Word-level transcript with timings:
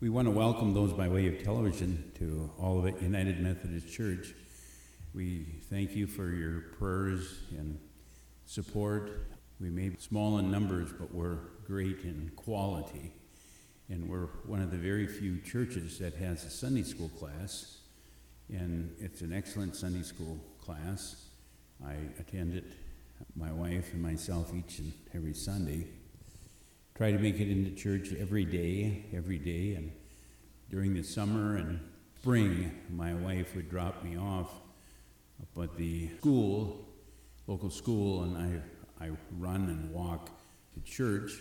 We 0.00 0.10
want 0.10 0.26
to 0.26 0.30
welcome 0.30 0.74
those 0.74 0.92
by 0.92 1.08
way 1.08 1.26
of 1.26 1.42
television 1.42 2.12
to 2.20 2.52
all 2.56 2.78
of 2.78 2.86
it 2.86 3.02
United 3.02 3.40
Methodist 3.40 3.92
Church. 3.92 4.32
We 5.12 5.44
thank 5.68 5.96
you 5.96 6.06
for 6.06 6.30
your 6.30 6.60
prayers 6.78 7.40
and 7.50 7.80
support. 8.46 9.26
We 9.60 9.70
may 9.70 9.88
be 9.88 9.96
small 9.98 10.38
in 10.38 10.52
numbers, 10.52 10.92
but 10.96 11.12
we're 11.12 11.38
great 11.66 12.04
in 12.04 12.30
quality. 12.36 13.12
And 13.88 14.08
we're 14.08 14.28
one 14.46 14.62
of 14.62 14.70
the 14.70 14.76
very 14.76 15.08
few 15.08 15.40
churches 15.40 15.98
that 15.98 16.14
has 16.14 16.44
a 16.44 16.50
Sunday 16.50 16.84
school 16.84 17.08
class. 17.08 17.78
And 18.50 18.94
it's 19.00 19.22
an 19.22 19.32
excellent 19.32 19.74
Sunday 19.74 20.02
school 20.02 20.38
class. 20.64 21.24
I 21.84 21.94
attend 22.20 22.54
it, 22.54 22.72
my 23.34 23.50
wife 23.50 23.92
and 23.94 24.00
myself, 24.00 24.54
each 24.54 24.78
and 24.78 24.92
every 25.12 25.34
Sunday 25.34 25.88
try 26.98 27.12
to 27.12 27.18
make 27.18 27.38
it 27.38 27.48
into 27.48 27.70
church 27.70 28.12
every 28.18 28.44
day, 28.44 29.04
every 29.14 29.38
day. 29.38 29.76
And 29.76 29.92
during 30.68 30.94
the 30.94 31.04
summer 31.04 31.54
and 31.56 31.78
spring, 32.18 32.72
my 32.90 33.14
wife 33.14 33.54
would 33.54 33.70
drop 33.70 34.02
me 34.02 34.18
off 34.18 34.50
up 35.40 35.62
at 35.62 35.76
the 35.76 36.10
school, 36.18 36.84
local 37.46 37.70
school, 37.70 38.24
and 38.24 38.36
I, 39.00 39.04
I 39.06 39.10
run 39.38 39.68
and 39.68 39.92
walk 39.92 40.30
to 40.74 40.80
church. 40.80 41.34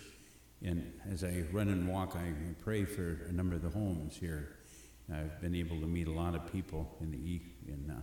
And 0.64 0.94
as 1.12 1.24
I 1.24 1.44
run 1.52 1.70
and 1.70 1.88
walk, 1.90 2.16
I 2.16 2.34
pray 2.64 2.86
for 2.86 3.26
a 3.28 3.32
number 3.32 3.56
of 3.56 3.64
the 3.64 3.70
homes 3.70 4.16
here. 4.16 4.58
I've 5.12 5.42
been 5.42 5.56
able 5.56 5.80
to 5.80 5.88
meet 5.88 6.08
a 6.08 6.12
lot 6.12 6.36
of 6.36 6.52
people 6.54 6.96
in 7.02 7.10
the, 7.10 7.42
in 7.68 7.90
uh, 7.90 8.02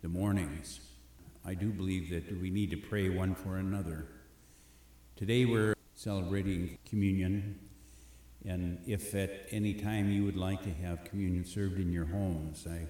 the 0.00 0.08
mornings. 0.08 0.80
I 1.44 1.52
do 1.52 1.72
believe 1.72 2.08
that 2.08 2.40
we 2.40 2.48
need 2.48 2.70
to 2.70 2.78
pray 2.78 3.10
one 3.10 3.34
for 3.34 3.58
another. 3.58 4.06
Today 5.14 5.44
we're 5.44 5.75
celebrating 5.96 6.78
communion. 6.88 7.58
And 8.44 8.78
if 8.86 9.14
at 9.14 9.46
any 9.50 9.74
time 9.74 10.12
you 10.12 10.24
would 10.24 10.36
like 10.36 10.62
to 10.62 10.70
have 10.70 11.02
communion 11.04 11.44
served 11.44 11.80
in 11.80 11.92
your 11.92 12.04
homes, 12.04 12.66
I, 12.70 12.86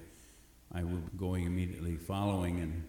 I 0.79 0.85
will 0.85 0.99
be 0.99 1.17
going 1.17 1.47
immediately 1.47 1.97
following 1.97 2.61
and 2.61 2.85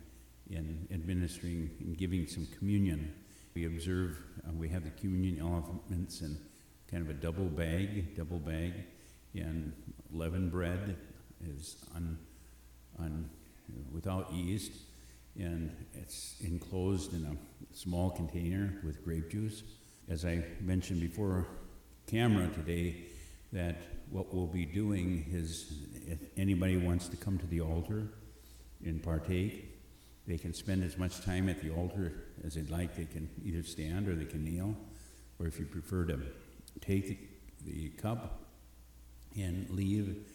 in 0.49 0.87
administering 0.93 1.69
and 1.79 1.97
giving 1.97 2.25
some 2.27 2.47
communion. 2.57 3.13
We 3.53 3.65
observe, 3.65 4.17
uh, 4.47 4.51
we 4.53 4.69
have 4.69 4.83
the 4.83 4.91
communion 4.91 5.39
elements 5.39 6.21
in 6.21 6.37
kind 6.89 7.03
of 7.03 7.09
a 7.09 7.13
double 7.13 7.45
bag, 7.45 8.15
double 8.15 8.39
bag, 8.39 8.73
and 9.35 9.73
leavened 10.11 10.51
bread 10.51 10.95
is 11.45 11.75
un, 11.95 12.17
un, 12.99 13.29
without 13.91 14.31
yeast, 14.33 14.71
and 15.37 15.75
it's 15.93 16.35
enclosed 16.41 17.13
in 17.13 17.25
a 17.25 17.75
small 17.75 18.09
container 18.09 18.79
with 18.83 19.03
grape 19.03 19.29
juice 19.29 19.63
as 20.09 20.25
I 20.25 20.43
mentioned 20.61 21.01
before 21.01 21.47
camera 22.05 22.47
today, 22.49 22.95
that 23.51 23.77
what 24.09 24.33
we'll 24.33 24.47
be 24.47 24.65
doing 24.65 25.25
is 25.31 25.73
if 26.07 26.19
anybody 26.37 26.77
wants 26.77 27.07
to 27.09 27.17
come 27.17 27.37
to 27.37 27.47
the 27.47 27.61
altar 27.61 28.07
and 28.85 29.03
partake, 29.03 29.77
they 30.25 30.37
can 30.37 30.53
spend 30.53 30.83
as 30.83 30.97
much 30.97 31.21
time 31.21 31.49
at 31.49 31.61
the 31.61 31.71
altar 31.71 32.13
as 32.45 32.55
they'd 32.55 32.69
like. 32.69 32.95
They 32.95 33.05
can 33.05 33.29
either 33.43 33.63
stand 33.63 34.07
or 34.07 34.15
they 34.15 34.25
can 34.25 34.43
kneel, 34.43 34.75
or 35.39 35.47
if 35.47 35.59
you 35.59 35.65
prefer 35.65 36.05
to 36.05 36.19
take 36.81 37.29
the, 37.65 37.89
cup 38.01 38.39
and 39.35 39.69
leave. 39.69 40.25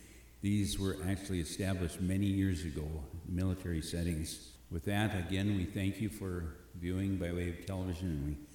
These 0.43 0.79
were 0.79 0.97
actually 1.09 1.41
established 1.41 2.01
many 2.01 2.27
years 2.27 2.65
ago, 2.65 2.87
military 3.29 3.81
settings. 3.81 4.51
With 4.71 4.85
that, 4.87 5.17
again, 5.19 5.57
we 5.57 5.65
thank 5.65 6.01
you 6.01 6.09
for 6.09 6.57
viewing 6.75 7.17
by 7.17 7.33
way 7.33 7.51
of 7.51 7.65
television, 7.65 8.09
and 8.09 8.27
we 8.27 8.52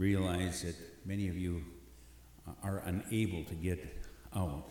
realize 0.00 0.62
that 0.62 0.74
many 1.04 1.28
of 1.28 1.36
you 1.36 1.62
are 2.64 2.82
unable 2.86 3.44
to 3.44 3.54
get 3.54 4.02
out, 4.34 4.70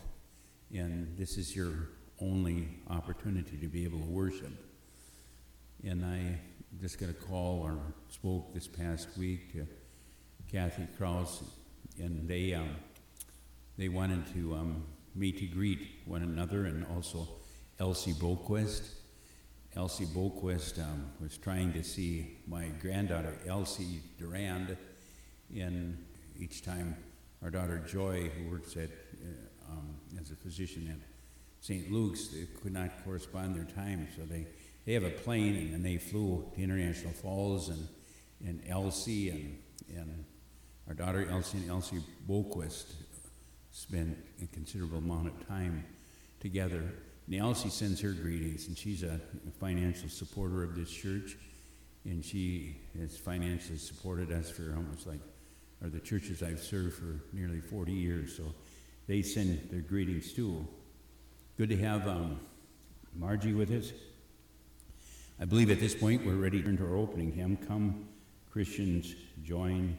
and 0.74 1.16
this 1.16 1.38
is 1.38 1.54
your 1.54 1.90
only 2.20 2.68
opportunity 2.90 3.56
to 3.56 3.68
be 3.68 3.84
able 3.84 4.00
to 4.00 4.10
worship. 4.10 4.50
And 5.84 6.04
I 6.04 6.36
just 6.80 6.98
got 6.98 7.10
a 7.10 7.14
call 7.14 7.62
or 7.62 7.78
spoke 8.08 8.52
this 8.52 8.66
past 8.66 9.16
week 9.16 9.52
to 9.52 9.68
Kathy 10.50 10.88
Kraus, 10.98 11.44
and 11.96 12.28
they 12.28 12.52
um, 12.54 12.74
they 13.78 13.88
wanted 13.88 14.26
to 14.34 14.54
um, 14.54 14.84
meet 15.14 15.38
to 15.38 15.46
greet 15.46 16.00
one 16.06 16.22
another, 16.22 16.64
and 16.64 16.84
also 16.96 17.28
Elsie 17.78 18.14
Boquist. 18.14 18.82
Elsie 19.76 20.06
Boquist 20.06 20.80
um, 20.80 21.12
was 21.20 21.38
trying 21.38 21.72
to 21.72 21.84
see 21.84 22.38
my 22.48 22.66
granddaughter 22.80 23.38
Elsie 23.46 24.02
Durand 24.18 24.76
in 25.54 25.98
each 26.38 26.62
time 26.62 26.96
our 27.42 27.50
daughter 27.50 27.78
Joy, 27.78 28.28
who 28.28 28.50
works 28.50 28.76
at 28.76 28.90
uh, 28.90 29.72
um, 29.72 29.94
as 30.20 30.30
a 30.30 30.36
physician 30.36 30.88
at 30.90 30.98
St. 31.60 31.90
Luke's, 31.90 32.28
they 32.28 32.46
could 32.62 32.72
not 32.72 32.90
correspond 33.04 33.54
their 33.54 33.64
time, 33.64 34.08
so 34.16 34.24
they, 34.24 34.46
they 34.84 34.92
have 34.94 35.04
a 35.04 35.10
plane 35.10 35.72
and, 35.74 35.84
they 35.84 35.96
flew 35.98 36.50
to 36.54 36.62
International 36.62 37.12
Falls 37.12 37.68
and, 37.68 37.88
and 38.46 38.62
Elsie 38.68 39.30
and, 39.30 39.58
and 39.94 40.24
our 40.88 40.94
daughter 40.94 41.26
Elsie 41.30 41.58
and 41.58 41.70
Elsie 41.70 42.02
Boquist 42.28 42.94
spent 43.72 44.18
a 44.42 44.46
considerable 44.48 44.98
amount 44.98 45.28
of 45.28 45.46
time 45.48 45.84
together. 46.40 46.82
And 47.26 47.36
Elsie 47.36 47.68
sends 47.68 48.00
her 48.00 48.12
greetings, 48.12 48.66
and 48.66 48.76
she's 48.76 49.02
a 49.02 49.20
financial 49.60 50.08
supporter 50.08 50.64
of 50.64 50.74
this 50.74 50.90
church, 50.90 51.36
and 52.04 52.24
she 52.24 52.76
has 52.98 53.16
financially 53.16 53.78
supported 53.78 54.32
us 54.32 54.50
for 54.50 54.74
almost 54.74 55.06
like 55.06 55.20
are 55.82 55.88
the 55.88 56.00
churches 56.00 56.42
I've 56.42 56.60
served 56.60 56.94
for 56.94 57.22
nearly 57.32 57.60
40 57.60 57.92
years, 57.92 58.36
so 58.36 58.54
they 59.06 59.22
send 59.22 59.68
their 59.70 59.80
greetings 59.80 60.32
too. 60.32 60.66
Good 61.56 61.70
to 61.70 61.76
have 61.78 62.06
um, 62.06 62.40
Margie 63.14 63.54
with 63.54 63.70
us. 63.70 63.92
I 65.40 65.46
believe 65.46 65.70
at 65.70 65.80
this 65.80 65.94
point 65.94 66.24
we're 66.24 66.34
ready 66.34 66.58
to 66.58 66.64
turn 66.64 66.76
to 66.78 66.84
our 66.84 66.96
opening 66.96 67.32
hymn. 67.32 67.56
Come, 67.56 68.08
Christians, 68.50 69.14
join 69.42 69.96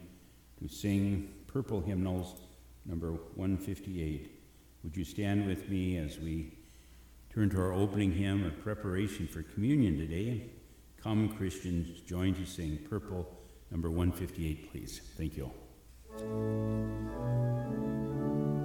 to 0.60 0.68
sing 0.68 1.28
Purple 1.46 1.80
Hymnals 1.80 2.40
number 2.86 3.12
158. 3.34 4.40
Would 4.84 4.96
you 4.96 5.04
stand 5.04 5.46
with 5.46 5.68
me 5.68 5.98
as 5.98 6.18
we 6.18 6.52
turn 7.32 7.50
to 7.50 7.60
our 7.60 7.72
opening 7.72 8.12
hymn 8.12 8.44
of 8.44 8.60
preparation 8.62 9.26
for 9.26 9.42
communion 9.42 9.98
today? 9.98 10.50
Come, 11.02 11.30
Christians, 11.36 12.00
join 12.02 12.34
to 12.34 12.46
sing 12.46 12.78
Purple 12.88 13.28
number 13.70 13.90
158, 13.90 14.70
please. 14.70 15.00
Thank 15.16 15.36
you. 15.36 15.50
End. 16.18 17.08
Alleluia. 17.14 18.61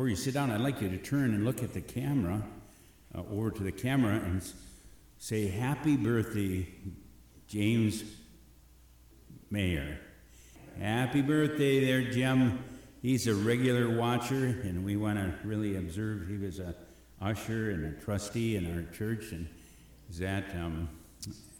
Before 0.00 0.08
you 0.08 0.16
sit 0.16 0.32
down, 0.32 0.50
I'd 0.50 0.62
like 0.62 0.80
you 0.80 0.88
to 0.88 0.96
turn 0.96 1.34
and 1.34 1.44
look 1.44 1.62
at 1.62 1.74
the 1.74 1.80
camera, 1.82 2.42
uh, 3.14 3.20
over 3.30 3.50
to 3.50 3.62
the 3.62 3.70
camera, 3.70 4.14
and 4.14 4.42
say, 5.18 5.46
Happy 5.46 5.94
birthday, 5.94 6.66
James 7.46 8.02
Mayer. 9.50 10.00
Happy 10.78 11.20
birthday 11.20 11.84
there, 11.84 12.10
Jim. 12.10 12.64
He's 13.02 13.26
a 13.26 13.34
regular 13.34 13.94
watcher, 13.94 14.62
and 14.64 14.86
we 14.86 14.96
want 14.96 15.18
to 15.18 15.34
really 15.46 15.76
observe. 15.76 16.26
He 16.28 16.38
was 16.38 16.60
a 16.60 16.74
usher 17.20 17.68
and 17.68 17.84
a 17.84 18.00
trustee 18.00 18.56
in 18.56 18.74
our 18.74 18.90
church, 18.94 19.32
and 19.32 19.46
is 20.08 20.22
at 20.22 20.48
um, 20.54 20.88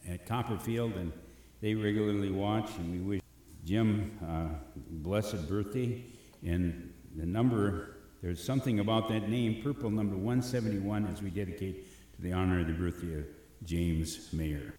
at 0.08 0.24
Copperfield, 0.24 0.94
and 0.94 1.12
they 1.60 1.74
regularly 1.74 2.30
watch. 2.30 2.70
And 2.78 2.90
we 2.90 3.00
wish 3.00 3.20
Jim 3.66 4.18
uh, 4.26 4.56
blessed 4.88 5.46
birthday. 5.46 6.06
And 6.42 6.94
the 7.14 7.26
number, 7.26 7.99
there's 8.22 8.42
something 8.42 8.80
about 8.80 9.08
that 9.08 9.28
name, 9.28 9.62
purple 9.62 9.90
number 9.90 10.14
171, 10.14 11.06
as 11.06 11.22
we 11.22 11.30
dedicate 11.30 11.86
to 12.16 12.22
the 12.22 12.32
honor 12.32 12.60
of 12.60 12.66
the 12.66 12.72
birthday 12.72 13.18
of 13.20 13.26
James 13.64 14.28
Mayer. 14.32 14.74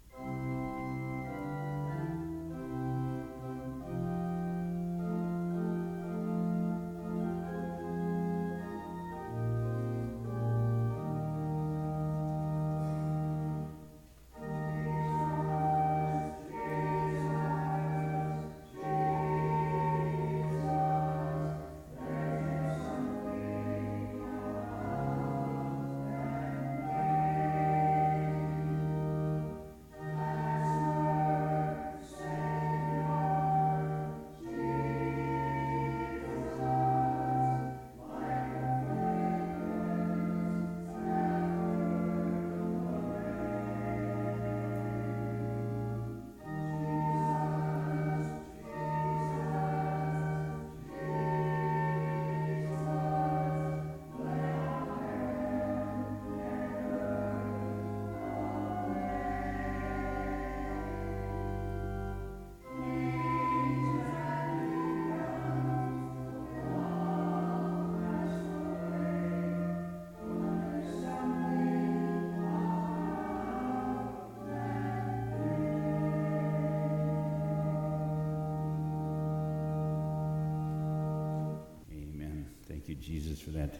Jesus, 83.02 83.42
for 83.42 83.50
that 83.52 83.80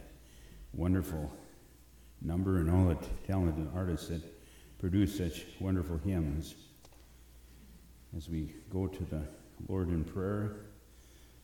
wonderful 0.72 1.30
number 2.20 2.58
and 2.58 2.70
all 2.70 2.86
the 2.86 2.98
talented 3.26 3.68
artists 3.74 4.08
that 4.08 4.22
produce 4.78 5.16
such 5.16 5.44
wonderful 5.60 5.98
hymns. 5.98 6.54
As 8.16 8.28
we 8.28 8.54
go 8.70 8.86
to 8.86 9.04
the 9.04 9.22
Lord 9.68 9.88
in 9.88 10.04
prayer, 10.04 10.56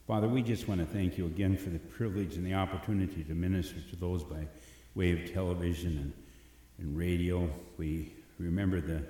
Father, 0.06 0.28
we 0.28 0.42
just 0.42 0.68
want 0.68 0.80
to 0.80 0.86
thank 0.86 1.18
you 1.18 1.26
again 1.26 1.56
for 1.56 1.70
the 1.70 1.78
privilege 1.78 2.34
and 2.36 2.44
the 2.44 2.54
opportunity 2.54 3.22
to 3.24 3.34
minister 3.34 3.76
to 3.90 3.96
those 3.96 4.24
by 4.24 4.46
way 4.94 5.12
of 5.12 5.32
television 5.32 5.98
and, 5.98 6.12
and 6.78 6.96
radio. 6.96 7.48
We 7.76 8.12
remember 8.38 8.80
the 8.80 9.02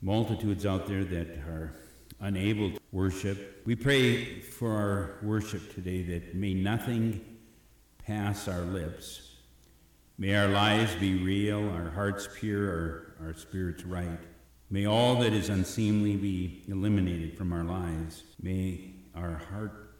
multitudes 0.00 0.66
out 0.66 0.86
there 0.86 1.04
that 1.04 1.28
are 1.48 1.74
unable 2.20 2.70
to 2.70 2.78
worship. 2.92 3.62
We 3.66 3.74
pray 3.74 4.40
for 4.40 4.70
our 4.70 5.18
worship 5.22 5.74
today 5.74 6.02
that 6.04 6.34
may 6.34 6.54
nothing 6.54 7.33
pass 8.06 8.48
our 8.48 8.60
lips. 8.60 9.30
May 10.18 10.34
our 10.36 10.48
lives 10.48 10.94
be 10.96 11.22
real, 11.22 11.70
our 11.70 11.90
hearts 11.90 12.28
pure, 12.38 12.68
our, 13.20 13.26
our 13.26 13.34
spirits 13.34 13.84
right. 13.84 14.20
May 14.70 14.86
all 14.86 15.16
that 15.16 15.32
is 15.32 15.48
unseemly 15.48 16.16
be 16.16 16.62
eliminated 16.68 17.36
from 17.36 17.52
our 17.52 17.64
lives. 17.64 18.22
May 18.42 18.92
our 19.14 19.40
heart 19.50 19.96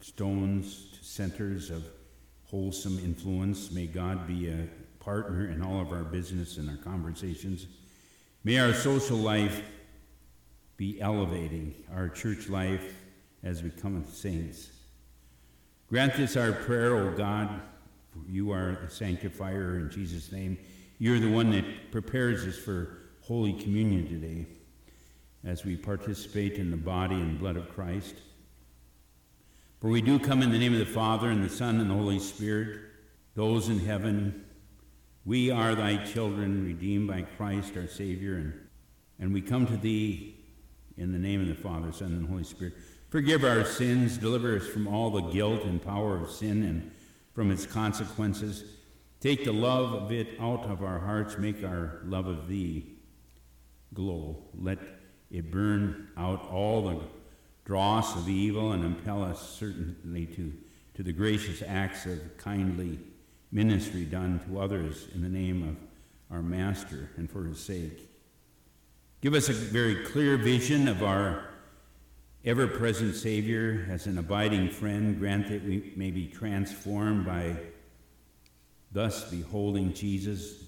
stones 0.00 0.92
to 0.92 1.04
centers 1.04 1.70
of 1.70 1.84
wholesome 2.44 2.98
influence. 2.98 3.70
May 3.72 3.86
God 3.86 4.26
be 4.26 4.48
a 4.48 4.68
partner 5.00 5.48
in 5.48 5.62
all 5.62 5.80
of 5.80 5.92
our 5.92 6.04
business 6.04 6.56
and 6.58 6.70
our 6.70 6.76
conversations. 6.76 7.66
May 8.44 8.58
our 8.58 8.72
social 8.72 9.18
life 9.18 9.62
be 10.76 11.00
elevating, 11.00 11.74
our 11.92 12.08
church 12.08 12.48
life 12.48 12.94
as 13.42 13.62
we 13.62 13.70
come 13.70 14.04
saints. 14.04 14.70
Grant 15.88 16.14
this 16.16 16.36
our 16.36 16.52
prayer, 16.52 16.96
O 16.96 17.16
God. 17.16 17.48
For 18.10 18.18
you 18.30 18.50
are 18.52 18.78
the 18.84 18.90
sanctifier 18.90 19.78
in 19.78 19.90
Jesus' 19.90 20.30
name. 20.30 20.58
You're 20.98 21.18
the 21.18 21.30
one 21.30 21.50
that 21.52 21.90
prepares 21.90 22.46
us 22.46 22.58
for 22.58 22.98
Holy 23.22 23.54
Communion 23.54 24.06
today 24.06 24.46
as 25.44 25.64
we 25.64 25.76
participate 25.76 26.54
in 26.54 26.70
the 26.70 26.76
body 26.76 27.14
and 27.14 27.38
blood 27.38 27.56
of 27.56 27.70
Christ. 27.70 28.16
For 29.80 29.88
we 29.88 30.02
do 30.02 30.18
come 30.18 30.42
in 30.42 30.50
the 30.50 30.58
name 30.58 30.74
of 30.74 30.80
the 30.80 30.86
Father, 30.86 31.30
and 31.30 31.42
the 31.42 31.48
Son, 31.48 31.80
and 31.80 31.88
the 31.88 31.94
Holy 31.94 32.18
Spirit, 32.18 32.80
those 33.34 33.68
in 33.68 33.78
heaven. 33.78 34.44
We 35.24 35.50
are 35.50 35.74
thy 35.74 36.04
children, 36.04 36.66
redeemed 36.66 37.08
by 37.08 37.22
Christ 37.22 37.76
our 37.76 37.86
Savior, 37.86 38.34
and, 38.34 38.52
and 39.18 39.32
we 39.32 39.40
come 39.40 39.66
to 39.68 39.76
thee 39.76 40.36
in 40.98 41.12
the 41.12 41.18
name 41.18 41.40
of 41.40 41.48
the 41.48 41.54
Father, 41.54 41.92
Son, 41.92 42.08
and 42.08 42.28
Holy 42.28 42.44
Spirit. 42.44 42.74
Forgive 43.08 43.42
our 43.42 43.64
sins, 43.64 44.18
deliver 44.18 44.56
us 44.56 44.66
from 44.66 44.86
all 44.86 45.10
the 45.10 45.30
guilt 45.30 45.64
and 45.64 45.82
power 45.82 46.16
of 46.16 46.30
sin 46.30 46.62
and 46.62 46.90
from 47.32 47.50
its 47.50 47.64
consequences. 47.64 48.64
Take 49.20 49.44
the 49.44 49.52
love 49.52 49.94
of 49.94 50.12
it 50.12 50.28
out 50.38 50.64
of 50.64 50.84
our 50.84 50.98
hearts, 50.98 51.38
make 51.38 51.64
our 51.64 52.00
love 52.04 52.26
of 52.26 52.48
Thee 52.48 52.98
glow. 53.94 54.44
Let 54.54 54.78
it 55.30 55.50
burn 55.50 56.08
out 56.18 56.50
all 56.50 56.82
the 56.82 57.00
dross 57.64 58.14
of 58.14 58.28
evil 58.28 58.72
and 58.72 58.84
impel 58.84 59.22
us 59.22 59.56
certainly 59.58 60.26
to, 60.26 60.52
to 60.94 61.02
the 61.02 61.12
gracious 61.12 61.62
acts 61.66 62.04
of 62.04 62.36
kindly 62.36 62.98
ministry 63.50 64.04
done 64.04 64.40
to 64.46 64.60
others 64.60 65.08
in 65.14 65.22
the 65.22 65.28
name 65.28 65.66
of 65.66 65.76
our 66.30 66.42
Master 66.42 67.08
and 67.16 67.30
for 67.30 67.44
His 67.44 67.58
sake. 67.58 68.06
Give 69.22 69.32
us 69.32 69.48
a 69.48 69.54
very 69.54 70.04
clear 70.04 70.36
vision 70.36 70.88
of 70.88 71.02
our 71.02 71.44
ever 72.48 72.66
present 72.66 73.14
Savior, 73.14 73.86
as 73.90 74.06
an 74.06 74.16
abiding 74.16 74.70
friend, 74.70 75.18
grant 75.18 75.48
that 75.48 75.62
we 75.62 75.92
may 75.96 76.10
be 76.10 76.26
transformed 76.26 77.26
by 77.26 77.54
thus 78.90 79.30
beholding 79.30 79.92
Jesus, 79.92 80.64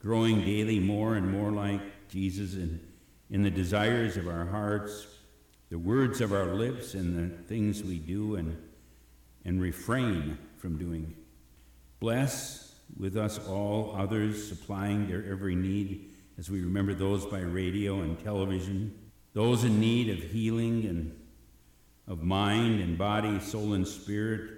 growing 0.00 0.44
daily 0.44 0.80
more 0.80 1.14
and 1.14 1.30
more 1.30 1.52
like 1.52 1.80
Jesus 2.08 2.54
in, 2.54 2.80
in 3.30 3.44
the 3.44 3.52
desires 3.52 4.16
of 4.16 4.26
our 4.26 4.46
hearts, 4.46 5.06
the 5.70 5.78
words 5.78 6.20
of 6.20 6.32
our 6.32 6.56
lips, 6.56 6.94
and 6.94 7.16
the 7.16 7.42
things 7.44 7.84
we 7.84 7.98
do 7.98 8.34
and, 8.34 8.60
and 9.44 9.62
refrain 9.62 10.36
from 10.58 10.76
doing. 10.76 11.14
Bless 12.00 12.74
with 12.98 13.16
us 13.16 13.38
all 13.46 13.94
others, 13.96 14.48
supplying 14.48 15.06
their 15.06 15.24
every 15.30 15.54
need 15.54 16.10
as 16.36 16.50
we 16.50 16.62
remember 16.62 16.94
those 16.94 17.24
by 17.24 17.38
radio 17.38 18.00
and 18.00 18.18
television 18.24 18.92
those 19.34 19.64
in 19.64 19.80
need 19.80 20.10
of 20.10 20.30
healing 20.30 20.84
and 20.86 21.18
of 22.06 22.22
mind 22.22 22.80
and 22.80 22.98
body, 22.98 23.40
soul, 23.40 23.72
and 23.72 23.86
spirit, 23.86 24.50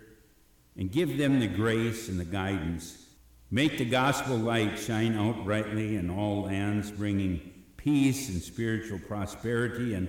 and 0.77 0.91
give 0.91 1.19
them 1.19 1.41
the 1.41 1.47
grace 1.47 2.09
and 2.09 2.19
the 2.19 2.25
guidance. 2.25 3.07
Make 3.51 3.79
the 3.79 3.85
gospel 3.85 4.37
light 4.37 4.79
shine 4.79 5.17
out 5.17 5.45
brightly 5.45 5.97
in 5.97 6.11
all 6.11 6.43
lands, 6.43 6.91
bringing 6.91 7.53
peace 7.77 8.29
and 8.31 8.43
spiritual 8.43 8.99
prosperity 8.99 9.95
and, 9.95 10.09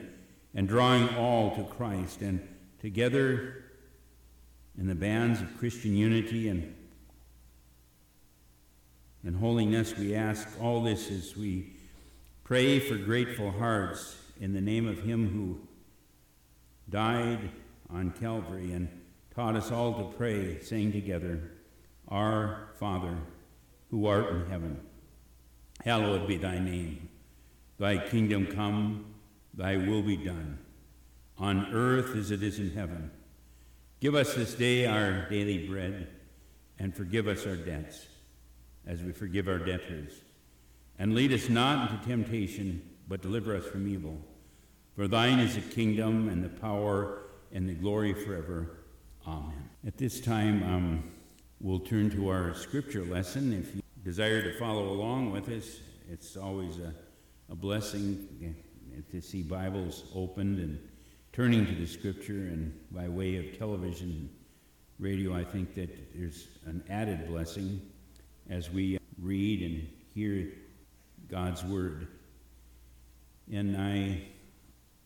and 0.55 0.67
drawing 0.67 1.09
all 1.15 1.55
to 1.55 1.63
Christ. 1.63 2.21
And 2.21 2.47
together 2.79 3.65
in 4.77 4.87
the 4.87 4.95
bands 4.95 5.41
of 5.41 5.57
Christian 5.59 5.95
unity 5.95 6.47
and, 6.49 6.73
and 9.23 9.35
holiness, 9.35 9.95
we 9.95 10.15
ask 10.15 10.47
all 10.59 10.81
this 10.81 11.11
as 11.11 11.35
we 11.37 11.75
pray 12.43 12.79
for 12.79 12.95
grateful 12.95 13.51
hearts 13.51 14.15
in 14.39 14.53
the 14.53 14.61
name 14.61 14.87
of 14.87 14.99
him 14.99 15.29
who 15.29 15.59
died 16.89 17.49
on 17.89 18.11
Calvary 18.11 18.73
and 18.73 18.87
taught 19.33 19.55
us 19.55 19.71
all 19.71 19.93
to 19.93 20.17
pray, 20.17 20.59
saying 20.61 20.91
together, 20.91 21.51
Our 22.07 22.69
Father, 22.79 23.17
who 23.91 24.07
art 24.07 24.31
in 24.31 24.45
heaven, 24.49 24.79
hallowed 25.83 26.27
be 26.27 26.37
thy 26.37 26.59
name. 26.59 27.09
Thy 27.77 27.97
kingdom 27.97 28.47
come, 28.47 29.13
thy 29.53 29.77
will 29.77 30.01
be 30.01 30.17
done, 30.17 30.59
on 31.37 31.73
earth 31.73 32.15
as 32.15 32.31
it 32.31 32.41
is 32.41 32.59
in 32.59 32.71
heaven. 32.71 33.11
Give 33.99 34.15
us 34.15 34.33
this 34.33 34.53
day 34.53 34.85
our 34.85 35.27
daily 35.29 35.67
bread, 35.67 36.07
and 36.79 36.95
forgive 36.95 37.27
us 37.27 37.45
our 37.45 37.55
debts, 37.55 38.05
as 38.85 39.01
we 39.01 39.11
forgive 39.11 39.47
our 39.47 39.59
debtors. 39.59 40.13
And 40.97 41.13
lead 41.13 41.33
us 41.33 41.49
not 41.49 41.91
into 41.91 42.05
temptation, 42.05 42.81
but 43.07 43.21
deliver 43.21 43.55
us 43.55 43.65
from 43.65 43.87
evil. 43.87 44.17
For 44.95 45.07
thine 45.07 45.39
is 45.39 45.55
the 45.55 45.61
kingdom, 45.61 46.29
and 46.29 46.43
the 46.43 46.49
power, 46.49 47.23
and 47.51 47.67
the 47.67 47.73
glory 47.73 48.13
forever. 48.13 48.77
Amen. 49.27 49.69
At 49.85 49.97
this 49.97 50.21
time, 50.21 50.63
um, 50.63 51.11
we'll 51.59 51.79
turn 51.79 52.09
to 52.11 52.29
our 52.29 52.53
scripture 52.53 53.03
lesson. 53.03 53.53
If 53.53 53.75
you 53.75 53.81
desire 54.03 54.41
to 54.41 54.57
follow 54.57 54.89
along 54.89 55.31
with 55.31 55.49
us, 55.49 55.79
it's 56.09 56.37
always 56.37 56.79
a, 56.79 56.93
a 57.49 57.55
blessing 57.55 58.55
to 59.11 59.21
see 59.21 59.41
Bibles 59.41 60.03
opened 60.15 60.59
and 60.59 60.79
turning 61.33 61.65
to 61.65 61.73
the 61.73 61.87
scripture. 61.87 62.33
And 62.33 62.73
by 62.91 63.07
way 63.07 63.35
of 63.37 63.57
television, 63.57 64.09
and 64.09 64.29
radio, 64.99 65.35
I 65.35 65.43
think 65.43 65.75
that 65.75 66.13
there's 66.15 66.47
an 66.65 66.83
added 66.89 67.27
blessing 67.27 67.81
as 68.49 68.69
we 68.69 68.97
read 69.19 69.61
and 69.61 69.87
hear 70.13 70.53
God's 71.29 71.63
word. 71.63 72.07
And 73.51 73.77
I 73.77 74.23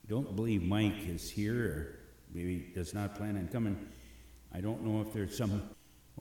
don't 0.08 0.36
believe 0.36 0.64
Mike 0.64 1.08
is 1.08 1.30
here, 1.30 1.64
or 1.66 2.00
maybe 2.34 2.72
does 2.74 2.94
not 2.94 3.16
plan 3.16 3.38
on 3.38 3.48
coming. 3.50 3.78
I 4.54 4.62
don't 4.62 4.84
know 4.84 5.02
if 5.02 5.14
there's 5.14 5.38
some. 5.38 5.62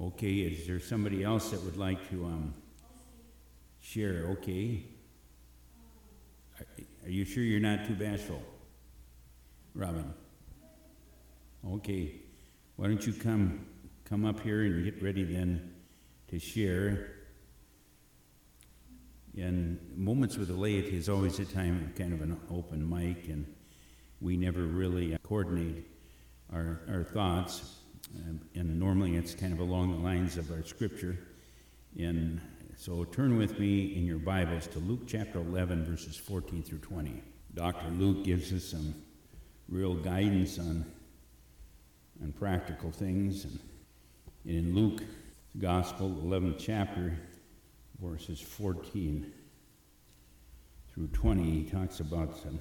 Okay, 0.00 0.34
is 0.34 0.66
there 0.66 0.78
somebody 0.80 1.24
else 1.24 1.50
that 1.50 1.62
would 1.62 1.76
like 1.76 2.08
to 2.10 2.24
um, 2.24 2.54
share? 3.80 4.26
Okay. 4.38 4.84
Are, 6.58 6.66
are 7.04 7.10
you 7.10 7.24
sure 7.24 7.42
you're 7.42 7.60
not 7.60 7.86
too 7.86 7.94
bashful, 7.94 8.42
Robin? 9.74 10.12
Okay. 11.66 12.12
Why 12.76 12.86
don't 12.86 13.04
you 13.04 13.12
come 13.12 13.66
come 14.04 14.24
up 14.24 14.40
here 14.40 14.62
and 14.62 14.84
get 14.84 15.02
ready 15.02 15.24
then 15.24 15.74
to 16.28 16.38
share? 16.38 17.17
And 19.36 19.78
Moments 19.96 20.36
with 20.36 20.48
the 20.48 20.54
Laity 20.54 20.96
is 20.96 21.08
always 21.08 21.38
a 21.38 21.44
time 21.44 21.84
of 21.84 21.94
kind 21.94 22.12
of 22.12 22.22
an 22.22 22.40
open 22.50 22.88
mic, 22.88 23.28
and 23.28 23.46
we 24.20 24.36
never 24.36 24.62
really 24.62 25.16
coordinate 25.22 25.86
our, 26.52 26.80
our 26.88 27.04
thoughts. 27.04 27.74
Um, 28.16 28.40
and 28.54 28.78
normally 28.78 29.16
it's 29.16 29.34
kind 29.34 29.52
of 29.52 29.60
along 29.60 29.92
the 29.92 29.98
lines 29.98 30.36
of 30.36 30.50
our 30.50 30.62
scripture. 30.62 31.18
And 31.98 32.40
so 32.76 33.04
turn 33.04 33.36
with 33.36 33.58
me 33.58 33.96
in 33.96 34.06
your 34.06 34.18
Bibles 34.18 34.66
to 34.68 34.78
Luke 34.78 35.02
chapter 35.06 35.40
11, 35.40 35.84
verses 35.84 36.16
14 36.16 36.62
through 36.62 36.78
20. 36.78 37.22
Dr. 37.54 37.90
Luke 37.90 38.24
gives 38.24 38.52
us 38.52 38.64
some 38.64 38.94
real 39.68 39.94
guidance 39.94 40.58
on, 40.58 40.84
on 42.22 42.32
practical 42.32 42.90
things. 42.90 43.44
And 43.44 43.58
in 44.44 44.74
Luke 44.74 45.02
Gospel, 45.58 46.08
11th 46.24 46.56
chapter, 46.58 47.18
verses 48.00 48.40
14 48.40 49.32
through 50.92 51.08
20, 51.08 51.42
he 51.42 51.64
talks 51.64 52.00
about 52.00 52.36
some 52.36 52.58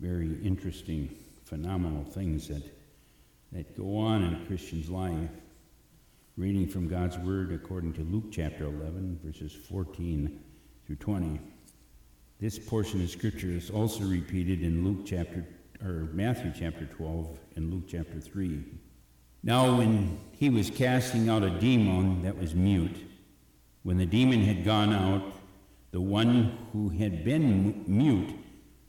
very 0.00 0.38
interesting, 0.42 1.14
phenomenal 1.44 2.04
things 2.04 2.48
that 2.48 2.62
that 3.52 3.76
go 3.76 3.96
on 3.96 4.22
in 4.22 4.34
a 4.34 4.46
Christian's 4.46 4.90
life. 4.90 5.30
Reading 6.36 6.68
from 6.68 6.86
God's 6.86 7.18
Word 7.18 7.52
according 7.52 7.94
to 7.94 8.02
Luke 8.02 8.26
chapter 8.30 8.64
11, 8.64 9.20
verses 9.24 9.52
14 9.52 10.40
through 10.86 10.96
20. 10.96 11.40
This 12.38 12.58
portion 12.58 13.02
of 13.02 13.10
Scripture 13.10 13.50
is 13.50 13.70
also 13.70 14.04
repeated 14.04 14.62
in 14.62 14.84
Luke 14.84 15.04
chapter, 15.04 15.44
or 15.82 16.08
Matthew 16.12 16.52
chapter 16.56 16.84
12 16.84 17.38
and 17.56 17.72
Luke 17.72 17.84
chapter 17.88 18.20
3. 18.20 18.62
Now, 19.42 19.76
when 19.76 20.18
he 20.32 20.48
was 20.48 20.70
casting 20.70 21.28
out 21.28 21.42
a 21.42 21.50
demon 21.50 22.22
that 22.22 22.38
was 22.38 22.54
mute, 22.54 22.96
when 23.88 23.96
the 23.96 24.04
demon 24.04 24.42
had 24.42 24.66
gone 24.66 24.92
out, 24.92 25.22
the 25.92 26.00
one 26.00 26.58
who 26.74 26.90
had 26.90 27.24
been 27.24 27.82
mute 27.86 28.34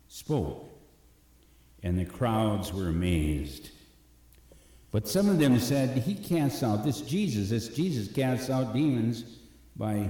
spoke, 0.10 0.70
and 1.82 1.98
the 1.98 2.04
crowds 2.04 2.74
were 2.74 2.90
amazed. 2.90 3.70
But 4.92 5.08
some 5.08 5.30
of 5.30 5.40
them 5.40 5.58
said, 5.58 6.00
He 6.00 6.16
casts 6.16 6.64
out, 6.64 6.84
this 6.84 7.00
Jesus, 7.00 7.50
this 7.50 7.70
Jesus 7.70 8.12
casts 8.12 8.50
out 8.50 8.74
demons 8.74 9.24
by 9.78 10.10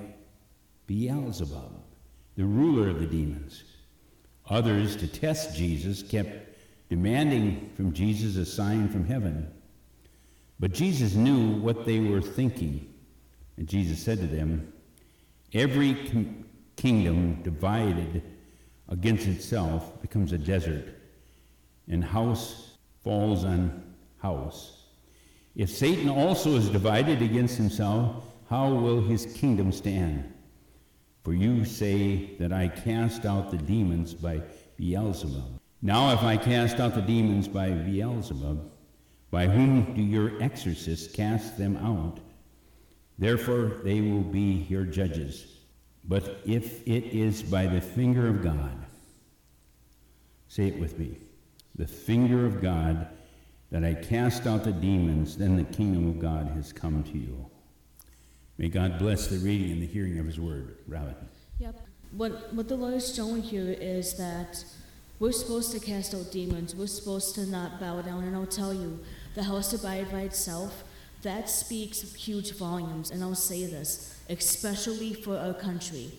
Beelzebub, 0.87 1.83
the 2.35 2.45
ruler 2.45 2.89
of 2.89 2.99
the 2.99 3.05
demons. 3.05 3.65
Others, 4.49 4.95
to 4.95 5.07
test 5.07 5.55
Jesus, 5.55 6.01
kept 6.01 6.57
demanding 6.89 7.69
from 7.75 7.93
Jesus 7.93 8.37
a 8.37 8.43
sign 8.43 8.89
from 8.89 9.05
heaven. 9.05 9.51
But 10.59 10.71
Jesus 10.71 11.13
knew 11.13 11.61
what 11.61 11.85
they 11.85 11.99
were 11.99 12.21
thinking. 12.21 12.91
And 13.55 13.67
Jesus 13.67 14.01
said 14.01 14.17
to 14.21 14.25
them, 14.25 14.73
Every 15.53 15.95
com- 15.95 16.45
kingdom 16.75 17.41
divided 17.43 18.23
against 18.87 19.27
itself 19.27 20.01
becomes 20.01 20.31
a 20.31 20.37
desert, 20.37 20.95
and 21.87 22.03
house 22.03 22.77
falls 23.03 23.43
on 23.43 23.95
house. 24.21 24.85
If 25.55 25.69
Satan 25.69 26.09
also 26.09 26.55
is 26.55 26.69
divided 26.69 27.21
against 27.21 27.57
himself, 27.57 28.23
how 28.49 28.73
will 28.73 29.01
his 29.01 29.25
kingdom 29.25 29.71
stand? 29.71 30.33
For 31.23 31.33
you 31.33 31.65
say 31.65 32.35
that 32.39 32.53
I 32.53 32.67
cast 32.67 33.25
out 33.25 33.51
the 33.51 33.57
demons 33.57 34.13
by 34.13 34.41
Beelzebub. 34.77 35.59
Now, 35.81 36.13
if 36.13 36.23
I 36.23 36.37
cast 36.37 36.79
out 36.79 36.95
the 36.95 37.01
demons 37.01 37.47
by 37.47 37.71
Beelzebub, 37.71 38.71
by 39.31 39.47
whom 39.47 39.93
do 39.93 40.01
your 40.01 40.41
exorcists 40.41 41.13
cast 41.13 41.57
them 41.57 41.77
out? 41.77 42.19
Therefore, 43.19 43.81
they 43.83 44.01
will 44.01 44.23
be 44.23 44.65
your 44.69 44.85
judges. 44.85 45.45
But 46.05 46.39
if 46.45 46.87
it 46.87 47.03
is 47.13 47.43
by 47.43 47.67
the 47.67 47.81
finger 47.81 48.27
of 48.27 48.41
God, 48.41 48.71
say 50.47 50.67
it 50.67 50.79
with 50.79 50.97
me 50.97 51.17
the 51.75 51.87
finger 51.87 52.45
of 52.45 52.61
God 52.61 53.07
that 53.71 53.85
I 53.85 53.93
cast 53.93 54.47
out 54.47 54.63
the 54.63 54.71
demons, 54.71 55.37
then 55.37 55.55
the 55.55 55.63
kingdom 55.63 56.09
of 56.09 56.19
God 56.19 56.47
has 56.55 56.73
come 56.73 57.03
to 57.03 57.17
you. 57.17 57.45
May 58.57 58.67
God 58.67 58.99
bless 58.99 59.27
the 59.27 59.37
reading 59.37 59.71
and 59.71 59.81
the 59.81 59.85
hearing 59.85 60.19
of 60.19 60.25
his 60.25 60.39
word. 60.39 60.77
Robin. 60.87 61.15
Yep. 61.59 61.79
What, 62.11 62.53
what 62.53 62.67
the 62.67 62.75
Lord 62.75 62.95
is 62.95 63.15
showing 63.15 63.41
here 63.41 63.71
is 63.79 64.15
that 64.17 64.63
we're 65.19 65.31
supposed 65.31 65.71
to 65.71 65.79
cast 65.79 66.13
out 66.13 66.31
demons. 66.31 66.75
We're 66.75 66.87
supposed 66.87 67.35
to 67.35 67.45
not 67.45 67.79
bow 67.79 68.01
down. 68.01 68.23
And 68.23 68.35
I'll 68.35 68.45
tell 68.45 68.73
you, 68.73 68.99
the 69.35 69.43
house 69.43 69.71
divided 69.71 70.11
by 70.11 70.21
itself, 70.21 70.83
that 71.21 71.49
speaks 71.49 72.01
huge 72.13 72.53
volumes. 72.53 73.11
And 73.11 73.21
I'll 73.23 73.35
say 73.35 73.65
this, 73.65 74.19
especially 74.29 75.13
for 75.13 75.37
our 75.37 75.53
country. 75.53 76.11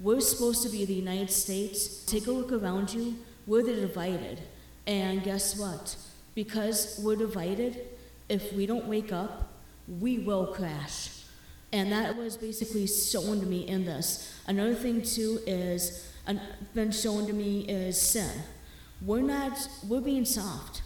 We're 0.00 0.20
supposed 0.20 0.62
to 0.64 0.68
be 0.68 0.84
the 0.84 0.94
United 0.94 1.30
States. 1.30 2.04
Take 2.04 2.26
a 2.26 2.32
look 2.32 2.52
around 2.52 2.92
you. 2.92 3.16
We're 3.46 3.62
the 3.62 3.74
divided. 3.74 4.40
And 4.86 5.22
guess 5.22 5.58
what? 5.58 5.96
because 6.34 7.00
we're 7.02 7.16
divided, 7.16 7.86
if 8.28 8.52
we 8.52 8.66
don't 8.66 8.86
wake 8.86 9.12
up, 9.12 9.52
we 10.00 10.18
will 10.18 10.48
crash. 10.48 11.10
And 11.72 11.90
that 11.92 12.16
was 12.16 12.36
basically 12.36 12.86
shown 12.86 13.40
to 13.40 13.46
me 13.46 13.66
in 13.66 13.84
this. 13.84 14.32
Another 14.46 14.74
thing 14.74 15.02
too 15.02 15.40
is 15.46 16.10
been 16.74 16.90
shown 16.90 17.26
to 17.26 17.32
me 17.32 17.60
is 17.62 18.00
sin. 18.00 18.30
We're 19.02 19.22
not 19.22 19.68
we're 19.88 20.00
being 20.00 20.24
soft. 20.24 20.82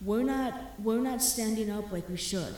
We're 0.00 0.24
not 0.24 0.78
we're 0.82 1.00
not 1.00 1.22
standing 1.22 1.70
up 1.70 1.92
like 1.92 2.08
we 2.08 2.16
should. 2.16 2.54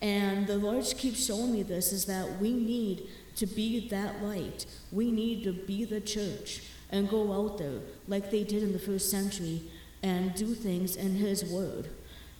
And 0.00 0.46
the 0.46 0.58
Lord 0.58 0.84
keeps 0.96 1.24
showing 1.24 1.52
me 1.52 1.62
this 1.62 1.92
is 1.92 2.04
that 2.06 2.40
we 2.40 2.52
need 2.52 3.08
to 3.36 3.46
be 3.46 3.88
that 3.88 4.22
light. 4.22 4.66
We 4.92 5.10
need 5.10 5.44
to 5.44 5.52
be 5.52 5.84
the 5.84 6.00
church 6.00 6.62
and 6.90 7.08
go 7.08 7.32
out 7.32 7.58
there 7.58 7.80
like 8.06 8.30
they 8.30 8.44
did 8.44 8.62
in 8.62 8.72
the 8.72 8.78
first 8.78 9.10
century 9.10 9.62
and 10.02 10.34
do 10.34 10.54
things 10.54 10.96
in 10.96 11.16
His 11.16 11.44
Word. 11.44 11.88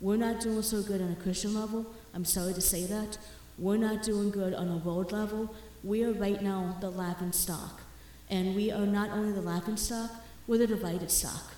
We're 0.00 0.16
not 0.16 0.40
doing 0.40 0.62
so 0.62 0.82
good 0.82 1.00
on 1.00 1.12
a 1.12 1.14
Christian 1.14 1.54
level. 1.54 1.86
I'm 2.12 2.24
sorry 2.24 2.54
to 2.54 2.60
say 2.60 2.84
that. 2.86 3.18
We're 3.56 3.76
not 3.76 4.02
doing 4.02 4.32
good 4.32 4.52
on 4.52 4.68
a 4.68 4.78
world 4.78 5.12
level. 5.12 5.54
We 5.84 6.02
are 6.02 6.10
right 6.10 6.42
now 6.42 6.76
the 6.80 6.90
laughing 6.90 7.30
stock. 7.30 7.82
And 8.30 8.56
we 8.56 8.72
are 8.72 8.84
not 8.84 9.10
only 9.10 9.30
the 9.30 9.42
laughing 9.42 9.76
stock, 9.76 10.10
we're 10.48 10.58
the 10.58 10.66
divided 10.66 11.12
stock. 11.12 11.54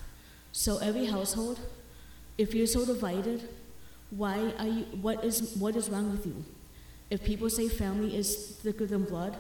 So 0.53 0.77
every 0.77 1.07
household, 1.07 1.59
if 2.37 2.53
you're 2.53 2.67
so 2.67 2.85
divided, 2.85 3.49
why 4.11 4.53
are 4.59 4.67
you 4.67 4.85
what 5.01 5.25
is 5.25 5.57
what 5.57 5.75
is 5.75 5.89
wrong 5.89 6.11
with 6.11 6.27
you? 6.27 6.45
If 7.15 7.23
people 7.23 7.49
say 7.49 7.69
family 7.69 8.17
is 8.17 8.35
thicker 8.61 8.87
than 8.87 9.05
blood, 9.05 9.37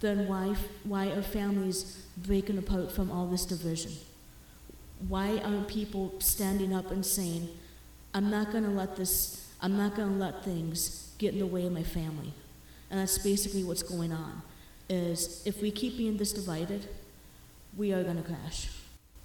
then 0.00 0.28
why 0.28 0.54
why 0.82 1.06
are 1.06 1.22
families 1.22 2.04
breaking 2.18 2.58
apart 2.58 2.92
from 2.92 3.10
all 3.10 3.26
this 3.26 3.46
division? 3.46 3.92
Why 5.08 5.38
aren't 5.38 5.66
people 5.66 6.20
standing 6.20 6.74
up 6.74 6.90
and 6.90 7.04
saying, 7.04 7.48
I'm 8.12 8.28
not 8.28 8.52
gonna 8.52 8.68
let 8.68 8.96
this 8.96 9.48
I'm 9.62 9.78
not 9.78 9.96
gonna 9.96 10.18
let 10.18 10.44
things 10.44 11.14
get 11.16 11.32
in 11.32 11.38
the 11.38 11.46
way 11.46 11.64
of 11.64 11.72
my 11.72 11.82
family? 11.82 12.34
And 12.90 13.00
that's 13.00 13.16
basically 13.16 13.64
what's 13.64 13.82
going 13.82 14.12
on. 14.12 14.42
Is 14.90 15.42
if 15.46 15.62
we 15.62 15.70
keep 15.70 15.96
being 15.96 16.18
this 16.18 16.34
divided, 16.34 16.86
we 17.74 17.94
are 17.94 18.04
gonna 18.04 18.20
crash. 18.20 18.68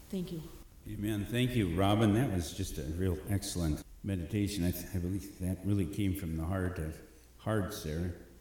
Thank 0.09 0.31
you. 0.31 0.41
Amen. 0.89 1.27
Thank 1.29 1.53
you, 1.53 1.75
Robin. 1.75 2.13
That 2.13 2.31
was 2.31 2.53
just 2.53 2.77
a 2.77 2.83
real 2.97 3.17
excellent 3.29 3.83
meditation. 4.05 4.63
I, 4.63 4.69
I 4.95 4.99
believe 4.99 5.37
that 5.41 5.57
really 5.65 5.85
came 5.85 6.15
from 6.15 6.37
the 6.37 6.45
heart 6.45 6.79
of 6.79 6.95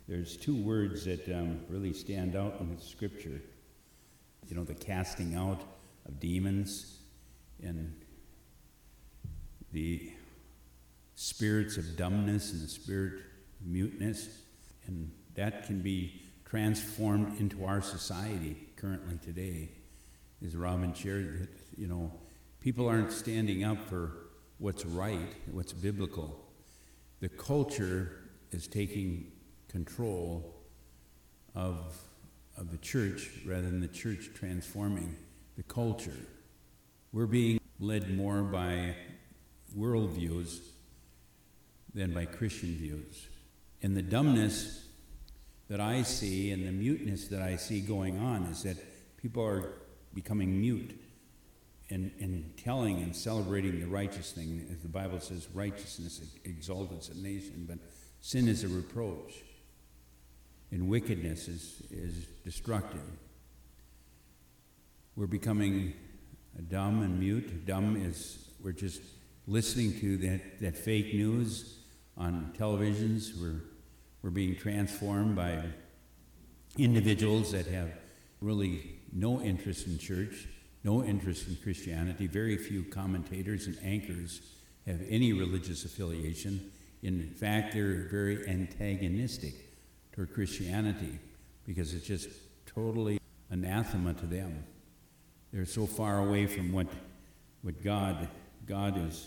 There's 0.06 0.36
two 0.36 0.56
words 0.56 1.04
that 1.06 1.28
um, 1.28 1.60
really 1.68 1.92
stand 1.92 2.36
out 2.36 2.60
in 2.60 2.74
the 2.74 2.82
scripture. 2.82 3.40
You 4.48 4.56
know, 4.56 4.64
the 4.64 4.74
casting 4.74 5.34
out 5.34 5.62
of 6.06 6.20
demons 6.20 6.98
and 7.62 7.94
the 9.72 10.12
spirits 11.14 11.76
of 11.78 11.96
dumbness 11.96 12.52
and 12.52 12.62
the 12.62 12.68
spirit 12.68 13.14
of 13.60 13.66
muteness. 13.66 14.28
And 14.86 15.10
that 15.34 15.66
can 15.66 15.80
be 15.80 16.22
transformed 16.44 17.38
into 17.40 17.64
our 17.64 17.80
society 17.80 18.56
currently 18.76 19.18
today. 19.24 19.70
As 20.44 20.54
Robin 20.54 20.92
shared, 20.92 21.42
that, 21.42 21.50
you 21.76 21.86
know, 21.86 22.12
people 22.60 22.88
aren't 22.88 23.12
standing 23.12 23.64
up 23.64 23.88
for 23.88 24.12
what's 24.58 24.84
right, 24.84 25.34
what's 25.50 25.72
biblical. 25.72 26.44
The 27.20 27.28
culture 27.28 28.17
is 28.50 28.66
taking 28.66 29.32
control 29.68 30.54
of, 31.54 31.96
of 32.56 32.70
the 32.70 32.78
church 32.78 33.30
rather 33.46 33.62
than 33.62 33.80
the 33.80 33.88
church 33.88 34.30
transforming 34.34 35.16
the 35.56 35.62
culture. 35.62 36.26
We're 37.12 37.26
being 37.26 37.61
led 37.80 38.14
more 38.14 38.42
by 38.42 38.94
worldviews 39.76 40.61
than 41.94 42.12
by 42.12 42.26
Christian 42.26 42.74
views. 42.74 43.26
And 43.82 43.96
the 43.96 44.02
dumbness 44.02 44.87
that 45.68 45.80
I 45.80 46.02
see 46.02 46.50
and 46.50 46.66
the 46.66 46.72
muteness 46.72 47.28
that 47.28 47.42
I 47.42 47.56
see 47.56 47.80
going 47.80 48.18
on 48.18 48.44
is 48.44 48.62
that 48.62 48.76
people 49.16 49.44
are 49.44 49.72
becoming 50.14 50.58
mute 50.61 50.98
in, 51.88 52.11
in 52.18 52.52
telling 52.56 53.02
and 53.02 53.14
celebrating 53.14 53.80
the 53.80 53.87
righteous 53.87 54.32
thing. 54.32 54.66
As 54.72 54.82
the 54.82 54.88
Bible 54.88 55.20
says, 55.20 55.48
righteousness 55.54 56.20
exalts 56.44 57.08
a 57.08 57.16
nation, 57.16 57.66
but 57.68 57.78
sin 58.20 58.48
is 58.48 58.64
a 58.64 58.68
reproach. 58.68 59.44
And 60.70 60.88
wickedness 60.88 61.48
is, 61.48 61.83
is 61.90 62.26
destructive. 62.44 63.00
We're 65.16 65.26
becoming 65.26 65.94
dumb 66.70 67.02
and 67.02 67.18
mute. 67.18 67.66
Dumb 67.66 67.96
is 67.96 68.50
we're 68.62 68.72
just 68.72 69.00
listening 69.46 69.98
to 70.00 70.16
that, 70.18 70.61
that 70.61 70.76
fake 70.76 71.14
news 71.14 71.78
on 72.16 72.52
televisions. 72.59 73.40
We're, 73.40 73.62
we're 74.22 74.31
being 74.31 74.57
transformed 74.57 75.37
by 75.37 75.62
individuals 76.76 77.52
that 77.52 77.66
have 77.66 77.90
really 78.40 78.98
no 79.12 79.40
interest 79.40 79.87
in 79.87 79.98
church, 79.98 80.48
no 80.85 81.02
interest 81.02 81.48
in 81.48 81.57
Christianity. 81.57 82.26
Very 82.26 82.57
few 82.57 82.85
commentators 82.85 83.66
and 83.66 83.78
anchors 83.83 84.40
have 84.87 85.00
any 85.09 85.33
religious 85.33 85.85
affiliation. 85.85 86.70
In 87.02 87.30
fact, 87.30 87.74
they're 87.74 88.08
very 88.11 88.46
antagonistic 88.48 89.54
toward 90.12 90.32
Christianity 90.34 91.18
because 91.66 91.94
it's 91.94 92.06
just 92.06 92.28
totally 92.66 93.20
anathema 93.50 94.14
to 94.14 94.26
them. 94.26 94.64
They're 95.52 95.64
so 95.64 95.87
far 95.87 96.18
away 96.18 96.46
from 96.46 96.72
what, 96.72 96.87
what 97.62 97.82
God, 97.82 98.28
God 98.66 99.06
is. 99.06 99.26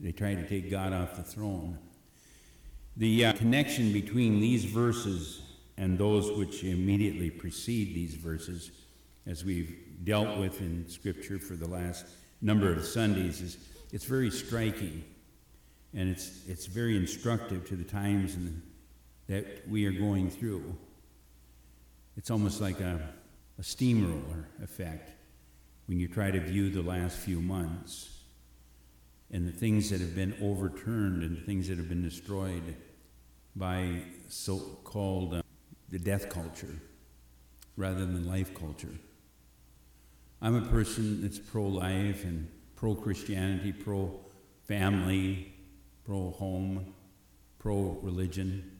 They 0.00 0.12
try 0.12 0.34
to 0.34 0.46
take 0.46 0.70
God 0.70 0.92
off 0.92 1.16
the 1.16 1.22
throne. 1.22 1.78
The 2.96 3.26
uh, 3.26 3.32
connection 3.34 3.92
between 3.92 4.40
these 4.40 4.64
verses 4.64 5.42
and 5.78 5.98
those 5.98 6.30
which 6.36 6.64
immediately 6.64 7.30
precede 7.30 7.94
these 7.94 8.14
verses, 8.14 8.70
as 9.26 9.44
we've 9.44 9.76
dealt 10.04 10.38
with 10.38 10.60
in 10.60 10.88
Scripture 10.88 11.38
for 11.38 11.54
the 11.54 11.66
last 11.66 12.06
number 12.40 12.72
of 12.72 12.84
Sundays, 12.84 13.40
is 13.40 13.58
it's 13.92 14.04
very 14.04 14.30
striking, 14.30 15.04
and 15.94 16.08
it's 16.08 16.40
it's 16.46 16.66
very 16.66 16.96
instructive 16.96 17.66
to 17.68 17.76
the 17.76 17.84
times 17.84 18.34
and 18.34 18.62
that 19.28 19.68
we 19.68 19.86
are 19.86 19.92
going 19.92 20.30
through. 20.30 20.76
It's 22.16 22.30
almost 22.30 22.60
like 22.60 22.80
a, 22.80 23.00
a 23.58 23.62
steamroller 23.62 24.48
effect 24.62 25.10
when 25.86 25.98
you 25.98 26.08
try 26.08 26.30
to 26.30 26.40
view 26.40 26.70
the 26.70 26.82
last 26.82 27.18
few 27.18 27.40
months 27.40 28.10
and 29.30 29.46
the 29.46 29.52
things 29.52 29.90
that 29.90 30.00
have 30.00 30.14
been 30.14 30.34
overturned 30.40 31.22
and 31.22 31.36
the 31.36 31.40
things 31.40 31.68
that 31.68 31.78
have 31.78 31.88
been 31.88 32.02
destroyed 32.02 32.76
by 33.54 34.02
so-called 34.28 35.34
uh, 35.34 35.42
the 35.88 35.98
death 35.98 36.28
culture 36.28 36.78
rather 37.76 38.06
than 38.06 38.26
life 38.26 38.54
culture. 38.54 38.94
I'm 40.40 40.54
a 40.54 40.68
person 40.68 41.22
that's 41.22 41.38
pro-life 41.38 42.24
and 42.24 42.48
pro-Christianity, 46.06 46.36
pro-family, 46.38 46.84
pro-home, 46.86 46.94
pro-religion. 47.58 48.70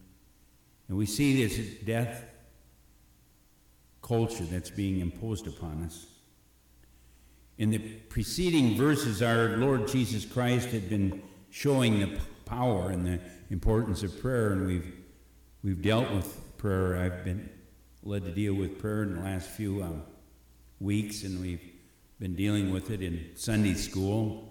And 0.89 0.97
we 0.97 1.07
see 1.07 1.45
this 1.45 1.85
death 1.85 2.25
culture 4.03 4.45
that's 4.45 4.71
being 4.71 5.01
imposed 5.01 5.47
upon 5.47 5.83
us. 5.85 6.07
In 7.59 7.71
the 7.71 7.79
preceding 7.79 8.77
verses, 8.77 9.23
our 9.23 9.57
Lord 9.57 9.89
Jesus 9.89 10.25
Christ 10.25 10.69
had 10.69 10.89
been 10.89 11.23
showing 11.51 12.01
the 12.01 12.21
power 12.45 12.91
and 12.91 13.07
the 13.07 13.19
importance 13.51 14.03
of 14.03 14.21
prayer, 14.21 14.53
and 14.53 14.67
we've, 14.67 14.95
we've 15.65 15.83
dealt 15.83 16.11
with 16.13 16.57
prayer. 16.59 16.97
I've 16.99 17.25
been 17.25 17.49
led 18.03 18.25
to 18.25 18.31
deal 18.31 18.55
with 18.55 18.79
prayer 18.79 19.03
in 19.03 19.17
the 19.17 19.23
last 19.23 19.49
few 19.49 19.83
um, 19.83 20.03
weeks, 20.79 21.25
and 21.25 21.41
we've 21.41 21.63
been 22.21 22.35
dealing 22.35 22.71
with 22.71 22.91
it 22.91 23.03
in 23.03 23.31
Sunday 23.35 23.75
school. 23.75 24.46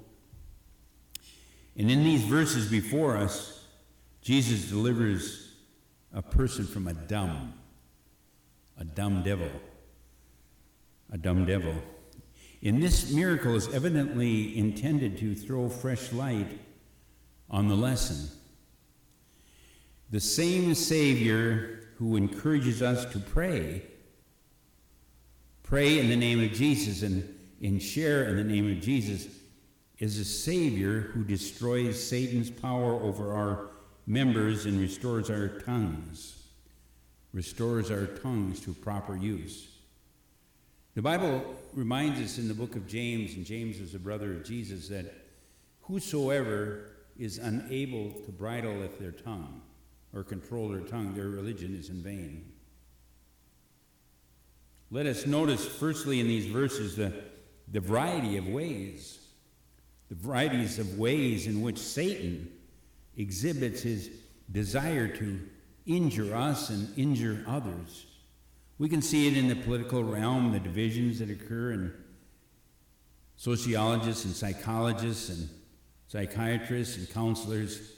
And 1.77 1.91
in 1.91 2.03
these 2.03 2.23
verses 2.23 2.69
before 2.69 3.17
us, 3.17 3.65
Jesus 4.21 4.69
delivers 4.69 5.55
a 6.13 6.21
person 6.21 6.65
from 6.65 6.87
a 6.87 6.93
dumb, 6.93 7.53
a 8.79 8.85
dumb 8.85 9.23
devil, 9.23 9.51
a 11.11 11.17
dumb 11.17 11.45
devil. 11.45 11.75
In 12.61 12.79
this 12.79 13.11
miracle 13.11 13.55
is 13.55 13.71
evidently 13.73 14.57
intended 14.57 15.17
to 15.19 15.35
throw 15.35 15.69
fresh 15.69 16.11
light 16.13 16.47
on 17.49 17.67
the 17.67 17.75
lesson. 17.75 18.29
The 20.09 20.19
same 20.19 20.73
Savior 20.73 21.89
who 21.97 22.15
encourages 22.15 22.81
us 22.81 23.05
to 23.11 23.19
pray, 23.19 23.83
pray 25.63 25.99
in 25.99 26.09
the 26.09 26.15
name 26.15 26.43
of 26.43 26.53
Jesus 26.53 27.01
and, 27.03 27.37
and 27.61 27.81
share 27.81 28.23
in 28.25 28.37
the 28.37 28.43
name 28.43 28.71
of 28.71 28.81
Jesus, 28.81 29.27
is 29.99 30.19
a 30.19 30.25
Savior 30.25 31.01
who 31.01 31.23
destroys 31.23 32.01
Satan's 32.01 32.49
power 32.49 32.93
over 32.93 33.33
our 33.33 33.67
members 34.05 34.65
and 34.65 34.79
restores 34.79 35.29
our 35.29 35.47
tongues, 35.47 36.43
restores 37.33 37.89
our 37.89 38.05
tongues 38.05 38.59
to 38.61 38.73
proper 38.73 39.15
use. 39.15 39.67
The 40.95 41.01
Bible 41.01 41.55
reminds 41.73 42.19
us 42.21 42.37
in 42.37 42.47
the 42.47 42.53
book 42.53 42.75
of 42.75 42.87
James, 42.87 43.35
and 43.35 43.45
James 43.45 43.79
was 43.79 43.95
a 43.95 43.99
brother 43.99 44.31
of 44.33 44.45
Jesus, 44.45 44.87
that 44.89 45.13
whosoever 45.81 46.91
is 47.17 47.37
unable 47.37 48.11
to 48.11 48.31
bridle 48.31 48.83
at 48.83 48.99
their 48.99 49.11
tongue 49.11 49.61
or 50.13 50.23
control 50.23 50.69
their 50.69 50.81
tongue, 50.81 51.13
their 51.13 51.27
religion 51.27 51.75
is 51.77 51.89
in 51.89 52.01
vain. 52.01 52.51
Let 54.91 55.05
us 55.05 55.25
notice, 55.25 55.65
firstly, 55.65 56.19
in 56.19 56.27
these 56.27 56.45
verses, 56.45 56.95
the, 56.95 57.11
the 57.71 57.79
variety 57.79 58.37
of 58.37 58.47
ways, 58.47 59.19
the 60.09 60.15
varieties 60.15 60.79
of 60.79 60.97
ways 60.97 61.47
in 61.47 61.61
which 61.61 61.77
Satan 61.77 62.51
exhibits 63.17 63.81
his 63.81 64.09
desire 64.51 65.07
to 65.07 65.39
injure 65.85 66.35
us 66.35 66.69
and 66.69 66.97
injure 66.97 67.43
others. 67.47 68.05
We 68.77 68.89
can 68.89 69.01
see 69.01 69.27
it 69.27 69.37
in 69.37 69.47
the 69.47 69.55
political 69.55 70.03
realm, 70.03 70.51
the 70.51 70.59
divisions 70.59 71.19
that 71.19 71.29
occur, 71.29 71.71
and 71.71 71.93
sociologists 73.37 74.25
and 74.25 74.35
psychologists 74.35 75.29
and 75.29 75.49
psychiatrists 76.07 76.97
and 76.97 77.09
counselors, 77.09 77.91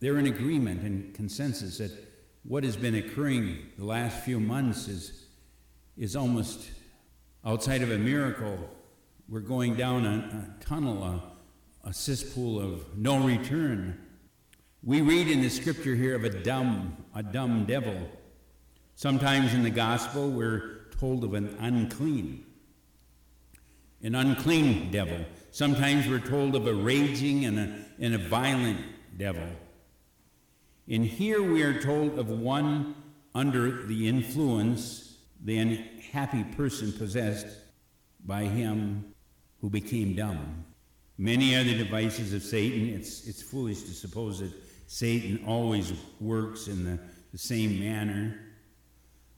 they're 0.00 0.18
in 0.18 0.26
agreement 0.26 0.82
and 0.82 1.14
consensus 1.14 1.78
that 1.78 1.90
what 2.44 2.64
has 2.64 2.76
been 2.76 2.94
occurring 2.94 3.58
the 3.76 3.84
last 3.84 4.24
few 4.24 4.38
months 4.38 4.88
is, 4.88 5.26
is 5.96 6.14
almost 6.14 6.70
outside 7.44 7.82
of 7.82 7.90
a 7.90 7.98
miracle. 7.98 8.58
We're 9.30 9.40
going 9.40 9.74
down 9.74 10.06
a, 10.06 10.56
a 10.58 10.64
tunnel, 10.64 11.04
a, 11.04 11.22
a 11.86 11.92
cesspool 11.92 12.58
of 12.58 12.96
no 12.96 13.18
return. 13.18 14.00
We 14.82 15.02
read 15.02 15.28
in 15.28 15.42
the 15.42 15.50
scripture 15.50 15.94
here 15.94 16.16
of 16.16 16.24
a 16.24 16.30
dumb, 16.30 16.96
a 17.14 17.22
dumb 17.22 17.66
devil. 17.66 18.08
Sometimes 18.94 19.52
in 19.52 19.64
the 19.64 19.70
gospel, 19.70 20.30
we're 20.30 20.86
told 20.98 21.24
of 21.24 21.34
an 21.34 21.54
unclean, 21.60 22.46
an 24.02 24.14
unclean 24.14 24.90
devil. 24.90 25.26
Sometimes 25.50 26.08
we're 26.08 26.20
told 26.20 26.56
of 26.56 26.66
a 26.66 26.72
raging 26.72 27.44
and 27.44 27.58
a, 27.58 27.84
and 27.98 28.14
a 28.14 28.18
violent 28.18 28.80
devil. 29.18 29.46
And 30.88 31.04
here 31.04 31.42
we 31.42 31.62
are 31.64 31.82
told 31.82 32.18
of 32.18 32.30
one 32.30 32.94
under 33.34 33.84
the 33.84 34.08
influence, 34.08 35.18
the 35.44 35.58
unhappy 35.58 36.44
person 36.44 36.92
possessed 36.94 37.46
by 38.24 38.44
him 38.44 39.14
who 39.60 39.70
became 39.70 40.14
dumb. 40.14 40.64
Many 41.16 41.54
are 41.56 41.64
the 41.64 41.76
devices 41.76 42.32
of 42.32 42.42
Satan. 42.42 42.88
It's, 42.90 43.26
it's 43.26 43.42
foolish 43.42 43.82
to 43.82 43.92
suppose 43.92 44.38
that 44.38 44.52
Satan 44.86 45.42
always 45.46 45.92
works 46.20 46.68
in 46.68 46.84
the, 46.84 46.98
the 47.32 47.38
same 47.38 47.80
manner. 47.80 48.38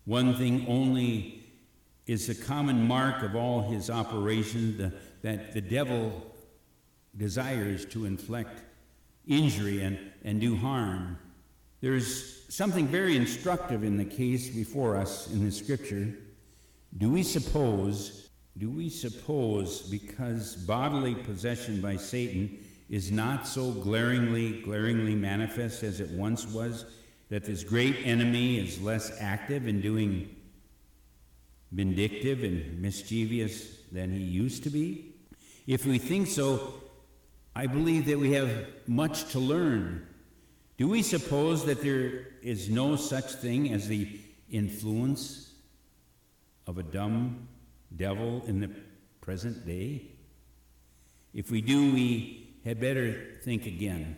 One 0.05 0.35
thing 0.35 0.67
only 0.69 1.45
is 2.07 2.27
the 2.27 2.35
common 2.35 2.87
mark 2.87 3.23
of 3.23 3.35
all 3.35 3.63
his 3.63 3.89
operations 3.89 4.93
that 5.23 5.53
the 5.53 5.61
devil 5.61 6.35
desires 7.17 7.85
to 7.87 8.05
inflict 8.05 8.61
injury 9.27 9.83
and, 9.83 9.99
and 10.25 10.41
do 10.41 10.57
harm. 10.57 11.19
There's 11.81 12.45
something 12.49 12.87
very 12.87 13.17
instructive 13.17 13.85
in 13.85 13.97
the 13.97 14.05
case 14.05 14.51
before 14.51 14.97
us 14.97 15.31
in 15.31 15.45
the 15.45 15.53
scripture. 15.53 16.15
Do 16.97 17.11
we 17.11 17.23
suppose, 17.23 18.30
do 18.59 18.71
we 18.71 18.89
suppose, 18.89 19.83
because 19.83 20.57
bodily 20.57 21.15
possession 21.15 21.81
by 21.81 21.97
Satan 21.97 22.59
is 22.89 23.11
not 23.13 23.47
so 23.47 23.71
glaringly, 23.71 24.61
glaringly 24.63 25.15
manifest 25.15 25.83
as 25.83 26.01
it 26.01 26.11
once 26.11 26.47
was, 26.47 26.85
that 27.29 27.45
this 27.45 27.63
great 27.63 27.97
enemy 28.05 28.59
is 28.59 28.81
less 28.83 29.13
active 29.21 29.69
in 29.69 29.81
doing 29.81 30.35
vindictive 31.73 32.43
and 32.43 32.81
mischievous 32.83 33.77
than 33.93 34.13
he 34.13 34.19
used 34.19 34.65
to 34.65 34.71
be? 34.71 35.15
If 35.67 35.87
we 35.87 35.99
think 35.99 36.27
so, 36.27 36.75
I 37.55 37.67
believe 37.67 38.07
that 38.07 38.19
we 38.19 38.33
have 38.33 38.51
much 38.87 39.31
to 39.33 39.39
learn. 39.39 40.07
Do 40.77 40.89
we 40.89 41.03
suppose 41.03 41.65
that 41.67 41.83
there 41.83 42.27
is 42.43 42.69
no 42.69 42.97
such 42.97 43.35
thing 43.35 43.73
as 43.73 43.87
the 43.87 44.21
influence 44.51 45.53
of 46.67 46.79
a 46.79 46.83
dumb 46.83 47.49
devil 47.95 48.43
in 48.47 48.61
the 48.61 48.71
present 49.21 49.67
day? 49.67 50.11
If 51.35 51.51
we 51.51 51.61
do, 51.61 51.93
we 51.93 52.55
had 52.65 52.81
better 52.81 53.39
think 53.43 53.67
again. 53.67 54.17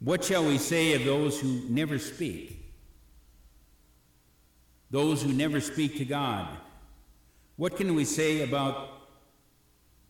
What 0.00 0.24
shall 0.24 0.44
we 0.44 0.58
say 0.58 0.94
of 0.94 1.04
those 1.04 1.40
who 1.40 1.62
never 1.68 1.98
speak? 1.98 2.72
Those 4.90 5.22
who 5.22 5.32
never 5.32 5.60
speak 5.60 5.98
to 5.98 6.04
God? 6.04 6.56
What 7.56 7.76
can 7.76 7.94
we 7.94 8.04
say 8.04 8.42
about 8.42 8.90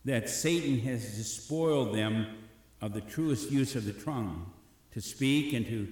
that 0.05 0.29
Satan 0.29 0.79
has 0.79 1.17
despoiled 1.17 1.93
them 1.95 2.27
of 2.81 2.93
the 2.93 3.01
truest 3.01 3.51
use 3.51 3.75
of 3.75 3.85
the 3.85 3.93
tongue 3.93 4.51
to 4.91 5.01
speak 5.01 5.53
and 5.53 5.65
to 5.65 5.87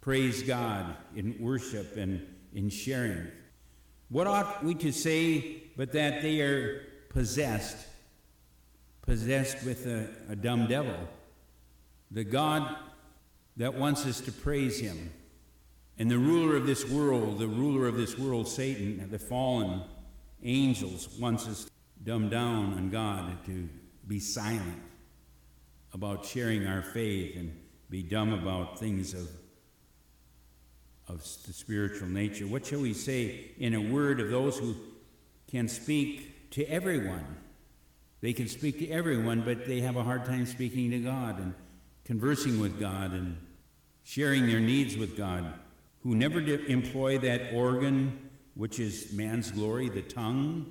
praise 0.00 0.42
God 0.42 0.94
in 1.16 1.36
worship 1.40 1.96
and 1.96 2.26
in 2.54 2.68
sharing? 2.68 3.28
What 4.10 4.26
ought 4.26 4.62
we 4.62 4.74
to 4.76 4.92
say 4.92 5.62
but 5.80 5.92
that 5.92 6.20
they 6.20 6.42
are 6.42 6.82
possessed, 7.08 7.86
possessed 9.00 9.64
with 9.64 9.86
a, 9.86 10.10
a 10.28 10.36
dumb 10.36 10.66
devil? 10.66 10.94
The 12.10 12.22
God 12.22 12.76
that 13.56 13.72
wants 13.72 14.04
us 14.04 14.20
to 14.20 14.30
praise 14.30 14.78
him. 14.78 15.10
And 15.96 16.10
the 16.10 16.18
ruler 16.18 16.54
of 16.54 16.66
this 16.66 16.86
world, 16.86 17.38
the 17.38 17.48
ruler 17.48 17.88
of 17.88 17.96
this 17.96 18.18
world, 18.18 18.46
Satan, 18.46 19.08
the 19.10 19.18
fallen 19.18 19.80
angels, 20.42 21.08
wants 21.18 21.48
us 21.48 21.70
dumb 22.04 22.28
down 22.28 22.74
on 22.74 22.90
God, 22.90 23.42
to 23.46 23.66
be 24.06 24.20
silent 24.20 24.82
about 25.94 26.26
sharing 26.26 26.66
our 26.66 26.82
faith 26.82 27.36
and 27.36 27.58
be 27.88 28.02
dumb 28.02 28.34
about 28.34 28.78
things 28.78 29.14
of, 29.14 29.30
of 31.08 31.20
the 31.46 31.54
spiritual 31.54 32.08
nature. 32.08 32.46
What 32.46 32.66
shall 32.66 32.80
we 32.80 32.92
say 32.92 33.52
in 33.56 33.72
a 33.72 33.80
word 33.80 34.20
of 34.20 34.28
those 34.28 34.58
who 34.58 34.76
can 35.50 35.68
speak 35.68 36.50
to 36.52 36.64
everyone? 36.66 37.24
They 38.20 38.32
can 38.32 38.48
speak 38.48 38.78
to 38.80 38.88
everyone, 38.90 39.42
but 39.42 39.66
they 39.66 39.80
have 39.80 39.96
a 39.96 40.02
hard 40.02 40.24
time 40.24 40.46
speaking 40.46 40.90
to 40.90 40.98
God 40.98 41.38
and 41.38 41.54
conversing 42.04 42.60
with 42.60 42.78
God 42.78 43.12
and 43.12 43.36
sharing 44.02 44.46
their 44.46 44.60
needs 44.60 44.96
with 44.96 45.16
God, 45.16 45.52
who 46.02 46.14
never 46.14 46.40
employ 46.40 47.18
that 47.18 47.52
organ 47.54 48.30
which 48.54 48.78
is 48.78 49.12
man's 49.12 49.50
glory, 49.50 49.88
the 49.88 50.02
tongue, 50.02 50.66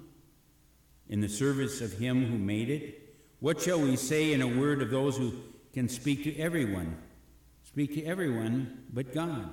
in 1.08 1.22
the 1.22 1.30
service 1.30 1.82
of 1.82 1.94
him 1.94 2.26
who 2.26 2.38
made 2.38 2.70
it? 2.70 3.16
What 3.40 3.62
shall 3.62 3.80
we 3.80 3.96
say 3.96 4.34
in 4.34 4.42
a 4.42 4.48
word 4.48 4.82
of 4.82 4.92
those 4.92 5.18
who 5.18 5.34
can 5.74 5.90
speak 5.90 6.24
to 6.26 6.38
everyone? 6.38 6.98
Speak 7.64 7.94
to 7.96 8.06
everyone 8.06 8.86
but 8.94 9.14
God. 9.14 9.50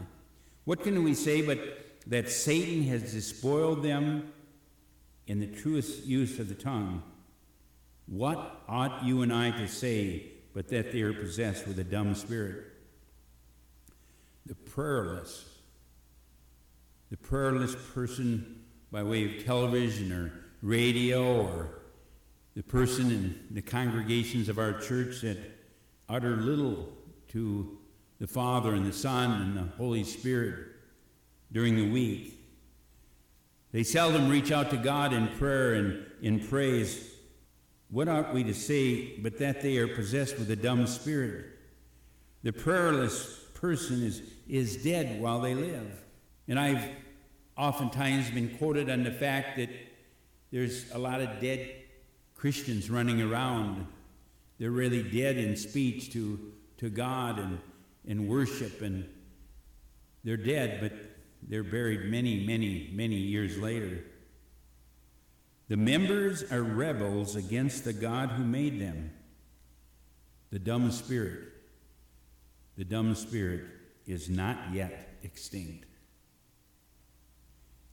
What 0.65 0.83
can 0.83 1.03
we 1.05 1.15
say 1.15 1.41
but 1.43 1.59
that 2.09 2.31
Satan 2.31 2.83
has 2.85 3.13
despoiled 3.13 3.83
them 3.83 4.33
in 5.27 5.41
the 5.41 5.47
truest 5.47 6.05
use 6.05 6.39
of 6.39 6.49
the 6.49 6.55
tongue? 6.55 7.03
What 8.07 8.63
ought 8.69 9.05
you 9.05 9.23
and 9.23 9.33
I 9.33 9.51
to 9.51 9.67
say 9.67 10.25
but 10.55 10.69
that 10.69 10.93
they 10.93 11.03
are 11.03 11.13
possessed 11.13 11.67
with 11.67 11.79
a 11.79 11.85
dumb 11.85 12.15
spirit? 12.15 12.65
The 14.47 14.55
prayerless, 14.55 15.45
the 17.11 17.17
prayerless 17.17 17.75
person 17.95 18.63
by 18.93 19.03
way 19.03 19.25
of 19.25 19.45
television 19.45 20.13
or 20.13 20.33
radio 20.63 21.43
or 21.43 21.69
the 22.55 22.63
person 22.63 23.11
in 23.11 23.41
the 23.51 23.63
congregations 23.63 24.49
of 24.49 24.59
our 24.59 24.81
church 24.81 25.21
that 25.23 25.37
utter 26.09 26.37
little 26.37 26.89
to 27.29 27.77
the 28.19 28.27
Father 28.27 28.73
and 28.75 28.87
the 28.87 28.93
Son 28.93 29.43
and 29.43 29.57
the 29.57 29.77
Holy 29.77 30.05
Spirit 30.05 30.69
during 31.53 31.77
the 31.77 31.91
week. 31.91 32.36
They 33.73 33.83
seldom 33.83 34.29
reach 34.29 34.53
out 34.53 34.71
to 34.71 34.77
God 34.77 35.13
in 35.13 35.29
prayer 35.29 35.75
and 35.75 36.07
in 36.23 36.41
praise. 36.41 37.13
What 37.91 38.09
ought 38.09 38.33
we 38.33 38.45
to 38.45 38.55
say 38.55 39.19
but 39.19 39.39
that 39.39 39.61
they 39.61 39.79
are 39.79 39.89
possessed 39.89 40.39
with 40.39 40.51
a 40.51 40.57
dumb 40.57 40.87
spirit? 40.87 41.47
The 42.43 42.53
prayerless 42.53 43.45
person 43.55 44.03
is, 44.03 44.23
is 44.49 44.83
dead 44.83 45.21
while 45.21 45.41
they 45.41 45.55
live. 45.55 46.05
And 46.49 46.59
I've 46.59 46.89
oftentimes 47.57 48.31
been 48.31 48.57
quoted 48.57 48.91
on 48.91 49.03
the 49.03 49.11
fact 49.11 49.57
that 49.57 49.71
there's 50.53 50.91
a 50.93 50.99
lot 50.99 51.21
of 51.21 51.41
dead 51.41 51.69
Christians 52.35 52.91
running 52.91 53.21
around. 53.21 53.87
They're 54.59 54.71
really 54.71 55.03
dead 55.03 55.37
in 55.37 55.57
speech 55.57 56.13
to, 56.13 56.53
to 56.79 56.89
God 56.89 57.39
and 57.39 57.59
in 58.05 58.29
worship, 58.29 58.83
and 58.83 59.09
they're 60.23 60.37
dead, 60.37 60.79
but 60.81 60.93
they're 61.49 61.63
buried 61.63 62.11
many, 62.11 62.45
many, 62.45 62.91
many 62.93 63.17
years 63.17 63.59
later. 63.59 64.05
The 65.69 65.77
members 65.77 66.45
are 66.51 66.63
rebels 66.63 67.37
against 67.37 67.85
the 67.85 67.93
God 67.93 68.31
who 68.31 68.45
made 68.45 68.81
them. 68.81 69.11
The 70.51 70.59
dumb 70.59 70.91
spirit. 70.93 71.41
The 72.77 72.85
dumb 72.85 73.15
spirit 73.15 73.65
is 74.07 74.29
not 74.29 74.73
yet 74.73 75.19
extinct. 75.23 75.87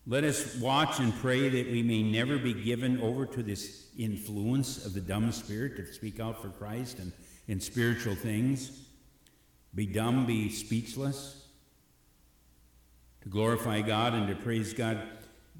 Let 0.05 0.23
us 0.25 0.57
watch 0.57 0.99
and 0.99 1.15
pray 1.19 1.47
that 1.47 1.71
we 1.71 1.81
may 1.81 2.03
never 2.03 2.37
be 2.37 2.53
given 2.53 2.99
over 2.99 3.25
to 3.25 3.41
this 3.41 3.87
influence 3.97 4.85
of 4.85 4.93
the 4.93 5.01
dumb 5.01 5.31
spirit 5.31 5.77
to 5.77 5.93
speak 5.93 6.19
out 6.19 6.41
for 6.41 6.49
Christ 6.49 6.99
and 6.99 7.13
in 7.47 7.59
spiritual 7.59 8.15
things. 8.15 8.81
Be 9.73 9.85
dumb, 9.85 10.25
be 10.25 10.49
speechless, 10.49 11.42
to 13.23 13.29
glorify 13.29 13.81
God 13.81 14.13
and 14.13 14.27
to 14.27 14.36
praise 14.36 14.73
God. 14.73 15.01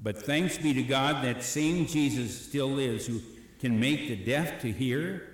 But 0.02 0.22
thanks 0.22 0.58
be 0.58 0.74
to 0.74 0.82
God 0.82 1.24
that 1.24 1.42
same 1.42 1.86
Jesus 1.86 2.38
still 2.38 2.68
lives 2.68 3.06
who 3.06 3.20
can 3.58 3.80
make 3.80 4.08
the 4.08 4.16
deaf 4.16 4.60
to 4.60 4.70
hear 4.70 5.26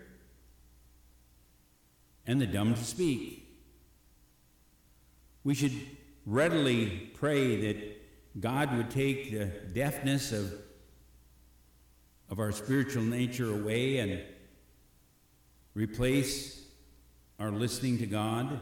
and 2.27 2.41
the 2.41 2.47
dumb 2.47 2.75
to 2.75 2.85
speak. 2.85 3.49
We 5.43 5.55
should 5.55 5.73
readily 6.25 7.11
pray 7.15 7.73
that 7.73 8.41
God 8.41 8.77
would 8.77 8.91
take 8.91 9.33
the 9.33 9.47
deafness 9.47 10.31
of, 10.31 10.53
of 12.31 12.39
our 12.39 12.53
spiritual 12.53 13.03
nature 13.03 13.53
away 13.53 13.99
and 13.99 14.21
replace 15.75 16.63
our 17.41 17.51
listening 17.51 17.99
to 17.99 18.07
God. 18.07 18.61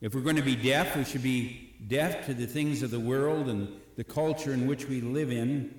If 0.00 0.14
we're 0.14 0.22
going 0.22 0.36
to 0.36 0.42
be 0.42 0.56
deaf, 0.56 0.96
we 0.96 1.04
should 1.04 1.22
be 1.22 1.65
deaf 1.86 2.26
to 2.26 2.34
the 2.34 2.46
things 2.46 2.82
of 2.82 2.90
the 2.90 3.00
world 3.00 3.48
and 3.48 3.68
the 3.96 4.04
culture 4.04 4.52
in 4.52 4.66
which 4.66 4.86
we 4.86 5.00
live 5.00 5.30
in. 5.30 5.78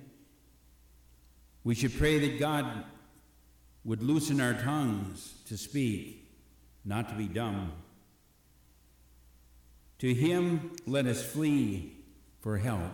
We 1.64 1.74
should 1.74 1.96
pray 1.96 2.18
that 2.18 2.38
God 2.38 2.84
would 3.84 4.02
loosen 4.02 4.40
our 4.40 4.54
tongues 4.54 5.34
to 5.46 5.56
speak, 5.56 6.28
not 6.84 7.08
to 7.08 7.14
be 7.14 7.26
dumb. 7.26 7.72
To 9.98 10.14
him 10.14 10.76
let 10.86 11.06
us 11.06 11.22
flee 11.22 11.96
for 12.40 12.58
help. 12.58 12.92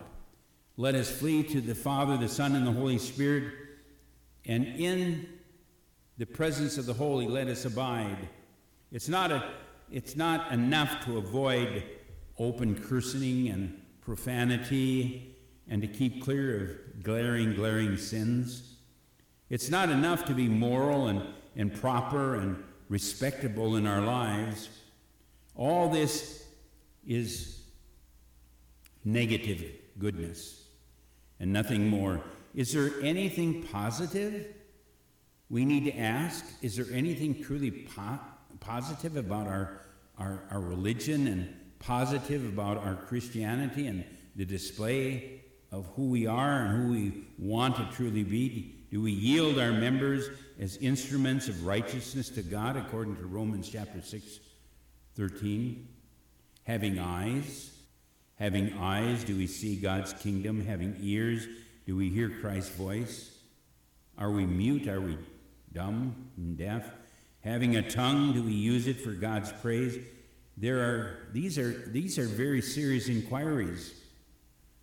Let 0.77 0.95
us 0.95 1.11
flee 1.11 1.43
to 1.45 1.61
the 1.61 1.75
Father, 1.75 2.17
the 2.17 2.29
Son, 2.29 2.57
and 2.57 2.67
the 2.67 2.73
Holy 2.73 2.99
Spirit, 2.99 3.53
and 4.45 4.67
in 4.67 5.29
the 6.19 6.27
presence 6.27 6.79
of 6.79 6.87
the 6.87 6.95
Holy 6.95 7.27
let 7.27 7.49
us 7.49 7.65
abide. 7.65 8.29
It's 8.91 9.09
not, 9.09 9.31
a, 9.31 9.51
it's 9.91 10.17
not 10.17 10.53
enough 10.53 11.05
to 11.05 11.19
avoid 11.19 11.85
open 12.39 12.75
cursing 12.75 13.49
and 13.49 13.81
profanity 14.01 15.37
and 15.69 15.81
to 15.83 15.89
keep 15.89 16.23
clear 16.23 16.63
of 16.63 17.03
glaring, 17.03 17.55
glaring 17.55 17.97
sins. 17.97 18.75
It's 19.49 19.71
not 19.71 19.89
enough 19.89 20.25
to 20.27 20.35
be 20.35 20.49
moral 20.49 21.07
and, 21.07 21.23
and 21.57 21.73
proper 21.73 22.37
and 22.37 22.63
respectable 22.89 23.77
in 23.77 23.87
our 23.87 24.01
lives. 24.01 24.69
All 25.57 25.89
this 25.89 26.45
is 27.07 27.63
negative 29.05 29.65
goodness 29.99 30.65
and 31.41 31.53
nothing 31.53 31.89
more. 31.89 32.23
Is 32.55 32.73
there 32.73 32.93
anything 33.03 33.63
positive 33.65 34.47
we 35.51 35.65
need 35.65 35.85
to 35.85 35.99
ask? 35.99 36.45
Is 36.63 36.77
there 36.77 36.87
anything 36.93 37.43
truly 37.43 37.71
po- 37.71 38.21
positive 38.61 39.17
about 39.17 39.47
our, 39.47 39.81
our, 40.19 40.45
our 40.51 40.61
religion 40.61 41.27
and 41.27 41.55
positive 41.87 42.45
about 42.47 42.79
our 42.79 42.95
Christianity 42.95 43.87
and 43.87 44.05
the 44.37 44.45
display 44.45 45.43
of 45.71 45.87
who 45.97 46.09
we 46.09 46.27
are 46.27 46.63
and 46.63 46.83
who 46.83 46.93
we 46.93 47.25
want 47.39 47.77
to 47.77 47.89
truly 47.97 48.25
be? 48.25 48.75
Do 48.91 49.03
we 49.03 49.13
yield 49.13 49.59
our 49.59 49.73
members 49.73 50.29
as 50.59 50.77
instruments 50.79 51.49
of 51.49 51.67
righteousness 51.67 52.29
to 52.31 52.43
God 52.43 52.77
according 52.77 53.17
to 53.17 53.27
Romans 53.27 53.69
chapter 53.69 54.01
6, 54.01 54.39
13? 55.17 55.89
Having 56.65 56.99
eyes, 56.99 57.73
having 58.37 58.73
eyes, 58.79 59.25
do 59.25 59.37
we 59.37 59.47
see 59.47 59.77
God's 59.77 60.13
kingdom? 60.15 60.65
Having 60.65 60.97
ears, 61.01 61.47
do 61.87 61.97
we 61.97 62.09
hear 62.09 62.31
Christ's 62.41 62.75
voice? 62.75 63.37
Are 64.17 64.31
we 64.31 64.47
mute? 64.47 64.89
Are 64.89 65.01
we 65.01 65.19
dumb 65.73 66.31
and 66.37 66.57
deaf? 66.57 66.89
Having 67.41 67.77
a 67.77 67.91
tongue, 67.91 68.33
do 68.33 68.43
we 68.43 68.53
use 68.53 68.87
it 68.87 69.01
for 69.01 69.11
God's 69.11 69.53
praise? 69.53 69.99
There 70.57 70.79
are 70.79 71.29
these 71.33 71.59
are 71.59 71.73
these 71.89 72.19
are 72.19 72.27
very 72.27 72.63
serious 72.63 73.09
inquiries 73.09 73.93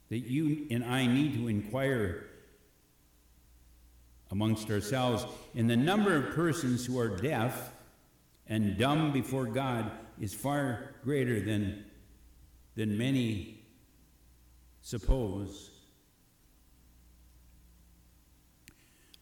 that 0.10 0.20
you 0.20 0.68
and 0.70 0.84
I 0.84 1.08
need 1.08 1.36
to 1.36 1.48
inquire 1.48 2.26
amongst 4.32 4.70
ourselves. 4.72 5.26
And 5.56 5.70
the 5.70 5.78
number 5.78 6.16
of 6.16 6.34
persons 6.34 6.86
who 6.86 7.00
are 7.00 7.10
deaf 7.10 7.72
and 8.48 8.78
dumb 8.78 9.12
before 9.12 9.46
God 9.46 9.92
is 10.20 10.34
far 10.34 10.96
greater 11.04 11.40
than, 11.42 11.86
than 12.76 12.98
many 12.98 13.64
suppose. 14.82 15.70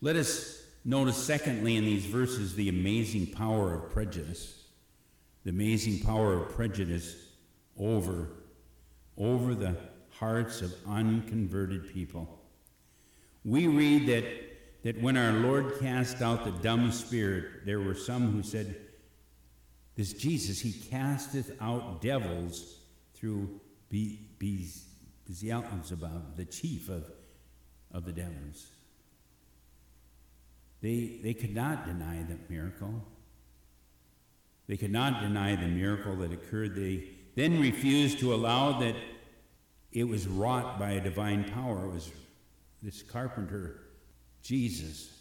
Let 0.01 0.15
us 0.15 0.63
notice, 0.85 1.17
secondly, 1.17 1.75
in 1.75 1.83
these 1.83 2.05
verses, 2.05 2.55
the 2.55 2.69
amazing 2.69 3.27
power 3.27 3.73
of 3.73 3.91
prejudice. 3.91 4.58
The 5.43 5.51
amazing 5.51 5.99
power 6.05 6.33
of 6.33 6.49
prejudice 6.55 7.15
over, 7.77 8.29
over 9.17 9.55
the 9.55 9.75
hearts 10.11 10.61
of 10.61 10.73
unconverted 10.87 11.93
people. 11.93 12.39
We 13.45 13.67
read 13.67 14.07
that, 14.07 14.25
that 14.83 15.01
when 15.01 15.15
our 15.15 15.33
Lord 15.33 15.79
cast 15.79 16.21
out 16.21 16.43
the 16.43 16.51
dumb 16.51 16.91
spirit, 16.91 17.65
there 17.65 17.79
were 17.79 17.95
some 17.95 18.31
who 18.31 18.43
said, 18.43 18.75
This 19.95 20.13
Jesus, 20.13 20.59
he 20.59 20.73
casteth 20.73 21.55
out 21.61 22.01
devils 22.01 22.79
through 23.13 23.61
Be- 23.89 24.19
Be- 24.37 24.67
Beelzebub, 25.25 26.35
the 26.35 26.45
chief 26.45 26.89
of, 26.89 27.09
of 27.93 28.05
the 28.05 28.11
devils. 28.11 28.67
They, 30.81 31.19
they 31.21 31.33
could 31.33 31.53
not 31.53 31.85
deny 31.85 32.23
that 32.27 32.49
miracle. 32.49 33.05
They 34.69 34.77
could 34.77 34.91
not 34.91 35.19
deny 35.19 35.55
the 35.55 35.67
miracle 35.67 36.15
that 36.17 36.31
occurred. 36.31 36.75
They 36.75 37.05
then 37.35 37.59
refused 37.59 38.19
to 38.19 38.35
allow 38.35 38.79
that 38.79 38.95
it 39.91 40.03
was 40.03 40.27
wrought 40.27 40.77
by 40.77 40.91
a 40.91 41.01
divine 41.01 41.43
power. 41.43 41.87
It 41.87 41.93
was 41.93 42.11
this 42.83 43.01
carpenter, 43.01 43.81
Jesus. 44.43 45.11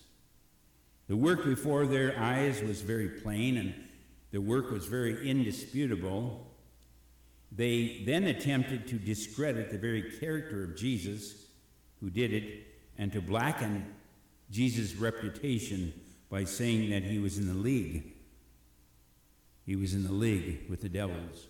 The 1.08 1.16
work 1.16 1.46
before 1.46 1.86
their 1.86 2.14
eyes 2.20 2.60
was 2.60 2.82
very 2.82 3.08
plain 3.08 3.56
and 3.56 3.74
the 4.32 4.40
work 4.42 4.70
was 4.70 4.84
very 4.84 5.26
indisputable. 5.26 6.46
They 7.50 8.02
then 8.04 8.24
attempted 8.24 8.86
to 8.88 8.96
discredit 8.96 9.70
the 9.70 9.78
very 9.78 10.02
character 10.20 10.62
of 10.62 10.76
Jesus 10.76 11.46
who 12.00 12.10
did 12.10 12.34
it 12.34 12.66
and 12.98 13.10
to 13.14 13.22
blacken 13.22 13.94
Jesus' 14.50 14.94
reputation 14.94 15.94
by 16.28 16.44
saying 16.44 16.90
that 16.90 17.02
he 17.02 17.18
was 17.18 17.38
in 17.38 17.48
the 17.48 17.54
league. 17.54 18.12
He 19.68 19.76
was 19.76 19.92
in 19.92 20.02
the 20.02 20.12
league 20.12 20.60
with 20.70 20.80
the 20.80 20.88
devils. 20.88 21.46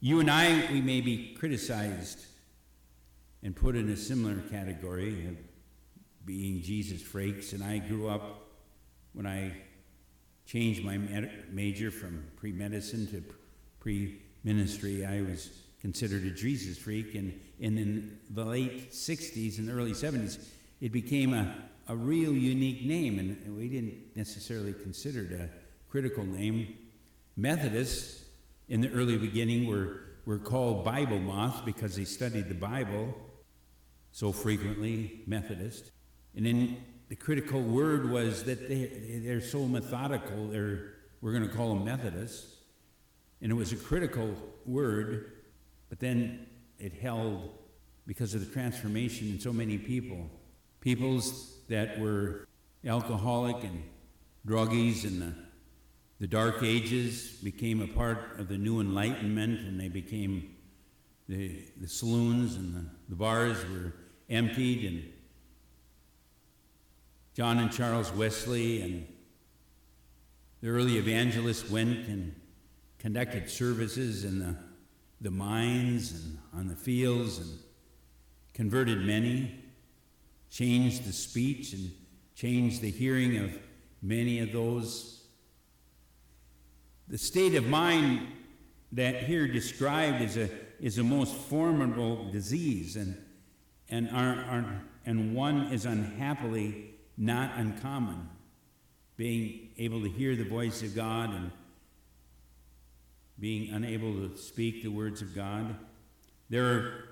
You 0.00 0.20
and 0.20 0.30
I, 0.30 0.68
we 0.70 0.82
may 0.82 1.00
be 1.00 1.32
criticized 1.32 2.26
and 3.42 3.56
put 3.56 3.74
in 3.74 3.88
a 3.88 3.96
similar 3.96 4.42
category 4.50 5.26
of 5.26 5.36
being 6.26 6.60
Jesus 6.60 7.00
freaks. 7.00 7.54
And 7.54 7.64
I 7.64 7.78
grew 7.78 8.10
up 8.10 8.48
when 9.14 9.26
I 9.26 9.50
changed 10.44 10.84
my 10.84 10.98
major 11.50 11.90
from 11.90 12.22
pre 12.36 12.52
medicine 12.52 13.06
to 13.12 13.24
pre 13.78 14.20
ministry, 14.44 15.06
I 15.06 15.22
was 15.22 15.48
considered 15.80 16.26
a 16.26 16.30
Jesus 16.30 16.76
freak. 16.76 17.14
And, 17.14 17.32
and 17.62 17.78
in 17.78 18.18
the 18.28 18.44
late 18.44 18.92
60s 18.92 19.56
and 19.56 19.70
early 19.70 19.92
70s, 19.92 20.38
it 20.82 20.92
became 20.92 21.32
a, 21.32 21.54
a 21.88 21.96
real 21.96 22.34
unique 22.34 22.84
name, 22.84 23.18
and 23.18 23.56
we 23.56 23.70
didn't 23.70 24.14
necessarily 24.16 24.74
consider 24.74 25.22
it 25.22 25.32
a 25.32 25.48
critical 25.88 26.24
name. 26.26 26.76
Methodists, 27.40 28.24
in 28.68 28.82
the 28.82 28.90
early 28.90 29.16
beginning, 29.16 29.66
were, 29.66 30.02
were 30.26 30.38
called 30.38 30.84
Bible 30.84 31.18
moths 31.18 31.62
because 31.62 31.96
they 31.96 32.04
studied 32.04 32.48
the 32.48 32.54
Bible 32.54 33.14
so 34.12 34.30
frequently, 34.30 35.22
Methodist. 35.26 35.92
And 36.36 36.44
then 36.44 36.76
the 37.08 37.16
critical 37.16 37.62
word 37.62 38.10
was 38.10 38.44
that 38.44 38.68
they, 38.68 39.20
they're 39.24 39.40
so 39.40 39.66
methodical, 39.66 40.48
they're, 40.48 40.94
we're 41.20 41.32
going 41.32 41.48
to 41.48 41.54
call 41.54 41.74
them 41.74 41.84
Methodists. 41.84 42.56
And 43.40 43.50
it 43.50 43.54
was 43.54 43.72
a 43.72 43.76
critical 43.76 44.34
word, 44.66 45.32
but 45.88 45.98
then 45.98 46.46
it 46.78 46.92
held 46.92 47.54
because 48.06 48.34
of 48.34 48.40
the 48.40 48.52
transformation 48.52 49.28
in 49.30 49.40
so 49.40 49.52
many 49.52 49.78
people. 49.78 50.28
Peoples 50.80 51.58
that 51.68 51.98
were 51.98 52.46
alcoholic 52.84 53.64
and 53.64 53.82
druggies 54.46 55.04
and 55.04 55.22
the, 55.22 55.34
the 56.20 56.26
Dark 56.26 56.62
Ages 56.62 57.38
became 57.42 57.80
a 57.80 57.86
part 57.86 58.38
of 58.38 58.48
the 58.48 58.58
New 58.58 58.80
Enlightenment, 58.80 59.60
and 59.60 59.80
they 59.80 59.88
became 59.88 60.54
the, 61.28 61.64
the 61.80 61.88
saloons 61.88 62.56
and 62.56 62.74
the, 62.74 62.84
the 63.08 63.16
bars 63.16 63.56
were 63.70 63.94
emptied, 64.28 64.84
and 64.84 65.02
John 67.34 67.58
and 67.58 67.72
Charles 67.72 68.12
Wesley 68.12 68.82
and 68.82 69.06
the 70.60 70.68
early 70.68 70.98
evangelists 70.98 71.70
went 71.70 72.06
and 72.06 72.34
conducted 72.98 73.48
services 73.48 74.24
in 74.24 74.40
the, 74.40 74.54
the 75.22 75.30
mines 75.30 76.12
and 76.12 76.38
on 76.52 76.68
the 76.68 76.76
fields 76.76 77.38
and 77.38 77.58
converted 78.52 78.98
many, 79.06 79.64
changed 80.50 81.06
the 81.06 81.14
speech, 81.14 81.72
and 81.72 81.90
changed 82.34 82.82
the 82.82 82.90
hearing 82.90 83.38
of 83.38 83.58
many 84.02 84.40
of 84.40 84.52
those. 84.52 85.19
The 87.10 87.18
state 87.18 87.56
of 87.56 87.66
mind 87.66 88.28
that 88.92 89.24
here 89.24 89.48
described 89.48 90.22
is 90.22 90.36
a, 90.36 90.48
is 90.78 90.98
a 90.98 91.02
most 91.02 91.34
formidable 91.34 92.30
disease, 92.30 92.94
and, 92.94 93.16
and, 93.88 94.08
and 95.04 95.34
one 95.34 95.72
is 95.72 95.86
unhappily 95.86 96.94
not 97.18 97.50
uncommon. 97.56 98.28
Being 99.16 99.70
able 99.76 100.00
to 100.02 100.08
hear 100.08 100.36
the 100.36 100.44
voice 100.44 100.84
of 100.84 100.94
God 100.94 101.34
and 101.34 101.50
being 103.40 103.72
unable 103.72 104.28
to 104.28 104.36
speak 104.36 104.84
the 104.84 104.90
words 104.90 105.20
of 105.20 105.34
God. 105.34 105.74
There 106.48 106.64
are, 106.64 107.04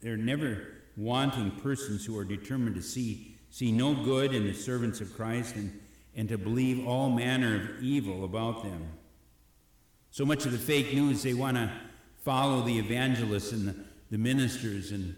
there 0.00 0.14
are 0.14 0.16
never 0.16 0.66
wanting 0.96 1.52
persons 1.62 2.04
who 2.04 2.18
are 2.18 2.24
determined 2.24 2.74
to 2.74 2.82
see, 2.82 3.36
see 3.50 3.70
no 3.70 3.94
good 3.94 4.34
in 4.34 4.48
the 4.48 4.52
servants 4.52 5.00
of 5.00 5.14
Christ 5.14 5.54
and, 5.54 5.80
and 6.16 6.28
to 6.28 6.38
believe 6.38 6.84
all 6.88 7.08
manner 7.08 7.54
of 7.54 7.82
evil 7.84 8.24
about 8.24 8.64
them. 8.64 8.88
So 10.14 10.24
much 10.24 10.46
of 10.46 10.52
the 10.52 10.58
fake 10.58 10.94
news, 10.94 11.24
they 11.24 11.34
want 11.34 11.56
to 11.56 11.68
follow 12.18 12.62
the 12.62 12.78
evangelists 12.78 13.50
and 13.50 13.66
the, 13.66 13.74
the 14.12 14.16
ministers 14.16 14.92
and 14.92 15.16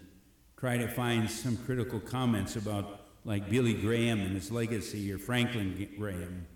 try 0.59 0.75
to 0.75 0.87
find 0.87 1.29
some 1.29 1.55
critical 1.55 1.99
comments 1.99 2.55
about, 2.55 3.01
like 3.23 3.47
Billy 3.47 3.75
Graham 3.75 4.19
and 4.21 4.33
his 4.33 4.49
legacy 4.49 5.13
or 5.13 5.19
Franklin 5.19 5.87
Graham, 5.99 6.47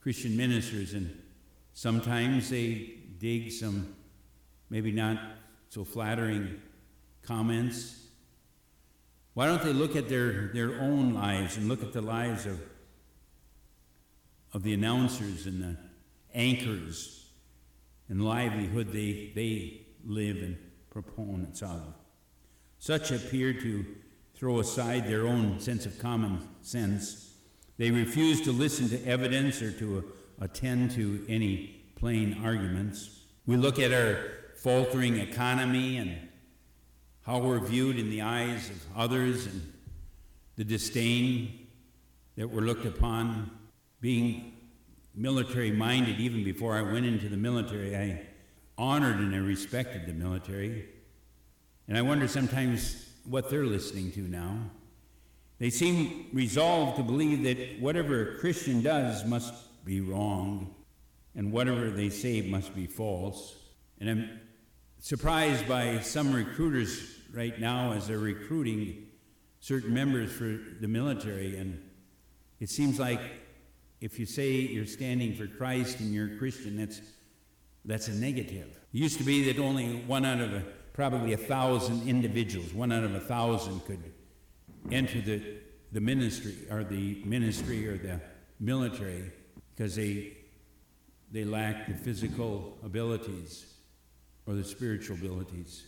Christian 0.00 0.36
ministers, 0.36 0.94
and 0.94 1.22
sometimes 1.72 2.50
they 2.50 2.94
dig 3.18 3.52
some 3.52 3.94
maybe 4.68 4.90
not 4.90 5.16
so 5.68 5.84
flattering 5.84 6.60
comments. 7.22 8.08
Why 9.34 9.46
don't 9.46 9.62
they 9.62 9.72
look 9.72 9.94
at 9.94 10.08
their, 10.08 10.48
their 10.48 10.80
own 10.80 11.14
lives 11.14 11.56
and 11.56 11.68
look 11.68 11.84
at 11.84 11.92
the 11.92 12.02
lives 12.02 12.44
of, 12.44 12.60
of 14.52 14.64
the 14.64 14.74
announcers 14.74 15.46
and 15.46 15.62
the 15.62 15.76
anchors 16.34 17.25
and 18.08 18.24
livelihood 18.24 18.92
they, 18.92 19.32
they 19.34 19.86
live 20.04 20.36
and 20.38 20.56
proponents 20.90 21.62
of? 21.62 21.94
Such 22.78 23.10
appear 23.10 23.52
to 23.52 23.84
throw 24.34 24.60
aside 24.60 25.08
their 25.08 25.26
own 25.26 25.58
sense 25.60 25.86
of 25.86 25.98
common 25.98 26.46
sense. 26.60 27.34
They 27.78 27.90
refuse 27.90 28.40
to 28.42 28.52
listen 28.52 28.88
to 28.90 29.06
evidence 29.06 29.62
or 29.62 29.72
to 29.72 30.12
attend 30.40 30.90
to 30.92 31.24
any 31.28 31.84
plain 31.96 32.40
arguments. 32.44 33.20
We 33.46 33.56
look 33.56 33.78
at 33.78 33.92
our 33.92 34.18
faltering 34.56 35.16
economy 35.16 35.96
and 35.96 36.16
how 37.22 37.38
we're 37.38 37.60
viewed 37.60 37.98
in 37.98 38.10
the 38.10 38.22
eyes 38.22 38.70
of 38.70 38.76
others 38.96 39.46
and 39.46 39.72
the 40.56 40.64
disdain 40.64 41.66
that 42.36 42.48
we're 42.48 42.62
looked 42.62 42.86
upon. 42.86 43.50
Being 44.00 44.52
military 45.16 45.70
minded, 45.70 46.20
even 46.20 46.44
before 46.44 46.76
I 46.76 46.82
went 46.82 47.06
into 47.06 47.28
the 47.28 47.36
military, 47.36 47.96
I 47.96 48.26
honored 48.78 49.16
and 49.16 49.34
I 49.34 49.38
respected 49.38 50.06
the 50.06 50.12
military. 50.12 50.86
And 51.88 51.96
I 51.96 52.02
wonder 52.02 52.28
sometimes 52.28 53.08
what 53.24 53.48
they're 53.48 53.66
listening 53.66 54.12
to 54.12 54.20
now. 54.20 54.58
They 55.58 55.70
seem 55.70 56.26
resolved 56.32 56.98
to 56.98 57.02
believe 57.02 57.42
that 57.44 57.80
whatever 57.80 58.20
a 58.20 58.38
Christian 58.38 58.82
does 58.82 59.24
must 59.24 59.54
be 59.84 60.00
wrong 60.00 60.74
and 61.34 61.50
whatever 61.50 61.90
they 61.90 62.10
say 62.10 62.42
must 62.42 62.74
be 62.74 62.86
false. 62.86 63.54
And 63.98 64.10
I'm 64.10 64.40
surprised 64.98 65.66
by 65.66 66.00
some 66.00 66.34
recruiters 66.34 67.20
right 67.32 67.58
now 67.58 67.92
as 67.92 68.08
they're 68.08 68.18
recruiting 68.18 69.06
certain 69.60 69.94
members 69.94 70.30
for 70.30 70.58
the 70.80 70.88
military. 70.88 71.56
And 71.56 71.82
it 72.60 72.68
seems 72.68 73.00
like 73.00 73.20
if 74.00 74.18
you 74.18 74.26
say 74.26 74.50
you're 74.50 74.86
standing 74.86 75.34
for 75.34 75.46
Christ 75.46 76.00
and 76.00 76.12
you're 76.12 76.34
a 76.34 76.36
Christian, 76.36 76.76
that's, 76.76 77.00
that's 77.84 78.08
a 78.08 78.14
negative. 78.14 78.68
It 78.92 78.98
used 78.98 79.18
to 79.18 79.24
be 79.24 79.50
that 79.52 79.60
only 79.60 80.02
one 80.06 80.24
out 80.24 80.40
of 80.40 80.52
a, 80.52 80.62
probably 80.92 81.32
a 81.32 81.38
thousand 81.38 82.08
individuals, 82.08 82.72
one 82.72 82.92
out 82.92 83.04
of 83.04 83.14
a 83.14 83.20
thousand 83.20 83.84
could 83.86 84.02
enter 84.90 85.20
the, 85.20 85.42
the 85.92 86.00
ministry 86.00 86.54
or 86.70 86.84
the 86.84 87.22
ministry 87.24 87.88
or 87.88 87.96
the 87.96 88.20
military 88.60 89.32
because 89.74 89.96
they 89.96 90.36
they 91.32 91.44
lack 91.44 91.88
the 91.88 91.94
physical 91.94 92.78
abilities 92.84 93.74
or 94.46 94.54
the 94.54 94.64
spiritual 94.64 95.16
abilities. 95.16 95.84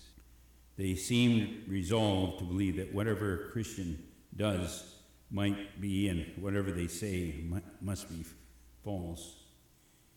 They 0.77 0.95
seem 0.95 1.65
resolved 1.69 2.41
to 2.41 2.45
believe 2.45 2.77
that 2.77 2.93
whatever 2.93 3.35
a 3.35 3.53
Christian 3.53 4.03
does 4.37 4.98
might 5.31 5.81
be 5.81 6.09
and 6.09 6.27
whatever 6.37 6.71
they 6.71 6.87
say 6.87 7.35
must 7.81 8.09
be 8.09 8.25
false. 8.83 9.37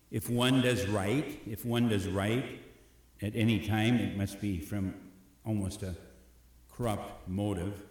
If 0.10 0.30
one 0.30 0.62
does 0.62 0.88
right, 0.88 1.42
if 1.46 1.66
one 1.66 1.90
does 1.90 2.08
right 2.08 2.60
at 3.22 3.36
any 3.36 3.68
time, 3.68 3.96
it 3.96 4.18
must 4.18 4.42
be 4.42 4.60
from 4.60 4.94
almost 5.46 5.84
a 5.84 5.96
corrupt 6.70 7.28
motive. 7.28 7.82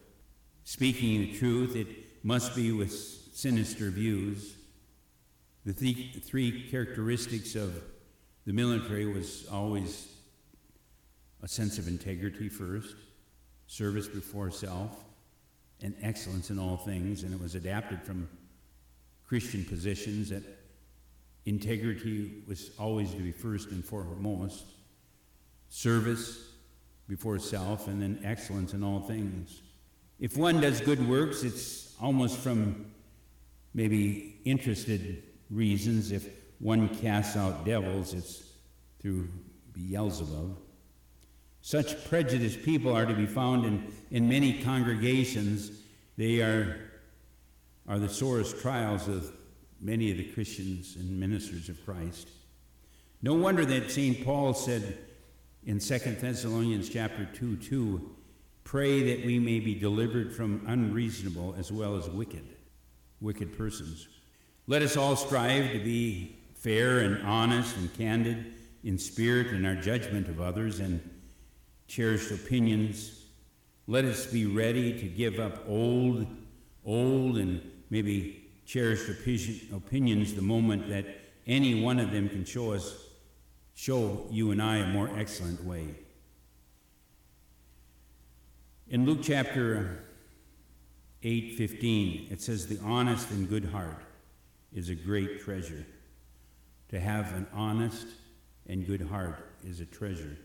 Speaking 0.64 1.20
the 1.20 1.38
truth, 1.38 1.76
it 1.76 1.88
must 2.22 2.54
be 2.54 2.72
with 2.72 2.92
sinister 2.92 3.90
views. 3.90 4.56
The 5.64 5.72
th- 5.72 6.22
three 6.22 6.68
characteristics 6.70 7.54
of 7.54 7.82
the 8.46 8.52
military 8.52 9.06
was 9.06 9.46
always 9.50 10.08
a 11.42 11.48
sense 11.48 11.78
of 11.78 11.88
integrity 11.88 12.48
first, 12.48 12.96
service 13.66 14.08
before 14.08 14.50
self, 14.50 15.04
and 15.82 15.94
excellence 16.02 16.50
in 16.50 16.58
all 16.58 16.76
things, 16.76 17.22
and 17.22 17.32
it 17.32 17.40
was 17.40 17.54
adapted 17.54 18.02
from 18.02 18.28
Christian 19.26 19.64
positions 19.64 20.30
that 20.30 20.42
integrity 21.46 22.42
was 22.46 22.70
always 22.78 23.10
to 23.12 23.20
be 23.20 23.32
first 23.32 23.70
and 23.70 23.84
foremost, 23.84 24.64
service 25.68 26.48
before 27.08 27.38
self, 27.38 27.88
and 27.88 28.00
then 28.00 28.20
excellence 28.24 28.72
in 28.72 28.82
all 28.82 29.00
things. 29.00 29.62
If 30.18 30.36
one 30.36 30.60
does 30.60 30.80
good 30.80 31.08
works, 31.08 31.42
it's 31.42 31.94
almost 32.00 32.38
from 32.38 32.92
maybe 33.72 34.40
interested 34.44 35.22
reasons. 35.50 36.12
If 36.12 36.28
one 36.58 36.88
casts 36.88 37.36
out 37.36 37.64
devils, 37.64 38.14
it's 38.14 38.42
through 39.00 39.28
Beelzebub. 39.72 40.56
Such 41.62 42.08
prejudiced 42.08 42.62
people 42.62 42.94
are 42.94 43.06
to 43.06 43.14
be 43.14 43.26
found 43.26 43.64
in, 43.64 43.92
in 44.10 44.28
many 44.28 44.62
congregations. 44.62 45.70
They 46.20 46.42
are, 46.42 46.76
are 47.88 47.98
the 47.98 48.06
sorest 48.06 48.60
trials 48.60 49.08
of 49.08 49.32
many 49.80 50.10
of 50.10 50.18
the 50.18 50.30
Christians 50.30 50.96
and 50.96 51.18
ministers 51.18 51.70
of 51.70 51.82
Christ. 51.82 52.28
No 53.22 53.32
wonder 53.32 53.64
that 53.64 53.90
St. 53.90 54.22
Paul 54.22 54.52
said 54.52 54.98
in 55.64 55.78
2 55.78 55.98
Thessalonians 55.98 56.90
chapter 56.90 57.26
2 57.32 57.56
2, 57.56 58.16
pray 58.64 59.02
that 59.02 59.24
we 59.24 59.38
may 59.38 59.60
be 59.60 59.74
delivered 59.74 60.36
from 60.36 60.62
unreasonable 60.66 61.54
as 61.58 61.72
well 61.72 61.96
as 61.96 62.06
wicked, 62.10 62.44
wicked 63.22 63.56
persons. 63.56 64.06
Let 64.66 64.82
us 64.82 64.98
all 64.98 65.16
strive 65.16 65.72
to 65.72 65.78
be 65.78 66.36
fair 66.54 66.98
and 66.98 67.26
honest 67.26 67.78
and 67.78 67.90
candid 67.96 68.52
in 68.84 68.98
spirit 68.98 69.46
in 69.54 69.64
our 69.64 69.74
judgment 69.74 70.28
of 70.28 70.38
others 70.38 70.80
and 70.80 71.00
cherished 71.88 72.30
opinions. 72.30 73.19
Let 73.90 74.04
us 74.04 74.24
be 74.24 74.46
ready 74.46 74.96
to 75.00 75.06
give 75.06 75.40
up 75.40 75.64
old, 75.66 76.24
old 76.84 77.38
and 77.38 77.60
maybe 77.90 78.48
cherished 78.64 79.10
opinions 79.10 80.32
the 80.32 80.42
moment 80.42 80.88
that 80.90 81.06
any 81.44 81.82
one 81.82 81.98
of 81.98 82.12
them 82.12 82.28
can 82.28 82.44
show 82.44 82.72
us, 82.72 82.94
show 83.74 84.28
you 84.30 84.52
and 84.52 84.62
I 84.62 84.76
a 84.76 84.86
more 84.86 85.10
excellent 85.18 85.64
way. 85.64 85.96
In 88.90 89.06
Luke 89.06 89.22
chapter 89.24 90.04
8 91.24 91.56
15, 91.58 92.28
it 92.30 92.40
says, 92.40 92.68
The 92.68 92.78
honest 92.84 93.28
and 93.32 93.48
good 93.48 93.64
heart 93.64 94.04
is 94.72 94.88
a 94.88 94.94
great 94.94 95.40
treasure. 95.40 95.84
To 96.90 97.00
have 97.00 97.32
an 97.32 97.48
honest 97.52 98.06
and 98.68 98.86
good 98.86 99.02
heart 99.02 99.50
is 99.66 99.80
a 99.80 99.84
treasure. 99.84 100.38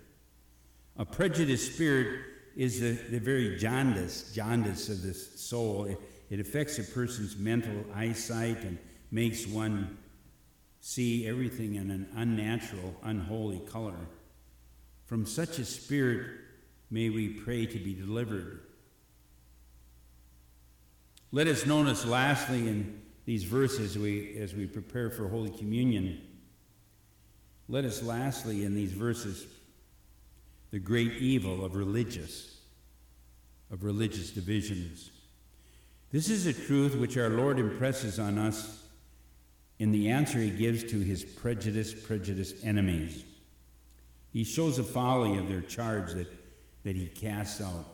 A 0.98 1.06
prejudiced 1.06 1.74
spirit 1.74 2.22
is 2.56 2.80
the, 2.80 2.92
the 3.10 3.20
very 3.20 3.58
jaundice, 3.58 4.32
jaundice 4.34 4.90
of 4.90 5.02
the 5.02 5.14
soul. 5.14 5.86
It, 5.86 6.00
it 6.30 6.40
affects 6.40 6.80
a 6.80 6.84
person's 6.84 7.38
mental 7.38 7.86
eyesight 7.94 8.64
and 8.64 8.78
makes 9.12 9.46
one 9.46 9.98
see 10.80 11.28
everything 11.28 11.76
in 11.76 11.90
an 11.92 12.08
unnatural, 12.16 12.96
unholy 13.04 13.60
color. 13.60 14.08
From 15.06 15.26
such 15.26 15.60
a 15.60 15.66
spirit 15.66 16.28
may 16.90 17.10
we 17.10 17.30
pray 17.30 17.66
to 17.66 17.80
be 17.80 17.94
delivered. 17.94 18.62
Let 21.32 21.48
us 21.48 21.66
notice, 21.66 22.06
lastly, 22.06 22.68
in 22.68 23.02
these 23.26 23.44
verses 23.44 23.98
we, 23.98 24.38
as 24.38 24.54
we 24.54 24.68
prepare 24.68 25.10
for 25.10 25.28
Holy 25.28 25.50
Communion. 25.50 26.22
Let 27.68 27.84
us 27.84 28.04
lastly, 28.04 28.64
in 28.64 28.76
these 28.76 28.92
verses, 28.92 29.48
the 30.76 30.80
great 30.82 31.14
evil 31.22 31.64
of 31.64 31.74
religious 31.74 32.58
of 33.72 33.86
religious 33.86 34.32
divisions. 34.32 35.10
This 36.12 36.30
is 36.30 36.48
a 36.48 36.52
truth 36.52 36.96
which 36.98 37.16
our 37.16 37.30
Lord 37.30 37.60
impresses 37.60 38.20
on 38.20 38.38
us 38.38 38.84
in 39.80 39.94
the 39.94 40.10
answer 40.10 40.38
he 40.38 40.50
gives 40.50 40.84
to 40.92 41.00
his 41.00 41.24
prejudiced, 41.24 42.04
prejudiced 42.04 42.66
enemies. 42.66 43.24
He 44.34 44.44
shows 44.44 44.76
the 44.76 44.84
folly 44.84 45.38
of 45.38 45.48
their 45.48 45.62
charge 45.62 46.12
that, 46.12 46.28
that 46.84 46.98
he 46.98 47.08
casts 47.08 47.62
out 47.62 47.86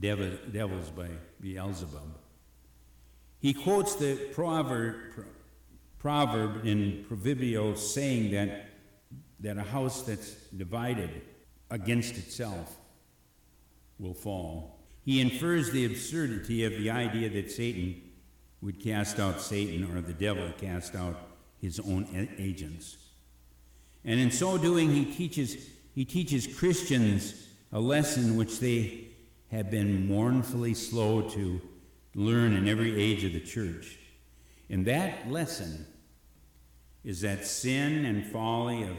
devil, 0.00 0.30
devils 0.50 0.88
by 0.88 1.08
Beelzebub. 1.42 2.16
He 3.40 3.52
quotes 3.52 3.94
the 3.96 4.16
proverb, 4.32 5.26
proverb 5.98 6.64
in 6.64 7.04
Proverbio 7.10 7.76
saying 7.76 8.30
that, 8.30 8.70
that 9.40 9.58
a 9.58 9.62
house 9.62 10.00
that's 10.00 10.32
divided 10.56 11.10
against 11.72 12.18
itself 12.18 12.76
will 13.98 14.12
fall. 14.12 14.78
He 15.04 15.20
infers 15.20 15.70
the 15.70 15.86
absurdity 15.86 16.64
of 16.64 16.72
the 16.72 16.90
idea 16.90 17.30
that 17.30 17.50
Satan 17.50 18.00
would 18.60 18.78
cast 18.78 19.18
out 19.18 19.40
Satan 19.40 19.90
or 19.90 20.00
the 20.02 20.12
devil 20.12 20.52
cast 20.58 20.94
out 20.94 21.18
his 21.60 21.80
own 21.80 22.28
agents. 22.38 22.98
And 24.04 24.20
in 24.20 24.30
so 24.30 24.58
doing, 24.58 24.90
he 24.90 25.06
teaches, 25.06 25.56
he 25.94 26.04
teaches 26.04 26.46
Christians 26.46 27.48
a 27.72 27.80
lesson 27.80 28.36
which 28.36 28.60
they 28.60 29.08
have 29.50 29.70
been 29.70 30.06
mournfully 30.06 30.74
slow 30.74 31.22
to 31.30 31.60
learn 32.14 32.52
in 32.52 32.68
every 32.68 33.00
age 33.00 33.24
of 33.24 33.32
the 33.32 33.40
church. 33.40 33.98
And 34.68 34.84
that 34.86 35.30
lesson 35.30 35.86
is 37.02 37.22
that 37.22 37.46
sin 37.46 38.04
and 38.04 38.26
folly 38.26 38.82
of, 38.82 38.96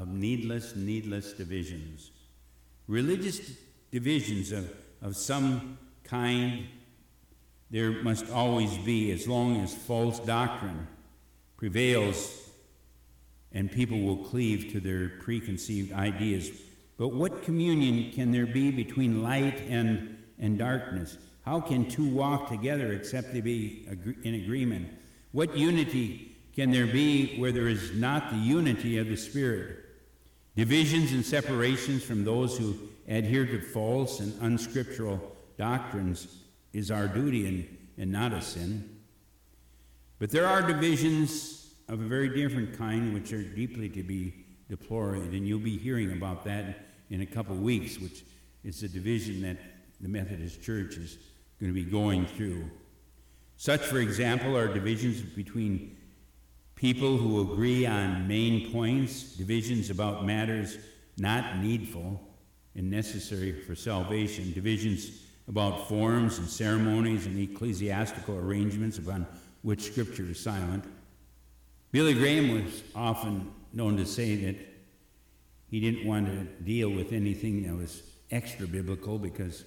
of 0.00 0.08
needless, 0.08 0.74
needless 0.74 1.34
divisions. 1.34 2.10
Religious 2.88 3.52
divisions 3.92 4.50
of, 4.50 4.72
of 5.02 5.14
some 5.16 5.78
kind 6.02 6.66
there 7.70 8.02
must 8.02 8.28
always 8.30 8.76
be 8.78 9.12
as 9.12 9.28
long 9.28 9.60
as 9.60 9.72
false 9.72 10.18
doctrine 10.18 10.88
prevails 11.56 12.50
and 13.52 13.70
people 13.70 14.00
will 14.00 14.16
cleave 14.16 14.72
to 14.72 14.80
their 14.80 15.10
preconceived 15.20 15.92
ideas. 15.92 16.50
But 16.96 17.08
what 17.08 17.42
communion 17.42 18.10
can 18.12 18.32
there 18.32 18.46
be 18.46 18.70
between 18.70 19.22
light 19.22 19.60
and, 19.68 20.18
and 20.38 20.58
darkness? 20.58 21.16
How 21.44 21.60
can 21.60 21.88
two 21.88 22.08
walk 22.08 22.48
together 22.48 22.92
except 22.92 23.32
they 23.32 23.40
be 23.40 23.86
in 24.22 24.34
agreement? 24.34 24.88
What 25.32 25.56
unity 25.56 26.36
can 26.54 26.70
there 26.70 26.86
be 26.86 27.38
where 27.38 27.52
there 27.52 27.68
is 27.68 27.92
not 27.94 28.30
the 28.30 28.38
unity 28.38 28.98
of 28.98 29.08
the 29.08 29.16
Spirit? 29.16 29.89
Divisions 30.56 31.12
and 31.12 31.24
separations 31.24 32.02
from 32.02 32.24
those 32.24 32.58
who 32.58 32.76
adhere 33.08 33.46
to 33.46 33.60
false 33.60 34.20
and 34.20 34.34
unscriptural 34.40 35.20
doctrines 35.56 36.26
is 36.72 36.90
our 36.90 37.06
duty 37.06 37.46
and, 37.46 37.78
and 37.98 38.12
not 38.12 38.32
a 38.32 38.42
sin. 38.42 38.98
But 40.18 40.30
there 40.30 40.46
are 40.46 40.62
divisions 40.62 41.74
of 41.88 42.00
a 42.00 42.04
very 42.04 42.28
different 42.28 42.76
kind 42.76 43.14
which 43.14 43.32
are 43.32 43.42
deeply 43.42 43.88
to 43.90 44.02
be 44.02 44.34
deplored, 44.68 45.32
and 45.32 45.46
you'll 45.46 45.58
be 45.58 45.78
hearing 45.78 46.12
about 46.12 46.44
that 46.44 46.86
in 47.10 47.22
a 47.22 47.26
couple 47.26 47.54
of 47.54 47.62
weeks, 47.62 47.98
which 47.98 48.24
is 48.62 48.80
the 48.80 48.88
division 48.88 49.42
that 49.42 49.56
the 50.00 50.08
Methodist 50.08 50.62
Church 50.62 50.96
is 50.96 51.18
going 51.58 51.72
to 51.72 51.84
be 51.84 51.88
going 51.88 52.26
through. 52.26 52.70
Such, 53.56 53.80
for 53.80 53.98
example, 53.98 54.56
are 54.56 54.72
divisions 54.72 55.20
between 55.20 55.96
people 56.80 57.18
who 57.18 57.42
agree 57.42 57.84
on 57.84 58.26
main 58.26 58.72
points, 58.72 59.34
divisions 59.34 59.90
about 59.90 60.24
matters 60.24 60.78
not 61.18 61.58
needful 61.58 62.18
and 62.74 62.90
necessary 62.90 63.52
for 63.52 63.74
salvation, 63.74 64.50
divisions 64.54 65.20
about 65.46 65.86
forms 65.88 66.38
and 66.38 66.48
ceremonies 66.48 67.26
and 67.26 67.38
ecclesiastical 67.38 68.34
arrangements 68.38 68.96
upon 68.96 69.26
which 69.60 69.82
Scripture 69.82 70.22
is 70.22 70.40
silent. 70.40 70.82
Billy 71.92 72.14
Graham 72.14 72.64
was 72.64 72.82
often 72.94 73.52
known 73.74 73.98
to 73.98 74.06
say 74.06 74.36
that 74.36 74.56
he 75.68 75.80
didn't 75.80 76.06
want 76.06 76.28
to 76.28 76.44
deal 76.64 76.88
with 76.88 77.12
anything 77.12 77.62
that 77.64 77.76
was 77.76 78.02
extra 78.30 78.66
biblical 78.66 79.18
because 79.18 79.66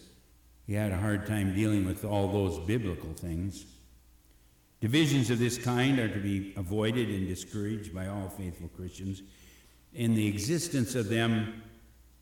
he 0.65 0.73
had 0.73 0.91
a 0.91 0.97
hard 0.97 1.27
time 1.27 1.53
dealing 1.53 1.85
with 1.85 2.05
all 2.05 2.31
those 2.31 2.57
biblical 2.65 3.13
things. 3.13 3.65
Divisions 4.83 5.29
of 5.29 5.39
this 5.39 5.57
kind 5.57 5.97
are 5.97 6.09
to 6.09 6.19
be 6.19 6.51
avoided 6.57 7.07
and 7.07 7.25
discouraged 7.25 7.95
by 7.95 8.07
all 8.07 8.27
faithful 8.27 8.67
Christians, 8.75 9.23
and 9.95 10.13
the 10.13 10.27
existence 10.27 10.93
of 10.93 11.07
them 11.07 11.63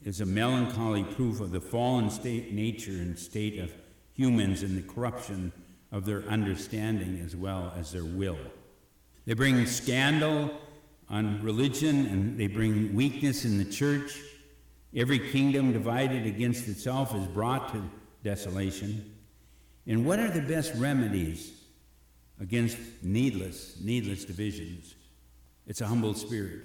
is 0.04 0.22
a 0.22 0.28
melancholy 0.28 1.04
proof 1.04 1.40
of 1.42 1.50
the 1.50 1.60
fallen 1.60 2.12
state 2.12 2.54
nature 2.54 2.92
and 2.92 3.18
state 3.18 3.58
of 3.58 3.74
humans 4.14 4.62
and 4.62 4.78
the 4.78 4.88
corruption 4.88 5.52
of 5.92 6.06
their 6.06 6.22
understanding 6.26 7.20
as 7.26 7.36
well 7.36 7.74
as 7.76 7.92
their 7.92 8.06
will. 8.06 8.38
They 9.26 9.34
bring 9.34 9.66
scandal 9.66 10.52
on 11.10 11.42
religion 11.42 12.06
and 12.06 12.38
they 12.38 12.46
bring 12.46 12.94
weakness 12.94 13.44
in 13.44 13.58
the 13.58 13.66
church. 13.66 14.20
Every 14.96 15.32
kingdom 15.32 15.74
divided 15.74 16.28
against 16.28 16.68
itself 16.68 17.16
is 17.16 17.26
brought 17.26 17.74
to 17.74 17.82
desolation. 18.24 19.16
And 19.88 20.06
what 20.06 20.20
are 20.20 20.30
the 20.30 20.44
best 20.44 20.76
remedies 20.76 21.58
against 22.42 22.78
needless, 23.02 23.78
needless 23.82 24.26
divisions? 24.26 24.96
It's 25.68 25.80
a 25.80 25.88
humble 25.88 26.14
spirit. 26.14 26.64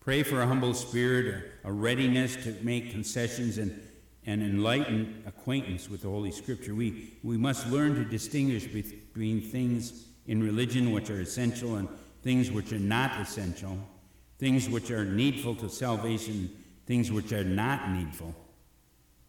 Pray 0.00 0.24
for 0.24 0.40
a 0.40 0.46
humble 0.46 0.74
spirit, 0.74 1.52
a, 1.64 1.70
readiness 1.72 2.34
to 2.36 2.56
make 2.62 2.90
concessions 2.90 3.58
and, 3.58 3.80
an 4.26 4.42
enlightened 4.42 5.22
acquaintance 5.24 5.88
with 5.88 6.02
the 6.02 6.08
Holy 6.08 6.32
Scripture. 6.32 6.74
We, 6.74 7.14
we 7.22 7.36
must 7.36 7.68
learn 7.68 7.94
to 7.94 8.04
distinguish 8.04 8.66
between 8.66 9.40
things 9.40 10.06
in 10.26 10.42
religion 10.42 10.90
which 10.90 11.10
are 11.10 11.20
essential 11.20 11.76
and 11.76 11.88
things 12.22 12.50
which 12.50 12.72
are 12.72 12.78
not 12.80 13.20
essential, 13.20 13.78
things 14.38 14.68
which 14.68 14.90
are 14.90 15.04
needful 15.04 15.54
to 15.56 15.68
salvation, 15.68 16.50
things 16.86 17.12
which 17.12 17.32
are 17.32 17.44
not 17.44 17.90
needful, 17.90 18.34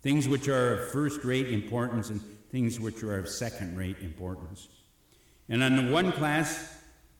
things 0.02 0.28
which 0.28 0.48
are 0.48 0.74
of 0.74 0.90
first 0.90 1.24
rate 1.24 1.50
importance, 1.50 2.10
and 2.10 2.20
things 2.50 2.80
which 2.80 3.04
are 3.04 3.20
of 3.20 3.30
second 3.30 3.78
rate 3.78 3.98
importance. 4.02 4.68
And 5.50 5.64
on 5.64 5.76
the 5.76 5.92
one 5.92 6.12
class, 6.12 6.78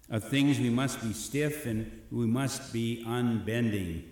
of 0.10 0.24
things 0.24 0.60
we 0.60 0.70
must 0.70 1.02
be 1.02 1.14
stiff 1.14 1.66
and 1.66 1.92
we 2.12 2.26
must 2.26 2.72
be 2.72 3.04
unbending 3.06 4.04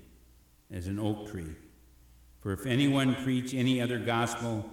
as 0.71 0.87
an 0.87 0.99
oak 0.99 1.29
tree. 1.31 1.55
For 2.41 2.51
if 2.51 2.65
anyone 2.65 3.15
preach 3.15 3.53
any 3.53 3.81
other 3.81 3.97
gospel 3.97 4.69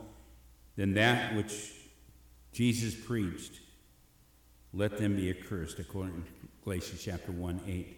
than 0.77 0.95
that 0.95 1.35
which 1.37 1.73
Jesus 2.53 2.95
preached, 2.95 3.61
let 4.75 4.99
them 4.99 5.17
be 5.17 5.31
accursed, 5.31 5.79
according 5.79 6.23
to 6.23 6.31
Galatians 6.65 7.03
chapter 7.03 7.31
1 7.31 7.61
8. 7.67 7.97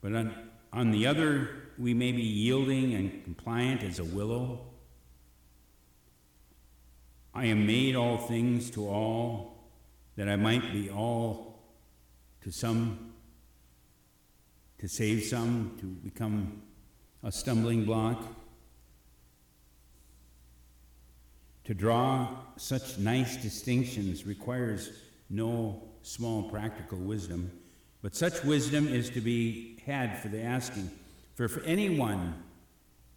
But 0.00 0.14
on, 0.14 0.34
on 0.72 0.90
the 0.90 1.06
other, 1.06 1.50
we 1.78 1.94
may 1.94 2.12
be 2.12 2.22
yielding 2.22 2.94
and 2.94 3.22
compliant 3.24 3.82
as 3.82 3.98
a 3.98 4.04
willow. 4.04 4.66
I 7.34 7.46
am 7.46 7.66
made 7.66 7.94
all 7.94 8.18
things 8.18 8.70
to 8.72 8.88
all, 8.88 9.51
that 10.16 10.28
I 10.28 10.36
might 10.36 10.72
be 10.72 10.90
all 10.90 11.58
to 12.42 12.50
some, 12.50 13.12
to 14.78 14.88
save 14.88 15.24
some, 15.24 15.76
to 15.80 15.86
become 15.86 16.62
a 17.22 17.32
stumbling 17.32 17.84
block. 17.84 18.22
To 21.64 21.74
draw 21.74 22.36
such 22.56 22.98
nice 22.98 23.36
distinctions 23.36 24.26
requires 24.26 24.90
no 25.30 25.82
small 26.02 26.50
practical 26.50 26.98
wisdom, 26.98 27.50
but 28.02 28.16
such 28.16 28.42
wisdom 28.42 28.88
is 28.88 29.08
to 29.10 29.20
be 29.20 29.78
had 29.86 30.18
for 30.18 30.28
the 30.28 30.42
asking. 30.42 30.90
For 31.34 31.44
if 31.44 31.64
anyone, 31.64 32.34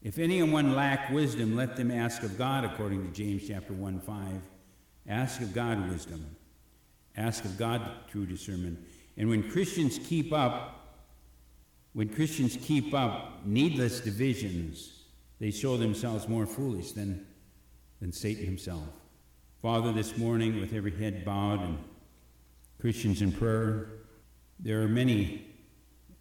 if 0.04 0.20
anyone 0.20 0.76
lack 0.76 1.10
wisdom, 1.10 1.56
let 1.56 1.76
them 1.76 1.90
ask 1.90 2.22
of 2.22 2.38
God, 2.38 2.64
according 2.64 3.06
to 3.06 3.12
James 3.12 3.48
chapter 3.48 3.74
1 3.74 4.00
5. 4.00 4.42
Ask 5.08 5.42
of 5.42 5.54
God 5.54 5.90
wisdom. 5.90 6.24
Ask 7.18 7.46
of 7.46 7.58
God 7.58 7.82
true 8.10 8.26
discernment. 8.26 8.80
And 9.18 9.30
when 9.30 9.50
Christians 9.50 10.00
keep 10.06 10.34
up, 10.34 11.00
when 11.94 12.10
Christians 12.10 12.58
keep 12.62 12.94
up 12.94 13.46
needless 13.46 14.02
divisions, 14.02 15.04
they 15.40 15.52
show 15.52 15.78
themselves 15.78 16.28
more 16.28 16.46
foolish 16.46 16.92
than, 16.92 17.26
than 18.02 18.12
Satan 18.12 18.46
himself. 18.46 18.84
Father, 19.62 19.94
this 19.94 20.18
morning, 20.18 20.60
with 20.60 20.74
every 20.74 20.96
head 20.96 21.24
bowed 21.26 21.62
and 21.62 21.78
Christians 22.80 23.22
in 23.22 23.32
prayer, 23.32 23.88
there 24.60 24.82
are 24.82 24.88
many 24.88 25.48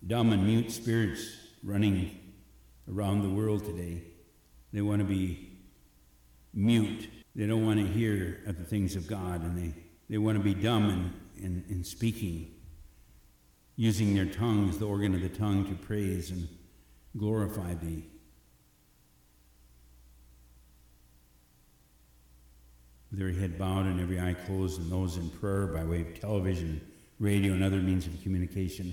dumb 0.07 0.33
and 0.33 0.47
mute 0.47 0.71
spirits 0.71 1.37
running 1.63 2.19
around 2.91 3.23
the 3.23 3.29
world 3.29 3.65
today. 3.65 4.03
They 4.73 4.81
want 4.81 5.01
to 5.01 5.05
be 5.05 5.59
mute. 6.53 7.09
They 7.35 7.47
don't 7.47 7.67
want 7.67 7.81
to 7.81 7.87
hear 7.87 8.43
of 8.47 8.59
the 8.59 8.65
things 8.65 8.97
of 8.97 9.07
God, 9.07 9.43
and 9.43 9.59
they, 9.59 9.75
they 10.09 10.19
want 10.19 10.37
to 10.39 10.45
be 10.45 10.55
dumb 10.55 11.13
in, 11.37 11.45
in, 11.45 11.65
in 11.69 11.85
speaking 11.85 12.51
using 13.77 14.15
their 14.15 14.27
tongues, 14.27 14.79
the 14.79 14.87
organ 14.87 15.15
of 15.15 15.21
the 15.21 15.29
tongue, 15.29 15.67
to 15.67 15.75
praise 15.75 16.31
and 16.31 16.49
glorify 17.17 17.75
thee. 17.75 18.05
with 23.15 23.21
every 23.21 23.41
head 23.41 23.57
bowed 23.57 23.87
and 23.87 24.01
every 24.01 24.21
eye 24.21 24.35
closed, 24.35 24.81
and 24.81 24.91
those 24.91 25.17
in 25.17 25.31
prayer 25.31 25.69
by 25.69 25.85
way 25.85 26.01
of 26.01 26.21
television, 26.21 26.81
radio, 27.21 27.53
and 27.53 27.63
other 27.63 27.77
means 27.77 28.07
of 28.07 28.23
communication, 28.23 28.93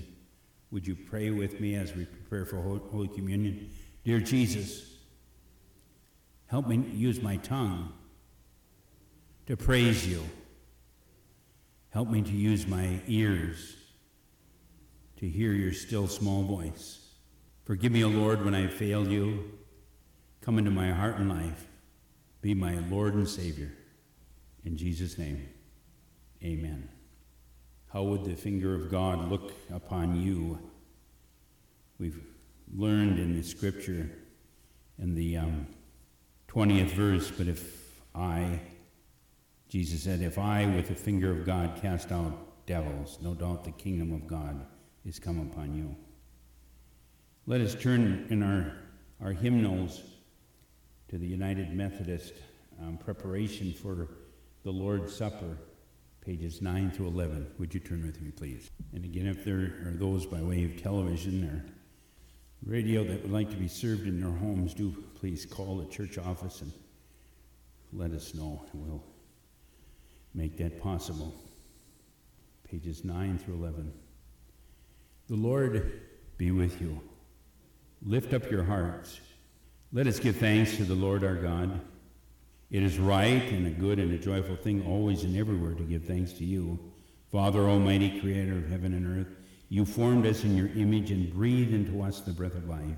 would 0.70 0.86
you 0.86 0.94
pray 0.94 1.30
with 1.30 1.60
me 1.60 1.74
as 1.74 1.92
we 1.94 2.04
prepare 2.04 2.44
for 2.44 2.56
Holy 2.62 3.08
Communion? 3.08 3.68
Dear 4.04 4.20
Jesus, 4.20 4.98
help 6.46 6.68
me 6.68 6.76
use 6.92 7.20
my 7.20 7.36
tongue 7.38 7.92
to 9.46 9.56
praise 9.56 10.06
you. 10.06 10.22
Help 11.92 12.08
me 12.08 12.22
to 12.22 12.32
use 12.32 12.66
my 12.66 13.00
ears 13.06 13.76
to 15.18 15.28
hear 15.28 15.52
your 15.52 15.72
still 15.72 16.08
small 16.08 16.42
voice. 16.42 17.00
Forgive 17.64 17.92
me, 17.92 18.02
O 18.02 18.08
Lord, 18.08 18.44
when 18.44 18.54
I 18.54 18.66
fail 18.66 19.06
you. 19.06 19.52
Come 20.40 20.58
into 20.58 20.70
my 20.70 20.90
heart 20.90 21.18
and 21.18 21.28
life. 21.28 21.66
Be 22.40 22.54
my 22.54 22.78
Lord 22.90 23.14
and 23.14 23.28
Savior. 23.28 23.72
In 24.64 24.76
Jesus' 24.76 25.18
name, 25.18 25.48
amen. 26.42 26.88
How 27.92 28.02
would 28.04 28.24
the 28.24 28.34
finger 28.34 28.74
of 28.74 28.90
God 28.90 29.30
look 29.30 29.52
upon 29.70 30.20
you? 30.20 30.58
We've 31.98 32.20
learned 32.74 33.18
in 33.18 33.36
the 33.36 33.42
scripture 33.42 34.10
in 34.98 35.14
the 35.14 35.36
um, 35.36 35.66
20th 36.48 36.90
verse, 36.92 37.30
but 37.30 37.48
if 37.48 38.00
I, 38.14 38.60
Jesus 39.72 40.02
said, 40.02 40.20
if 40.20 40.38
I 40.38 40.66
with 40.66 40.88
the 40.88 40.94
finger 40.94 41.30
of 41.30 41.46
God 41.46 41.80
cast 41.80 42.12
out 42.12 42.66
devils, 42.66 43.16
no 43.22 43.32
doubt 43.32 43.64
the 43.64 43.70
kingdom 43.70 44.12
of 44.12 44.26
God 44.26 44.66
is 45.06 45.18
come 45.18 45.40
upon 45.40 45.74
you. 45.74 45.96
Let 47.46 47.62
us 47.62 47.74
turn 47.74 48.26
in 48.28 48.42
our, 48.42 48.74
our 49.24 49.32
hymnals 49.32 50.02
to 51.08 51.16
the 51.16 51.26
United 51.26 51.72
Methodist 51.72 52.34
um, 52.82 52.98
preparation 52.98 53.72
for 53.72 54.10
the 54.62 54.70
Lord's 54.70 55.16
Supper, 55.16 55.56
pages 56.20 56.60
9 56.60 56.90
through 56.90 57.06
11. 57.06 57.52
Would 57.58 57.72
you 57.72 57.80
turn 57.80 58.02
with 58.04 58.20
me, 58.20 58.30
please? 58.30 58.70
And 58.92 59.06
again, 59.06 59.24
if 59.24 59.42
there 59.42 59.72
are 59.86 59.94
those 59.94 60.26
by 60.26 60.42
way 60.42 60.66
of 60.66 60.82
television 60.82 61.44
or 61.44 61.64
radio 62.66 63.04
that 63.04 63.22
would 63.22 63.32
like 63.32 63.48
to 63.48 63.56
be 63.56 63.68
served 63.68 64.06
in 64.06 64.20
their 64.20 64.32
homes, 64.32 64.74
do 64.74 64.94
please 65.14 65.46
call 65.46 65.78
the 65.78 65.86
church 65.86 66.18
office 66.18 66.60
and 66.60 66.74
let 67.94 68.10
us 68.10 68.34
know, 68.34 68.66
we'll 68.74 69.02
make 70.34 70.56
that 70.58 70.80
possible. 70.80 71.34
Pages 72.68 73.04
9 73.04 73.38
through 73.38 73.54
11. 73.54 73.92
The 75.28 75.36
Lord 75.36 76.00
be 76.36 76.50
with 76.50 76.80
you. 76.80 77.00
Lift 78.04 78.34
up 78.34 78.50
your 78.50 78.64
hearts. 78.64 79.20
Let 79.92 80.06
us 80.06 80.18
give 80.18 80.36
thanks 80.36 80.76
to 80.76 80.84
the 80.84 80.94
Lord 80.94 81.22
our 81.22 81.34
God. 81.34 81.80
It 82.70 82.82
is 82.82 82.98
right 82.98 83.42
and 83.52 83.66
a 83.66 83.70
good 83.70 83.98
and 83.98 84.12
a 84.12 84.18
joyful 84.18 84.56
thing 84.56 84.84
always 84.86 85.24
and 85.24 85.36
everywhere 85.36 85.74
to 85.74 85.82
give 85.82 86.04
thanks 86.04 86.32
to 86.34 86.44
you, 86.44 86.78
Father 87.30 87.68
Almighty, 87.68 88.18
creator 88.20 88.56
of 88.56 88.68
heaven 88.70 88.94
and 88.94 89.20
earth. 89.20 89.34
You 89.68 89.84
formed 89.84 90.26
us 90.26 90.44
in 90.44 90.56
your 90.56 90.68
image 90.68 91.10
and 91.10 91.32
breathed 91.32 91.74
into 91.74 92.02
us 92.02 92.20
the 92.20 92.32
breath 92.32 92.54
of 92.54 92.68
life. 92.68 92.96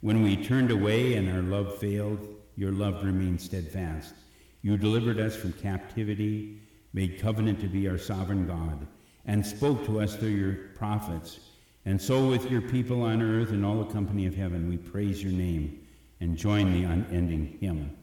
When 0.00 0.22
we 0.22 0.36
turned 0.36 0.70
away 0.70 1.14
and 1.14 1.28
our 1.28 1.42
love 1.42 1.78
failed, 1.78 2.20
your 2.56 2.72
love 2.72 3.04
remained 3.04 3.40
steadfast. 3.40 4.14
You 4.62 4.76
delivered 4.76 5.18
us 5.18 5.36
from 5.36 5.52
captivity, 5.54 6.60
made 6.92 7.20
covenant 7.20 7.60
to 7.60 7.68
be 7.68 7.88
our 7.88 7.98
sovereign 7.98 8.46
God, 8.46 8.86
and 9.26 9.44
spoke 9.44 9.84
to 9.86 10.00
us 10.00 10.16
through 10.16 10.28
your 10.28 10.54
prophets 10.74 11.40
and 11.86 12.00
so, 12.00 12.28
with 12.28 12.50
your 12.50 12.60
people 12.60 13.02
on 13.02 13.22
earth 13.22 13.50
and 13.50 13.64
all 13.64 13.82
the 13.82 13.92
company 13.92 14.26
of 14.26 14.34
heaven, 14.34 14.68
we 14.68 14.76
praise 14.76 15.22
your 15.22 15.32
name 15.32 15.80
and 16.20 16.36
join 16.36 16.72
the 16.72 16.84
unending 16.84 17.56
hymn 17.60 17.96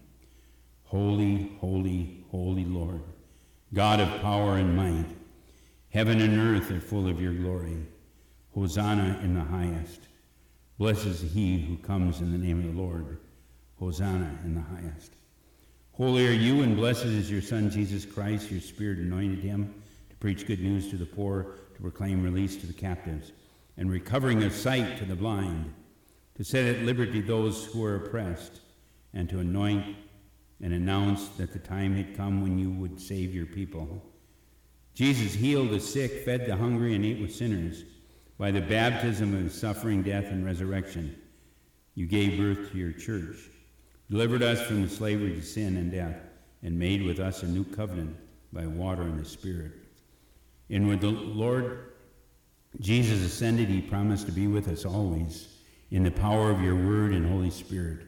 Holy, 0.84 1.52
holy, 1.60 2.26
holy 2.32 2.66
Lord, 2.66 3.04
God 3.74 4.00
of 4.00 4.22
power 4.22 4.56
and 4.56 4.76
might, 4.76 5.06
heaven 5.90 6.22
and 6.22 6.38
earth 6.40 6.72
are 6.72 6.80
full 6.80 7.08
of 7.08 7.22
your 7.22 7.34
glory. 7.34 7.78
Hosanna 8.54 9.20
in 9.22 9.36
the 9.36 9.44
highest. 9.44 10.08
Blessed 10.80 11.06
is 11.06 11.22
he 11.34 11.60
who 11.60 11.78
comes 11.78 12.22
in 12.22 12.32
the 12.32 12.38
name 12.40 12.60
of 12.60 12.76
the 12.76 12.82
Lord. 12.82 13.20
Hosanna 13.78 14.40
in 14.44 14.56
the 14.56 14.62
highest. 14.62 15.12
Holy 15.98 16.28
are 16.28 16.32
you, 16.32 16.62
and 16.62 16.76
blessed 16.76 17.06
is 17.06 17.32
your 17.32 17.42
Son, 17.42 17.72
Jesus 17.72 18.06
Christ. 18.06 18.52
Your 18.52 18.62
Spirit 18.62 19.00
anointed 19.00 19.40
him 19.40 19.74
to 20.12 20.16
preach 20.18 20.46
good 20.46 20.60
news 20.60 20.92
to 20.92 20.96
the 20.96 21.08
poor, 21.08 21.56
to 21.74 21.82
proclaim 21.82 22.22
release 22.22 22.56
to 22.58 22.68
the 22.68 22.74
captives 22.74 23.32
and 23.78 23.90
recovering 23.90 24.44
of 24.44 24.54
sight 24.54 25.00
to 25.00 25.06
the 25.06 25.16
blind, 25.16 25.74
to 26.36 26.44
set 26.44 26.66
at 26.66 26.84
liberty 26.84 27.20
those 27.20 27.66
who 27.66 27.84
are 27.84 27.96
oppressed, 27.96 28.60
and 29.16 29.28
to 29.28 29.40
anoint 29.40 29.96
and 30.62 30.72
announce 30.72 31.30
that 31.30 31.52
the 31.52 31.58
time 31.58 31.96
had 31.96 32.16
come 32.16 32.44
when 32.44 32.60
you 32.60 32.70
would 32.70 33.02
save 33.02 33.34
your 33.34 33.48
people. 33.48 34.06
Jesus 34.94 35.34
healed 35.34 35.72
the 35.72 35.80
sick, 35.80 36.24
fed 36.24 36.46
the 36.46 36.56
hungry, 36.56 36.94
and 36.94 37.04
ate 37.04 37.20
with 37.20 37.34
sinners. 37.34 37.86
By 38.38 38.52
the 38.52 38.62
baptism 38.62 39.34
of 39.34 39.46
his 39.46 39.60
suffering, 39.60 40.04
death, 40.04 40.26
and 40.26 40.46
resurrection, 40.46 41.20
you 41.96 42.06
gave 42.06 42.38
birth 42.38 42.72
to 42.72 42.78
your 42.78 42.92
church, 42.92 43.50
delivered 44.10 44.42
us 44.42 44.62
from 44.62 44.82
the 44.82 44.90
slavery 44.90 45.34
to 45.36 45.42
sin 45.42 45.78
and 45.78 45.92
death, 45.92 46.18
and 46.64 46.78
made 46.78 47.04
with 47.04 47.20
us 47.20 47.44
a 47.44 47.48
new 47.48 47.64
covenant 47.64 48.16
by 48.52 48.66
water 48.66 49.04
and 49.04 49.20
the 49.20 49.26
Spirit. 49.26 49.72
And 50.70 50.88
when 50.88 51.00
the 51.00 51.12
Lord 51.12 51.92
Jesus 52.80 53.26
ascended, 53.26 53.70
he 53.70 53.82
promised 53.82 54.26
to 54.28 54.32
be 54.32 54.48
with 54.48 54.68
us 54.68 54.86
always 54.86 55.48
in 55.92 56.04
the 56.04 56.12
power 56.12 56.52
of 56.52 56.62
your 56.62 56.76
word 56.76 57.14
and 57.14 57.26
Holy 57.26 57.50
Spirit. 57.50 58.06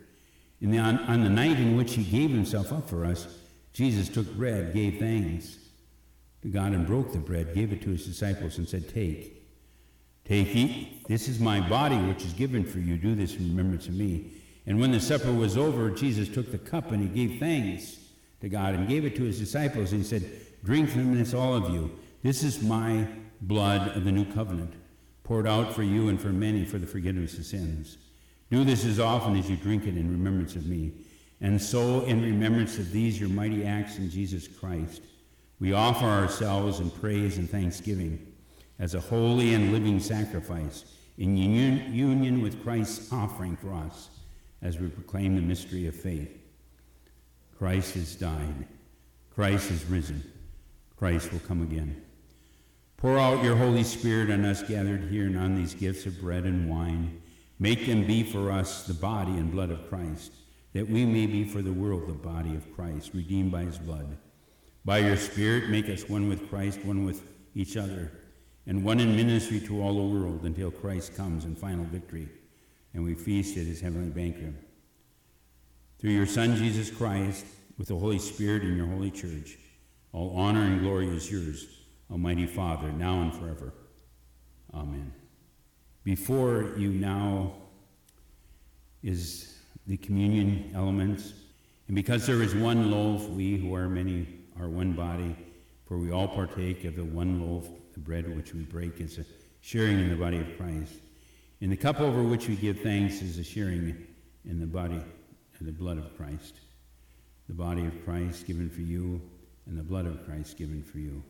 The, 0.62 0.78
on, 0.78 1.00
on 1.00 1.24
the 1.24 1.30
night 1.30 1.58
in 1.58 1.78
which 1.78 1.94
he 1.94 2.04
gave 2.04 2.30
himself 2.30 2.74
up 2.74 2.90
for 2.90 3.06
us, 3.06 3.28
Jesus 3.72 4.10
took 4.10 4.32
bread, 4.36 4.74
gave 4.74 5.00
thanks 5.00 5.58
to 6.42 6.50
God, 6.50 6.74
and 6.74 6.86
broke 6.86 7.14
the 7.14 7.20
bread, 7.20 7.54
gave 7.54 7.72
it 7.72 7.82
to 7.84 7.92
his 7.92 8.06
disciples, 8.06 8.58
and 8.58 8.68
said, 8.68 8.90
Take, 8.94 9.48
take, 10.26 10.48
eat. 10.54 11.08
This 11.08 11.28
is 11.28 11.40
my 11.40 11.68
body, 11.68 11.98
which 11.98 12.26
is 12.26 12.34
given 12.34 12.66
for 12.66 12.80
you. 12.80 12.98
Do 12.98 13.16
this 13.16 13.36
in 13.36 13.50
remembrance 13.50 13.88
of 13.88 13.96
me. 13.96 14.32
And 14.66 14.80
when 14.80 14.92
the 14.92 15.00
supper 15.00 15.32
was 15.32 15.58
over, 15.58 15.90
Jesus 15.90 16.30
took 16.30 16.52
the 16.52 16.58
cup 16.58 16.92
and 16.92 17.02
he 17.02 17.08
gave 17.08 17.40
thanks 17.40 17.98
to 18.42 18.50
God 18.50 18.76
and 18.76 18.88
gave 18.88 19.06
it 19.06 19.16
to 19.16 19.24
his 19.24 19.40
disciples. 19.40 19.92
And 19.92 20.02
he 20.02 20.08
said, 20.08 20.30
Drink 20.64 20.90
from 20.90 21.18
this, 21.18 21.34
all 21.34 21.56
of 21.56 21.74
you. 21.74 21.98
This 22.22 22.44
is 22.44 22.62
my 22.62 23.08
blood 23.42 23.96
of 23.96 24.04
the 24.04 24.12
new 24.12 24.26
covenant, 24.26 24.74
poured 25.24 25.48
out 25.48 25.74
for 25.74 25.84
you 25.84 26.10
and 26.10 26.20
for 26.20 26.30
many 26.30 26.66
for 26.66 26.78
the 26.78 26.88
forgiveness 26.88 27.38
of 27.38 27.46
sins. 27.46 27.98
Do 28.52 28.64
this 28.64 28.86
as 28.86 29.00
often 29.00 29.38
as 29.38 29.50
you 29.50 29.56
drink 29.56 29.86
it 29.86 29.96
in 29.96 30.12
remembrance 30.12 30.56
of 30.56 30.66
me. 30.66 30.92
And 31.42 31.62
so, 31.62 32.02
in 32.02 32.22
remembrance 32.22 32.78
of 32.78 32.92
these 32.92 33.20
your 33.20 33.30
mighty 33.30 33.64
acts 33.64 33.98
in 33.98 34.10
Jesus 34.10 34.48
Christ, 34.48 35.02
we 35.60 35.72
offer 35.72 36.06
ourselves 36.06 36.80
in 36.80 36.90
praise 36.90 37.38
and 37.38 37.50
thanksgiving 37.50 38.34
as 38.80 38.96
a 38.96 39.00
holy 39.00 39.54
and 39.54 39.72
living 39.72 40.00
sacrifice 40.00 40.86
in 41.18 41.38
union, 41.38 42.42
with 42.42 42.64
Christ's 42.64 43.12
offering 43.12 43.58
for 43.58 43.74
us 43.74 44.10
as 44.62 44.78
we 44.78 44.88
proclaim 44.88 45.36
the 45.36 45.42
mystery 45.42 45.88
of 45.88 45.96
faith. 45.96 46.38
Christ 47.58 47.96
has 47.96 48.16
died. 48.16 48.68
Christ 49.34 49.70
has 49.70 49.86
risen. 49.86 50.24
Christ 50.98 51.32
will 51.32 51.40
come 51.40 51.62
again. 51.62 52.02
Pour 52.98 53.18
out 53.18 53.44
your 53.44 53.56
Holy 53.56 53.84
Spirit 53.84 54.30
on 54.30 54.44
us 54.44 54.62
gathered 54.64 55.04
here 55.10 55.26
and 55.26 55.38
on 55.38 55.56
these 55.56 55.74
gifts 55.74 56.06
of 56.06 56.20
bread 56.20 56.44
and 56.44 56.70
wine. 56.70 57.22
Make 57.58 57.86
them 57.86 58.06
be 58.06 58.24
for 58.24 58.52
us 58.52 58.84
the 58.84 58.94
body 58.94 59.32
and 59.32 59.52
blood 59.52 59.72
of 59.72 59.88
Christ, 59.88 60.34
that 60.74 60.90
we 60.90 61.06
may 61.06 61.26
be 61.26 61.46
for 61.46 61.62
the 61.62 61.72
world 61.72 62.08
the 62.08 62.14
body 62.14 62.56
of 62.56 62.74
Christ, 62.76 63.12
redeemed 63.14 63.52
by 63.52 63.64
his 63.64 63.78
blood. 63.78 64.18
By 64.84 65.00
your 65.00 65.18
Spirit, 65.18 65.70
make 65.70 65.90
us 65.90 66.08
one 66.10 66.28
with 66.28 66.50
Christ, 66.50 66.84
one 66.84 67.06
with 67.06 67.24
each 67.56 67.78
other, 67.78 68.12
and 68.68 68.84
one 68.84 69.00
in 69.00 69.16
ministry 69.16 69.60
to 69.62 69.82
all 69.82 69.96
the 69.96 70.20
world 70.20 70.44
until 70.44 70.72
Christ 70.72 71.16
comes 71.16 71.46
in 71.46 71.56
final 71.56 71.86
victory 71.86 72.30
and 72.94 73.04
we 73.04 73.14
feast 73.14 73.58
at 73.58 73.66
his 73.66 73.82
heavenly 73.82 74.10
banquet. 74.10 74.54
Through 76.00 76.12
your 76.12 76.26
Son, 76.26 76.56
Jesus 76.56 76.90
Christ, 76.90 77.46
with 77.78 77.88
the 77.88 77.98
Holy 77.98 78.20
Spirit 78.20 78.64
in 78.64 78.76
your 78.76 78.88
holy 78.88 79.12
church, 79.12 79.58
all 80.12 80.34
honor 80.36 80.62
and 80.62 80.82
glory 80.82 81.08
is 81.08 81.32
yours 81.32 81.68
Almighty 82.12 82.48
Father, 82.48 82.92
now 82.92 83.22
and 83.22 83.34
forever. 83.34 83.74
Amen. 84.74 85.14
Before 86.04 86.74
you 86.78 86.90
now 86.90 87.54
is 89.04 89.60
the 89.88 89.98
communion 89.98 90.72
elements. 90.74 91.34
And 91.88 91.96
because 91.96 92.26
there 92.26 92.42
is 92.42 92.56
one 92.56 92.92
loaf, 92.92 93.28
we 93.30 93.58
who 93.58 93.76
are 93.76 93.88
many 93.88 94.28
are 94.60 94.70
one 94.70 94.94
body, 94.94 95.36
for 95.86 95.98
we 95.98 96.12
all 96.12 96.28
partake 96.28 96.84
of 96.86 96.96
the 96.96 97.04
one 97.04 97.42
loaf, 97.42 97.68
the 97.94 98.00
bread 98.00 98.36
which 98.36 98.54
we 98.54 98.62
break 98.62 99.00
is 99.00 99.18
a 99.18 99.26
sharing 99.62 100.00
in 100.00 100.10
the 100.10 100.16
body 100.16 100.38
of 100.38 100.58
Christ. 100.58 100.94
And 101.62 101.72
the 101.72 101.78
cup 101.78 102.00
over 102.00 102.24
which 102.24 102.48
we 102.48 102.56
give 102.56 102.80
thanks 102.80 103.22
is 103.22 103.38
a 103.38 103.44
sharing 103.44 104.08
in 104.46 104.60
the 104.60 104.66
body 104.66 105.02
and 105.58 105.68
the 105.68 105.74
blood 105.74 105.98
of 105.98 106.16
Christ. 106.16 106.56
The 107.48 107.54
body 107.54 107.86
of 107.86 108.06
Christ 108.06 108.48
given 108.48 108.70
for 108.70 108.82
you, 108.82 109.22
and 109.66 109.78
the 109.78 109.84
blood 109.84 110.06
of 110.06 110.24
Christ 110.26 110.58
given 110.58 110.82
for 110.84 111.00
you. 111.00 111.22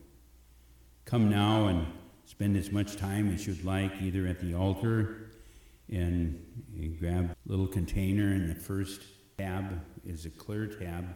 Come 1.04 1.28
now 1.28 1.66
and 1.66 1.86
spend 2.26 2.56
as 2.56 2.70
much 2.70 2.96
time 2.96 3.34
as 3.34 3.46
you'd 3.46 3.64
like, 3.64 3.90
either 4.00 4.26
at 4.28 4.40
the 4.40 4.54
altar 4.54 5.32
and 5.88 6.40
grab 7.00 7.30
a 7.30 7.50
little 7.50 7.66
container, 7.66 8.32
and 8.32 8.48
the 8.48 8.54
first 8.54 9.02
tab 9.36 9.80
is 10.06 10.26
a 10.26 10.30
clear 10.30 10.66
tab. 10.66 11.06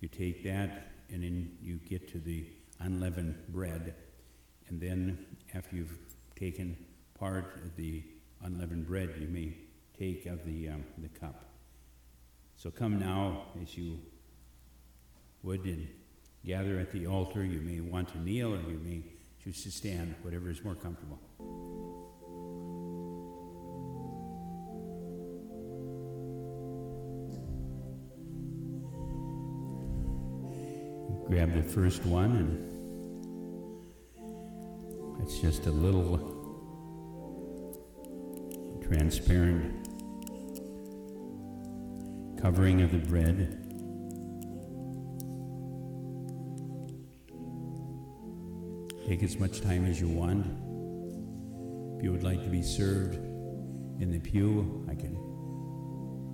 You 0.00 0.08
take 0.08 0.42
that 0.44 0.92
and 1.12 1.22
then 1.22 1.58
you 1.60 1.76
get 1.76 2.08
to 2.12 2.18
the 2.18 2.46
unleavened 2.80 3.36
bread. 3.48 3.94
And 4.68 4.80
then, 4.80 5.26
after 5.52 5.76
you've 5.76 5.98
taken 6.34 6.74
part 7.18 7.60
of 7.62 7.76
the 7.76 8.02
unleavened 8.44 8.86
bread, 8.86 9.10
you 9.20 9.28
may 9.28 9.56
take 9.98 10.26
of 10.26 10.44
the, 10.44 10.68
um, 10.68 10.84
the 10.98 11.08
cup. 11.08 11.44
So 12.56 12.70
come 12.70 12.98
now 12.98 13.42
as 13.60 13.76
you 13.76 13.98
would 15.42 15.64
and 15.64 15.88
gather 16.44 16.78
at 16.78 16.92
the 16.92 17.06
altar. 17.06 17.44
You 17.44 17.60
may 17.60 17.80
want 17.80 18.08
to 18.10 18.20
kneel 18.20 18.54
or 18.54 18.60
you 18.60 18.80
may 18.84 19.02
choose 19.42 19.62
to 19.64 19.70
stand, 19.70 20.14
whatever 20.22 20.50
is 20.50 20.62
more 20.62 20.74
comfortable. 20.74 21.18
Grab 31.28 31.54
the 31.54 31.62
first 31.62 32.04
one, 32.04 32.36
and 32.36 32.68
it's 35.22 35.38
just 35.40 35.66
a 35.66 35.70
little 35.70 36.31
transparent 38.92 39.88
covering 42.38 42.82
of 42.82 42.92
the 42.92 42.98
bread. 42.98 43.58
Take 49.06 49.22
as 49.22 49.38
much 49.38 49.62
time 49.62 49.86
as 49.86 49.98
you 49.98 50.08
want. 50.08 50.44
If 51.96 52.04
you 52.04 52.12
would 52.12 52.22
like 52.22 52.44
to 52.44 52.50
be 52.50 52.62
served 52.62 53.14
in 53.14 54.10
the 54.10 54.18
pew, 54.18 54.86
I 54.90 54.94
can 54.94 55.16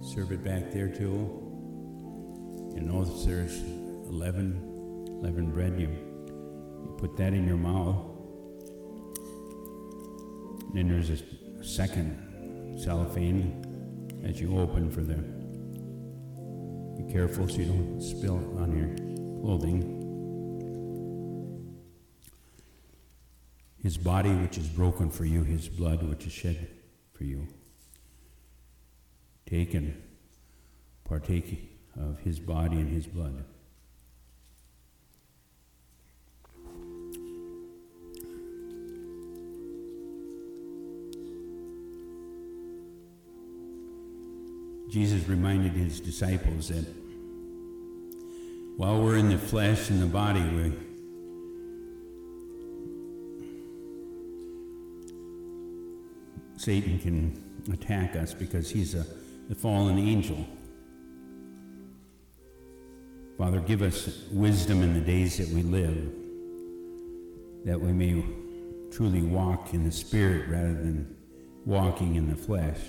serve 0.02 0.32
it 0.32 0.42
back 0.42 0.72
there 0.72 0.88
too. 0.88 1.30
You 2.74 2.80
know, 2.80 3.04
there's 3.04 3.56
11, 4.08 5.06
11 5.22 5.52
bread, 5.52 5.80
you, 5.80 5.90
you 5.90 6.96
put 6.98 7.16
that 7.18 7.32
in 7.34 7.46
your 7.46 7.56
mouth. 7.56 8.04
And 10.66 10.74
then 10.74 10.88
there's 10.88 11.10
a 11.10 11.62
second 11.62 12.27
cellophane 12.78 14.22
as 14.24 14.40
you 14.40 14.58
open 14.58 14.90
for 14.90 15.00
them. 15.02 15.24
Be 16.96 17.12
careful 17.12 17.48
so 17.48 17.56
you 17.56 17.64
don't 17.66 18.00
spill 18.00 18.36
on 18.58 18.76
your 18.76 18.94
clothing. 19.42 19.94
His 23.82 23.96
body, 23.96 24.30
which 24.30 24.58
is 24.58 24.68
broken 24.68 25.10
for 25.10 25.24
you, 25.24 25.44
his 25.44 25.68
blood, 25.68 26.02
which 26.02 26.26
is 26.26 26.32
shed 26.32 26.68
for 27.12 27.24
you. 27.24 27.46
Take 29.46 29.74
and 29.74 30.02
partake 31.04 31.70
of 31.98 32.18
his 32.20 32.38
body 32.38 32.76
and 32.76 32.88
his 32.88 33.06
blood. 33.06 33.44
Jesus 44.88 45.28
reminded 45.28 45.72
his 45.72 46.00
disciples 46.00 46.68
that 46.68 46.86
while 48.76 49.02
we're 49.02 49.16
in 49.16 49.28
the 49.28 49.38
flesh 49.38 49.90
and 49.90 50.00
the 50.00 50.06
body, 50.06 50.40
we 50.40 50.72
Satan 56.56 56.98
can 56.98 57.72
attack 57.72 58.16
us 58.16 58.34
because 58.34 58.70
he's 58.70 58.94
a, 58.94 59.06
a 59.50 59.54
fallen 59.54 59.98
angel. 59.98 60.44
Father, 63.36 63.60
give 63.60 63.82
us 63.82 64.24
wisdom 64.32 64.82
in 64.82 64.94
the 64.94 65.00
days 65.00 65.38
that 65.38 65.48
we 65.48 65.62
live, 65.62 66.12
that 67.64 67.80
we 67.80 67.92
may 67.92 68.24
truly 68.90 69.22
walk 69.22 69.72
in 69.74 69.84
the 69.84 69.92
Spirit 69.92 70.48
rather 70.48 70.74
than 70.74 71.16
walking 71.64 72.16
in 72.16 72.28
the 72.28 72.34
flesh. 72.34 72.80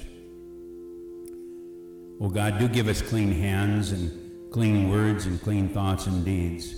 Oh 2.21 2.27
God, 2.27 2.59
do 2.59 2.67
give 2.67 2.89
us 2.89 3.01
clean 3.01 3.31
hands 3.31 3.93
and 3.93 4.51
clean 4.51 4.89
words 4.89 5.25
and 5.25 5.41
clean 5.41 5.69
thoughts 5.69 6.05
and 6.05 6.25
deeds. 6.25 6.75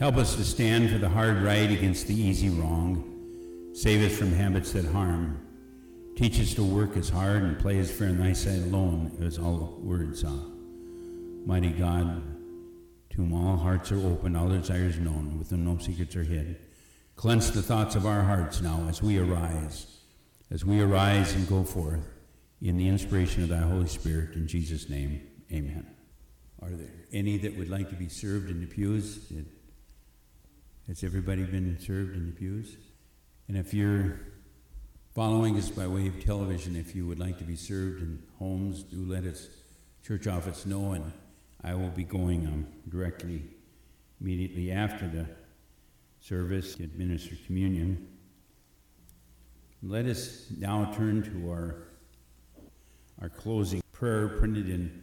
Help 0.00 0.16
us 0.16 0.36
to 0.36 0.44
stand 0.44 0.90
for 0.90 0.96
the 0.96 1.08
hard 1.08 1.42
right 1.42 1.70
against 1.70 2.06
the 2.06 2.14
easy 2.14 2.48
wrong. 2.48 3.04
Save 3.74 4.10
us 4.10 4.16
from 4.16 4.32
habits 4.32 4.72
that 4.72 4.86
harm. 4.86 5.38
Teach 6.16 6.40
us 6.40 6.54
to 6.54 6.64
work 6.64 6.96
as 6.96 7.10
hard 7.10 7.42
and 7.42 7.58
play 7.58 7.78
as 7.78 7.90
fair 7.90 8.08
in 8.08 8.18
thy 8.18 8.32
sight 8.32 8.62
alone, 8.62 9.18
as 9.20 9.38
all 9.38 9.78
words 9.82 10.24
are. 10.24 10.46
Mighty 11.44 11.70
God, 11.70 12.22
to 13.10 13.16
whom 13.18 13.34
all 13.34 13.58
hearts 13.58 13.92
are 13.92 14.00
open, 14.00 14.34
all 14.34 14.48
desires 14.48 14.98
known, 14.98 15.38
with 15.38 15.50
whom 15.50 15.66
no 15.66 15.76
secrets 15.76 16.16
are 16.16 16.24
hid. 16.24 16.56
Cleanse 17.16 17.50
the 17.50 17.62
thoughts 17.62 17.96
of 17.96 18.06
our 18.06 18.22
hearts 18.22 18.62
now 18.62 18.86
as 18.88 19.02
we 19.02 19.18
arise, 19.18 19.98
as 20.50 20.64
we 20.64 20.80
arise 20.80 21.34
and 21.34 21.46
go 21.46 21.64
forth 21.64 22.17
in 22.60 22.76
the 22.76 22.88
inspiration 22.88 23.42
of 23.42 23.48
thy 23.48 23.58
Holy 23.58 23.86
Spirit. 23.86 24.34
In 24.34 24.46
Jesus' 24.46 24.88
name, 24.88 25.20
amen. 25.52 25.86
Are 26.60 26.70
there 26.70 26.90
any 27.12 27.38
that 27.38 27.56
would 27.56 27.70
like 27.70 27.88
to 27.90 27.96
be 27.96 28.08
served 28.08 28.50
in 28.50 28.60
the 28.60 28.66
pews? 28.66 29.32
Has 30.88 31.04
everybody 31.04 31.44
been 31.44 31.78
served 31.78 32.16
in 32.16 32.26
the 32.26 32.32
pews? 32.32 32.76
And 33.46 33.56
if 33.56 33.72
you're 33.72 34.20
following 35.14 35.56
us 35.56 35.68
by 35.68 35.86
way 35.86 36.08
of 36.08 36.24
television, 36.24 36.76
if 36.76 36.94
you 36.94 37.06
would 37.06 37.18
like 37.18 37.38
to 37.38 37.44
be 37.44 37.56
served 37.56 38.02
in 38.02 38.22
homes, 38.38 38.82
do 38.82 39.04
let 39.04 39.24
us, 39.24 39.48
church 40.04 40.26
office, 40.26 40.66
know, 40.66 40.92
and 40.92 41.12
I 41.62 41.74
will 41.74 41.90
be 41.90 42.04
going 42.04 42.46
um, 42.46 42.66
directly, 42.88 43.42
immediately 44.20 44.70
after 44.70 45.08
the 45.08 45.26
service 46.20 46.74
to 46.76 46.84
administer 46.84 47.36
communion. 47.46 48.06
Let 49.82 50.06
us 50.06 50.46
now 50.56 50.92
turn 50.96 51.22
to 51.24 51.50
our, 51.50 51.87
our 53.20 53.28
closing 53.28 53.82
prayer 53.92 54.28
printed 54.28 54.68
in 54.68 55.02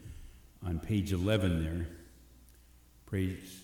on 0.65 0.79
page 0.79 1.11
11 1.11 1.63
there. 1.63 1.87
Praise, 3.05 3.61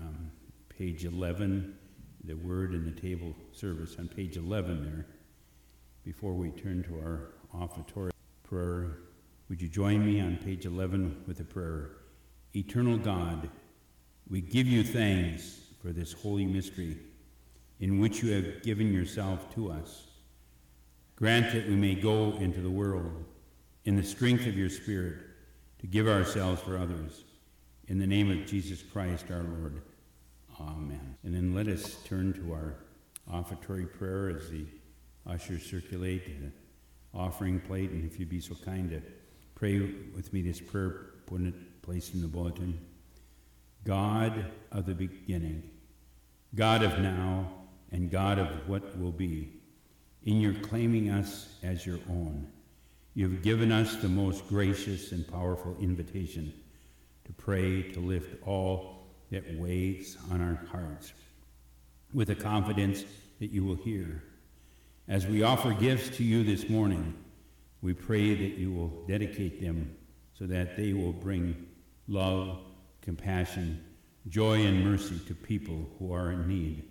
um, 0.00 0.30
page 0.68 1.04
11, 1.04 1.76
the 2.24 2.34
word 2.34 2.74
in 2.74 2.84
the 2.84 3.00
table 3.00 3.34
service 3.52 3.96
on 3.98 4.08
page 4.08 4.36
11 4.36 4.84
there 4.84 5.06
before 6.04 6.34
we 6.34 6.50
turn 6.50 6.84
to 6.84 6.94
our 7.00 7.32
offertory 7.52 8.12
prayer, 8.44 8.98
would 9.48 9.60
you 9.60 9.68
join 9.68 10.04
me 10.04 10.20
on 10.20 10.36
page 10.36 10.66
11 10.66 11.24
with 11.26 11.40
a 11.40 11.44
prayer? 11.44 11.96
Eternal 12.54 12.96
God, 12.96 13.48
we 14.30 14.40
give 14.40 14.68
you 14.68 14.84
thanks 14.84 15.58
for 15.82 15.92
this 15.92 16.12
holy 16.12 16.46
mystery 16.46 16.98
in 17.80 17.98
which 17.98 18.22
you 18.22 18.32
have 18.32 18.62
given 18.62 18.92
yourself 18.92 19.52
to 19.54 19.70
us. 19.70 20.06
Grant 21.16 21.52
that 21.52 21.68
we 21.68 21.74
may 21.74 21.94
go 21.94 22.36
into 22.36 22.60
the 22.60 22.70
world 22.70 23.24
in 23.86 23.96
the 23.96 24.02
strength 24.02 24.46
of 24.46 24.58
your 24.58 24.68
Spirit 24.68 25.16
to 25.78 25.86
give 25.86 26.08
ourselves 26.08 26.60
for 26.60 26.76
others. 26.76 27.24
In 27.86 27.98
the 27.98 28.06
name 28.06 28.30
of 28.30 28.46
Jesus 28.46 28.82
Christ 28.82 29.26
our 29.30 29.44
Lord. 29.44 29.80
Amen. 30.60 31.16
And 31.22 31.32
then 31.32 31.54
let 31.54 31.68
us 31.68 31.96
turn 32.04 32.32
to 32.34 32.52
our 32.52 32.74
offertory 33.32 33.86
prayer 33.86 34.28
as 34.28 34.50
the 34.50 34.66
ushers 35.24 35.64
circulate 35.64 36.26
the 36.26 36.50
offering 37.16 37.60
plate, 37.60 37.90
and 37.90 38.04
if 38.04 38.18
you'd 38.18 38.28
be 38.28 38.40
so 38.40 38.54
kind 38.56 38.90
to 38.90 39.00
pray 39.54 39.78
with 40.14 40.32
me 40.32 40.42
this 40.42 40.60
prayer, 40.60 41.12
put 41.24 41.40
it 41.40 41.82
placed 41.82 42.14
in 42.14 42.20
the 42.20 42.28
bulletin. 42.28 42.78
God 43.84 44.46
of 44.72 44.86
the 44.86 44.94
beginning, 44.94 45.70
God 46.54 46.82
of 46.82 46.98
now, 46.98 47.48
and 47.92 48.10
God 48.10 48.38
of 48.38 48.68
what 48.68 48.98
will 48.98 49.12
be, 49.12 49.52
in 50.24 50.40
your 50.40 50.54
claiming 50.54 51.08
us 51.08 51.54
as 51.62 51.86
your 51.86 52.00
own, 52.08 52.48
you 53.16 53.28
have 53.28 53.42
given 53.42 53.72
us 53.72 53.96
the 53.96 54.08
most 54.08 54.46
gracious 54.46 55.10
and 55.10 55.26
powerful 55.26 55.76
invitation 55.80 56.52
to 57.24 57.32
pray 57.32 57.82
to 57.82 57.98
lift 57.98 58.40
all 58.46 59.08
that 59.32 59.42
weighs 59.58 60.16
on 60.30 60.40
our 60.40 60.64
hearts 60.70 61.12
with 62.14 62.28
the 62.28 62.34
confidence 62.36 63.02
that 63.40 63.50
you 63.50 63.64
will 63.64 63.74
hear 63.74 64.22
as 65.08 65.24
we 65.24 65.44
offer 65.44 65.72
gifts 65.72 66.16
to 66.16 66.24
you 66.24 66.42
this 66.42 66.68
morning, 66.68 67.14
we 67.80 67.94
pray 67.94 68.34
that 68.34 68.58
you 68.58 68.72
will 68.72 69.04
dedicate 69.06 69.60
them 69.60 69.94
so 70.34 70.46
that 70.46 70.76
they 70.76 70.94
will 70.94 71.12
bring 71.12 71.68
love, 72.08 72.58
compassion, 73.02 73.84
joy, 74.28 74.64
and 74.64 74.84
mercy 74.84 75.20
to 75.28 75.34
people 75.34 75.88
who 75.98 76.12
are 76.12 76.32
in 76.32 76.48
need. 76.48 76.88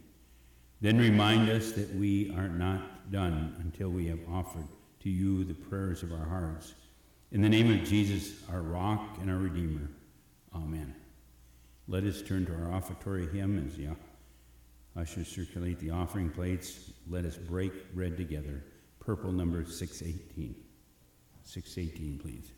Then 0.80 0.98
remind 0.98 1.50
us 1.50 1.74
that 1.74 1.94
we 1.96 2.34
are 2.38 2.48
not 2.48 3.12
done 3.12 3.58
until 3.60 3.90
we 3.90 4.08
have 4.08 4.20
offered 4.32 4.68
to 5.06 5.12
you 5.12 5.44
the 5.44 5.54
prayers 5.54 6.02
of 6.02 6.12
our 6.12 6.26
hearts. 6.26 6.74
In 7.32 7.40
the 7.40 7.48
name 7.48 7.72
of 7.72 7.88
Jesus, 7.88 8.42
our 8.52 8.64
rock 8.64 9.20
and 9.22 9.30
our 9.30 9.38
Redeemer. 9.38 9.88
Amen. 10.56 10.96
Let 11.88 12.06
us 12.06 12.24
turn 12.24 12.48
to 12.48 12.54
our 12.54 12.72
offertory 12.72 13.32
hymn 13.32 13.64
as 13.68 13.78
the 13.78 13.90
Ushers 15.00 15.28
circulate 15.28 15.78
the 15.78 15.92
offering 15.92 16.32
plates. 16.32 16.90
Let 17.08 17.24
us 17.24 17.38
break 17.38 17.94
bread 17.94 18.18
together. 18.18 18.64
Purple 19.00 19.32
number 19.32 19.64
618. 19.64 20.56
618, 21.44 22.18
please. 22.18 22.52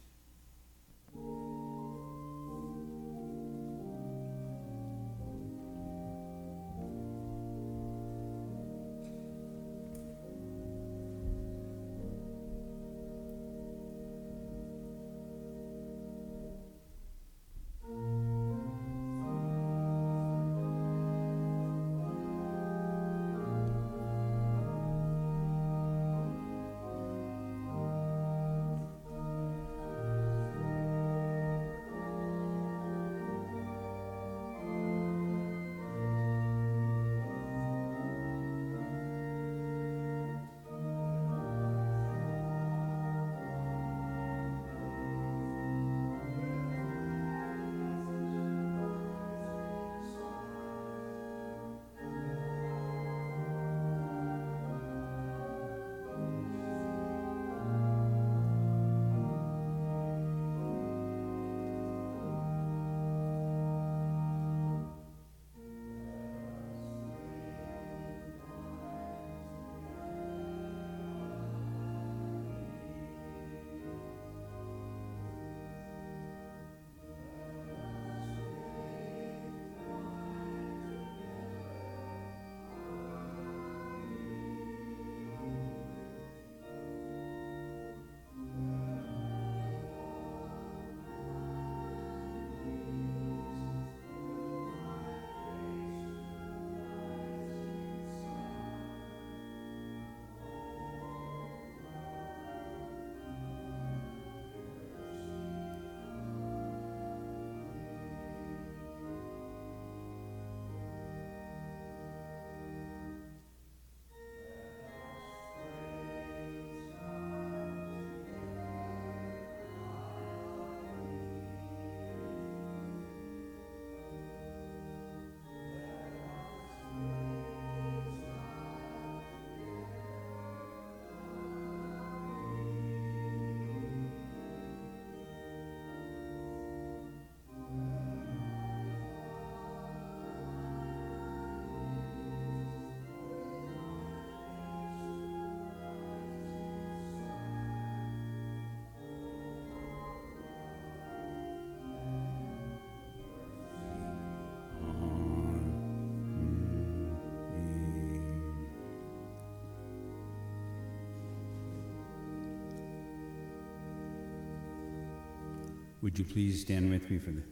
Would 166.17 166.27
you 166.27 166.33
please 166.33 166.61
stand 166.61 166.89
with 166.89 167.11
me 167.11 167.19
for 167.19 167.29
the 167.29 167.43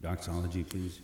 doxology, 0.00 0.64
please? 0.64 0.98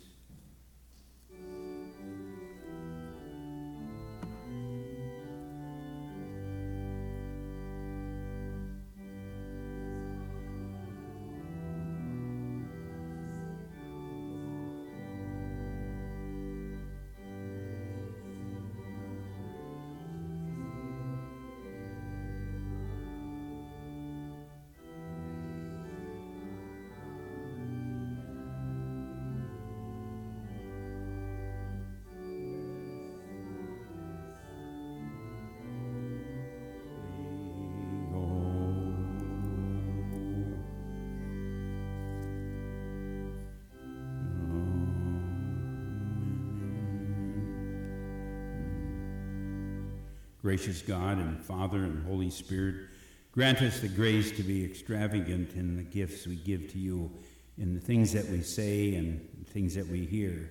Gracious 50.59 50.83
God 50.83 51.19
and 51.19 51.41
Father 51.41 51.85
and 51.85 52.05
Holy 52.05 52.31
Spirit, 52.31 52.89
grant 53.31 53.63
us 53.63 53.79
the 53.79 53.87
grace 53.87 54.33
to 54.33 54.43
be 54.43 54.65
extravagant 54.65 55.53
in 55.55 55.77
the 55.77 55.85
gifts 55.85 56.27
we 56.27 56.35
give 56.35 56.73
to 56.73 56.79
you, 56.81 57.13
in 57.59 57.75
the 57.75 57.81
things 57.81 58.13
that 58.13 58.29
we 58.29 58.43
say 58.43 58.97
and 58.97 59.47
things 59.51 59.77
that 59.77 59.87
we 59.87 60.05
hear 60.05 60.51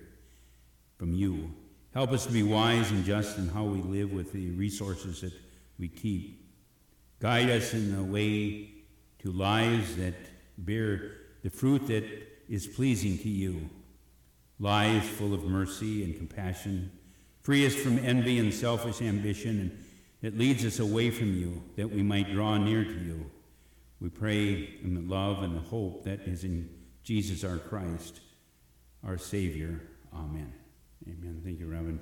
from 0.96 1.12
you. 1.12 1.52
Help 1.92 2.12
us 2.12 2.24
to 2.24 2.32
be 2.32 2.42
wise 2.42 2.90
and 2.90 3.04
just 3.04 3.36
in 3.36 3.50
how 3.50 3.64
we 3.64 3.82
live 3.82 4.10
with 4.10 4.32
the 4.32 4.48
resources 4.52 5.20
that 5.20 5.34
we 5.78 5.88
keep. 5.88 6.42
Guide 7.20 7.50
us 7.50 7.74
in 7.74 7.94
the 7.94 8.02
way 8.02 8.70
to 9.18 9.30
lives 9.30 9.94
that 9.96 10.14
bear 10.56 11.16
the 11.42 11.50
fruit 11.50 11.86
that 11.88 12.04
is 12.48 12.66
pleasing 12.66 13.18
to 13.18 13.28
you. 13.28 13.68
Lives 14.58 15.06
full 15.06 15.34
of 15.34 15.44
mercy 15.44 16.02
and 16.02 16.16
compassion. 16.16 16.92
Free 17.42 17.66
us 17.66 17.74
from 17.74 17.98
envy 17.98 18.38
and 18.38 18.54
selfish 18.54 19.02
ambition, 19.02 19.60
and 19.60 19.84
it 20.22 20.36
leads 20.36 20.64
us 20.64 20.78
away 20.80 21.10
from 21.10 21.34
you, 21.34 21.62
that 21.76 21.90
we 21.90 22.02
might 22.02 22.32
draw 22.32 22.56
near 22.56 22.84
to 22.84 22.90
you. 22.90 23.30
We 24.00 24.08
pray 24.08 24.74
in 24.82 24.94
the 24.94 25.00
love 25.00 25.42
and 25.42 25.56
the 25.56 25.60
hope 25.60 26.04
that 26.04 26.20
is 26.26 26.44
in 26.44 26.68
Jesus 27.02 27.44
our 27.44 27.58
Christ, 27.58 28.20
our 29.04 29.18
Savior. 29.18 29.80
Amen. 30.14 30.52
Amen. 31.06 31.40
Thank 31.44 31.60
you, 31.60 31.66
Reverend. 31.66 32.00